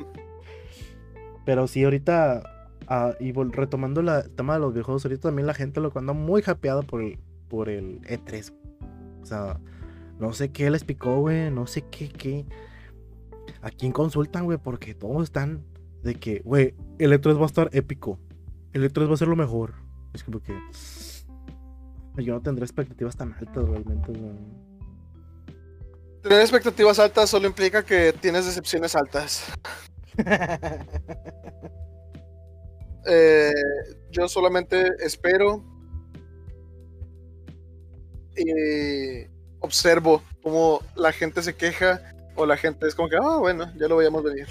Pero 1.46 1.68
sí, 1.68 1.84
ahorita. 1.84 2.44
Ah, 2.88 3.14
y 3.20 3.32
retomando 3.32 4.02
el 4.02 4.30
tema 4.32 4.56
de 4.56 4.60
los 4.60 4.74
videojuegos, 4.74 5.06
ahorita 5.06 5.30
también 5.30 5.48
la 5.48 5.54
gente 5.54 5.80
lo 5.80 5.92
anda 5.96 6.12
muy 6.14 6.44
happyada 6.46 6.82
por 6.82 7.02
el, 7.02 7.18
por 7.48 7.70
el 7.70 8.02
E3. 8.02 8.54
O 9.22 9.26
sea, 9.26 9.60
no 10.20 10.34
sé 10.34 10.52
qué 10.52 10.70
les 10.70 10.84
picó, 10.84 11.20
güey. 11.20 11.50
No 11.50 11.66
sé 11.66 11.84
qué, 11.90 12.10
qué. 12.10 12.46
¿A 13.62 13.70
quién 13.70 13.92
consultan, 13.92 14.46
güey? 14.46 14.58
Porque 14.58 14.94
todos 14.94 15.24
están 15.24 15.64
de 16.04 16.16
que, 16.16 16.42
güey, 16.44 16.76
el 17.00 17.14
E3 17.14 17.38
va 17.38 17.44
a 17.44 17.46
estar 17.46 17.70
épico. 17.72 18.20
El 18.74 18.84
E3 18.84 19.10
va 19.10 19.14
a 19.14 19.18
ser 19.18 19.30
lo 19.30 19.36
mejor. 19.36 19.76
Es 20.14 20.24
como 20.24 20.42
que. 20.42 20.54
Yo 22.18 22.34
no 22.34 22.42
tendré 22.42 22.66
expectativas 22.66 23.16
tan 23.16 23.34
altas 23.34 23.68
realmente, 23.68 24.12
güey. 24.12 24.34
Tener 26.24 26.40
expectativas 26.40 27.00
altas 27.00 27.30
solo 27.30 27.48
implica 27.48 27.84
que 27.84 28.14
tienes 28.14 28.46
decepciones 28.46 28.96
altas. 28.96 29.46
Eh, 33.06 33.52
yo 34.12 34.30
solamente 34.30 34.94
espero 35.02 35.62
y 38.38 39.28
observo 39.60 40.24
cómo 40.42 40.80
la 40.96 41.12
gente 41.12 41.44
se 41.44 41.54
queja 41.54 42.02
o 42.36 42.46
la 42.46 42.56
gente 42.56 42.88
es 42.88 42.96
como 42.96 43.10
que, 43.10 43.18
ah, 43.18 43.40
bueno, 43.40 43.70
ya 43.78 43.90
lo 43.90 43.98
veíamos 43.98 44.24
venir. 44.24 44.48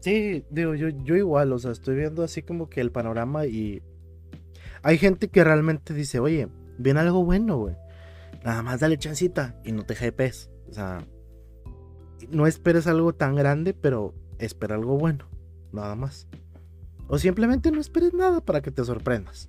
Sí, 0.00 0.44
digo, 0.50 0.74
yo, 0.74 0.88
yo 0.90 1.16
igual, 1.16 1.50
o 1.50 1.58
sea, 1.58 1.70
estoy 1.70 1.96
viendo 1.96 2.22
así 2.22 2.42
como 2.42 2.68
que 2.68 2.82
el 2.82 2.92
panorama 2.92 3.46
y 3.46 3.82
hay 4.82 4.98
gente 4.98 5.28
que 5.28 5.42
realmente 5.42 5.94
dice, 5.94 6.20
oye, 6.20 6.48
viene 6.76 7.00
algo 7.00 7.24
bueno, 7.24 7.56
güey. 7.56 7.74
Nada 8.44 8.62
más 8.62 8.80
dale 8.80 8.98
chancita 8.98 9.58
y 9.64 9.72
no 9.72 9.84
te 9.84 9.94
hypes. 9.94 10.50
O 10.70 10.72
sea, 10.72 11.06
no 12.30 12.46
esperes 12.46 12.86
algo 12.86 13.12
tan 13.12 13.34
grande, 13.34 13.74
pero 13.74 14.14
espera 14.38 14.74
algo 14.74 14.98
bueno, 14.98 15.26
nada 15.72 15.94
más. 15.94 16.26
O 17.08 17.18
simplemente 17.18 17.70
no 17.70 17.80
esperes 17.80 18.12
nada 18.12 18.40
para 18.40 18.60
que 18.60 18.70
te 18.70 18.84
sorprendas. 18.84 19.48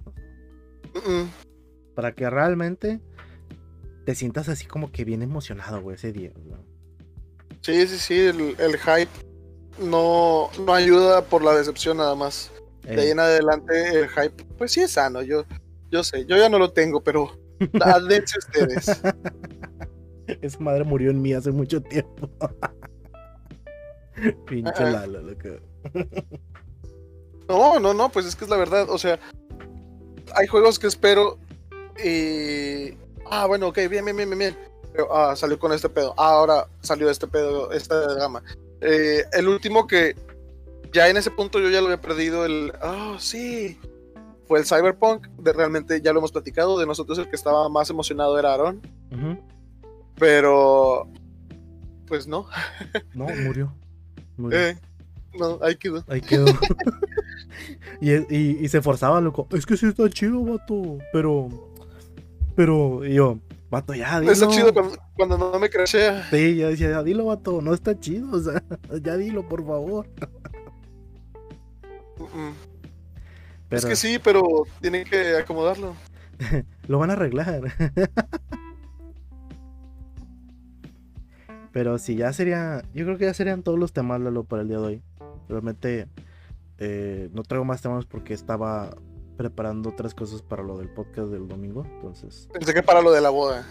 Para 1.96 2.14
que 2.14 2.30
realmente 2.30 3.02
te 4.06 4.16
sientas 4.16 4.50
así 4.50 4.66
como 4.66 4.92
que 4.92 5.04
bien 5.04 5.22
emocionado, 5.22 5.82
güey, 5.82 5.96
ese 5.96 6.14
día. 6.14 6.32
Sí, 7.62 7.86
sí, 7.88 7.98
sí, 7.98 8.20
el, 8.20 8.78
hype 8.78 9.12
no, 9.80 10.50
no 10.66 10.74
ayuda 10.74 11.24
por 11.26 11.44
la 11.44 11.54
decepción 11.54 11.98
nada 11.98 12.16
más. 12.16 12.52
De 12.84 13.02
ahí 13.02 13.10
en 13.12 13.20
adelante 13.20 14.00
el 14.00 14.10
hype, 14.10 14.44
pues 14.58 14.72
sí 14.72 14.82
es 14.82 14.92
sano, 14.92 15.22
yo, 15.22 15.46
yo 15.92 16.04
sé, 16.04 16.26
yo 16.26 16.38
ya 16.38 16.50
no 16.50 16.58
lo 16.58 16.72
tengo, 16.72 17.04
pero 17.04 17.38
dense 18.10 18.40
ustedes. 18.40 19.02
Esa 20.42 20.60
madre 20.60 20.84
murió 20.84 21.12
en 21.12 21.22
mí 21.22 21.34
hace 21.34 21.52
mucho 21.52 21.82
tiempo. 21.82 22.30
Pinche 24.48 24.84
Lalo, 24.84 25.22
loco. 25.22 25.50
no, 27.48 27.80
no, 27.80 27.94
no, 27.94 28.10
pues 28.10 28.26
es 28.26 28.36
que 28.36 28.44
es 28.44 28.50
la 28.50 28.58
verdad, 28.58 28.90
o 28.90 28.98
sea, 28.98 29.18
hay 30.36 30.48
juegos 30.48 30.78
que 30.78 30.88
espero 30.88 31.38
y 32.04 32.98
ah, 33.32 33.46
bueno, 33.48 33.68
ok, 33.68 33.78
bien, 33.90 34.06
bien, 34.06 34.18
bien, 34.18 34.38
bien. 34.38 34.58
Pero, 34.92 35.16
ah, 35.16 35.36
salió 35.36 35.58
con 35.58 35.72
este 35.72 35.88
pedo. 35.88 36.14
Ah, 36.18 36.32
ahora 36.32 36.68
salió 36.82 37.10
este 37.10 37.28
pedo, 37.28 37.72
esta 37.72 38.16
gama. 38.16 38.44
Eh, 38.82 39.24
el 39.34 39.48
último 39.48 39.88
que 39.88 40.16
ya 40.92 41.08
en 41.10 41.18
ese 41.18 41.32
punto 41.32 41.60
yo 41.60 41.70
ya 41.70 41.80
lo 41.80 41.88
había 41.88 42.02
perdido, 42.02 42.46
el, 42.46 42.74
ah, 42.82 43.16
sí, 43.20 43.80
fue 44.48 44.60
el 44.60 44.66
Cyberpunk. 44.66 45.28
De, 45.38 45.54
realmente 45.54 46.02
ya 46.02 46.12
lo 46.12 46.20
hemos 46.20 46.32
platicado. 46.32 46.78
De 46.78 46.86
nosotros 46.86 47.18
el 47.20 47.30
que 47.30 47.36
estaba 47.36 47.70
más 47.70 47.90
emocionado 47.90 48.38
era 48.38 48.54
Aaron. 48.54 48.82
Pero, 50.20 51.08
pues 52.06 52.28
no. 52.28 52.48
no, 53.14 53.28
murió. 53.46 53.74
Eh, 54.52 54.78
no, 55.38 55.60
ahí 55.62 55.76
quedó. 55.76 56.04
Ahí 56.08 56.22
quedó. 56.22 56.46
y, 58.02 58.64
y, 58.64 58.68
se 58.70 58.82
forzaba, 58.82 59.22
loco. 59.22 59.48
Es 59.52 59.66
que 59.66 59.78
sí 59.78 59.88
está 59.88 60.10
chido, 60.10 60.44
vato. 60.44 60.98
Pero 61.14 61.50
pero 62.60 63.06
yo, 63.06 63.40
vato, 63.70 63.94
ya, 63.94 64.20
dilo. 64.20 64.34
Está 64.34 64.50
chido 64.50 64.74
cuando, 65.16 65.38
no 65.38 65.58
me 65.60 65.70
crashea. 65.70 66.30
Sí, 66.30 66.58
ya 66.58 66.68
decía, 66.68 66.90
ya 66.90 67.04
dilo, 67.04 67.24
vato, 67.24 67.62
no 67.62 67.74
está 67.74 67.98
chido, 67.98 68.30
o 68.34 68.40
sea, 68.42 68.62
ya 69.02 69.16
dilo, 69.16 69.48
por 69.48 69.66
favor. 69.66 70.10
Es 73.70 73.86
que 73.86 73.96
sí, 73.96 74.20
pero 74.22 74.44
tienen 74.82 75.06
que 75.06 75.38
acomodarlo. 75.38 75.96
Lo 76.90 77.00
van 77.00 77.12
a 77.12 77.14
arreglar. 77.14 77.62
Pero 81.72 81.98
si 81.98 82.16
ya 82.16 82.34
sería. 82.34 82.84
Yo 82.94 83.06
creo 83.06 83.18
que 83.18 83.26
ya 83.26 83.34
serían 83.34 83.64
todos 83.64 83.78
los 83.78 83.94
temas, 83.94 84.22
Lalo, 84.22 84.44
para 84.44 84.64
el 84.64 84.68
día 84.68 84.80
de 84.80 84.86
hoy. 84.86 85.04
Realmente 85.48 86.08
eh, 86.78 87.30
no 87.34 87.44
traigo 87.44 87.66
más 87.66 87.82
temas 87.82 88.06
porque 88.06 88.34
estaba 88.34 88.96
preparando 89.38 89.90
otras 89.90 90.14
cosas 90.14 90.42
para 90.42 90.64
lo 90.64 90.78
del 90.78 90.90
podcast 90.90 91.30
del 91.30 91.48
domingo. 91.48 91.86
Entonces. 91.86 92.48
Pensé 92.52 92.74
que 92.74 92.84
para 92.84 93.02
lo 93.02 93.12
de 93.12 93.22
la 93.22 93.30
boda. 93.30 93.66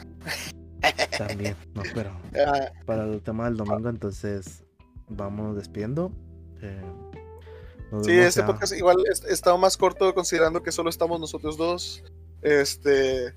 También, 1.16 1.56
no, 1.74 1.82
pero 1.94 2.10
ah. 2.46 2.72
para 2.86 3.04
el 3.04 3.20
tema 3.20 3.46
del 3.46 3.56
domingo, 3.56 3.88
entonces 3.88 4.64
vamos 5.08 5.56
despidiendo. 5.56 6.12
Eh, 6.62 6.82
sí, 8.02 8.12
este 8.12 8.42
podcast 8.44 8.74
igual 8.76 8.96
estado 9.28 9.58
más 9.58 9.76
corto 9.76 10.14
considerando 10.14 10.62
que 10.62 10.72
solo 10.72 10.90
estamos 10.90 11.20
nosotros 11.20 11.56
dos. 11.56 12.04
Este. 12.42 13.34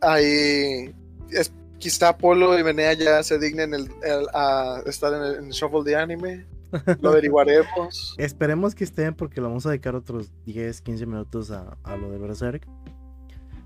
Ahí. 0.00 0.94
Es, 1.30 1.52
quizá 1.78 2.16
Polo 2.16 2.58
y 2.58 2.64
Menea 2.64 2.92
ya 2.94 3.22
se 3.22 3.38
dignen 3.38 3.74
el, 3.74 3.88
a 4.34 4.82
estar 4.86 5.12
en 5.14 5.44
el, 5.46 5.50
Shuffle 5.50 5.84
de 5.84 5.96
Anime. 5.96 6.46
Lo 7.00 7.10
averiguaremos. 7.10 8.14
Esperemos 8.18 8.74
que 8.74 8.84
estén 8.84 9.14
porque 9.14 9.40
lo 9.40 9.48
vamos 9.48 9.64
a 9.64 9.70
dedicar 9.70 9.94
otros 9.94 10.30
10, 10.44 10.82
15 10.82 11.06
minutos 11.06 11.50
a, 11.50 11.78
a 11.82 11.96
lo 11.96 12.10
de 12.10 12.18
Berserk. 12.18 12.68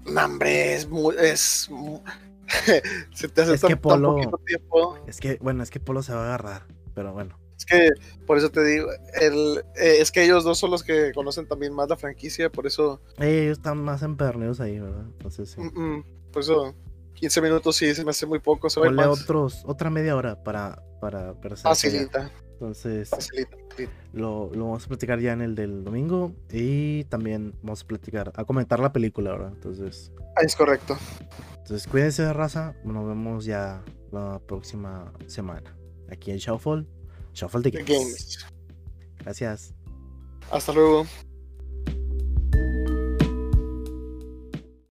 No, 0.07 0.25
hombre, 0.25 0.75
es 0.75 0.89
muy. 0.89 1.17
Es, 1.19 1.69
se 3.15 3.29
te 3.29 3.43
hace 3.43 3.55
es 3.55 3.65
que 3.65 3.77
Polo, 3.77 4.17
tiempo. 4.47 4.99
Es 5.07 5.19
que, 5.19 5.39
bueno, 5.41 5.63
es 5.63 5.71
que 5.71 5.81
Polo 5.81 6.03
se 6.03 6.13
va 6.13 6.23
a 6.23 6.25
agarrar, 6.27 6.67
pero 6.95 7.13
bueno. 7.13 7.39
Es 7.57 7.65
que, 7.65 7.91
por 8.27 8.39
eso 8.39 8.51
te 8.51 8.65
digo, 8.65 8.89
el, 9.21 9.59
eh, 9.77 9.99
es 10.01 10.11
que 10.11 10.25
ellos 10.25 10.43
dos 10.43 10.59
son 10.59 10.71
los 10.71 10.83
que 10.83 11.13
conocen 11.13 11.47
también 11.47 11.73
más 11.73 11.89
la 11.89 11.97
franquicia, 11.97 12.51
por 12.51 12.67
eso. 12.67 13.01
ellos 13.19 13.59
están 13.59 13.83
más 13.83 14.03
emperneos 14.03 14.61
ahí, 14.61 14.81
¿verdad? 14.81 15.05
Entonces 15.05 15.51
sí. 15.51 15.61
por 16.33 16.43
eso, 16.43 16.75
15 17.23 17.41
minutos 17.41 17.77
sí 17.77 17.95
se 17.95 18.05
me 18.05 18.11
hace 18.11 18.27
muy 18.27 18.41
poco. 18.41 18.69
Se 18.69 18.81
Ponle 18.81 19.07
otros, 19.07 19.63
otra 19.65 19.91
media 19.91 20.17
hora 20.17 20.43
para, 20.43 20.83
para 21.01 21.37
Facilita. 21.63 22.33
Entonces, 22.55 23.11
Lo, 24.13 24.51
lo, 24.53 24.65
vamos 24.65 24.85
a 24.85 24.89
platicar 24.89 25.21
ya 25.21 25.33
en 25.33 25.41
el 25.41 25.55
del 25.55 25.85
domingo 25.85 26.33
y 26.51 27.05
también 27.05 27.55
vamos 27.63 27.83
a 27.83 27.87
platicar, 27.87 28.33
a 28.35 28.45
comentar 28.45 28.81
la 28.81 28.93
película, 28.93 29.31
¿verdad? 29.31 29.53
Entonces. 29.55 30.11
es 30.43 30.57
correcto. 30.57 30.99
Entonces, 31.59 31.87
cuídense 31.87 32.25
de 32.25 32.33
raza. 32.33 32.75
Nos 32.83 33.07
vemos 33.07 33.45
ya 33.45 33.85
la 34.11 34.41
próxima 34.41 35.13
semana. 35.29 35.77
Aquí 36.11 36.33
en 36.33 36.39
Shuffle. 36.39 36.89
Shuffle 37.35 37.63
the 37.63 37.71
Games. 37.71 38.45
Gracias. 39.21 39.75
Hasta 40.51 40.73
luego. 40.73 41.07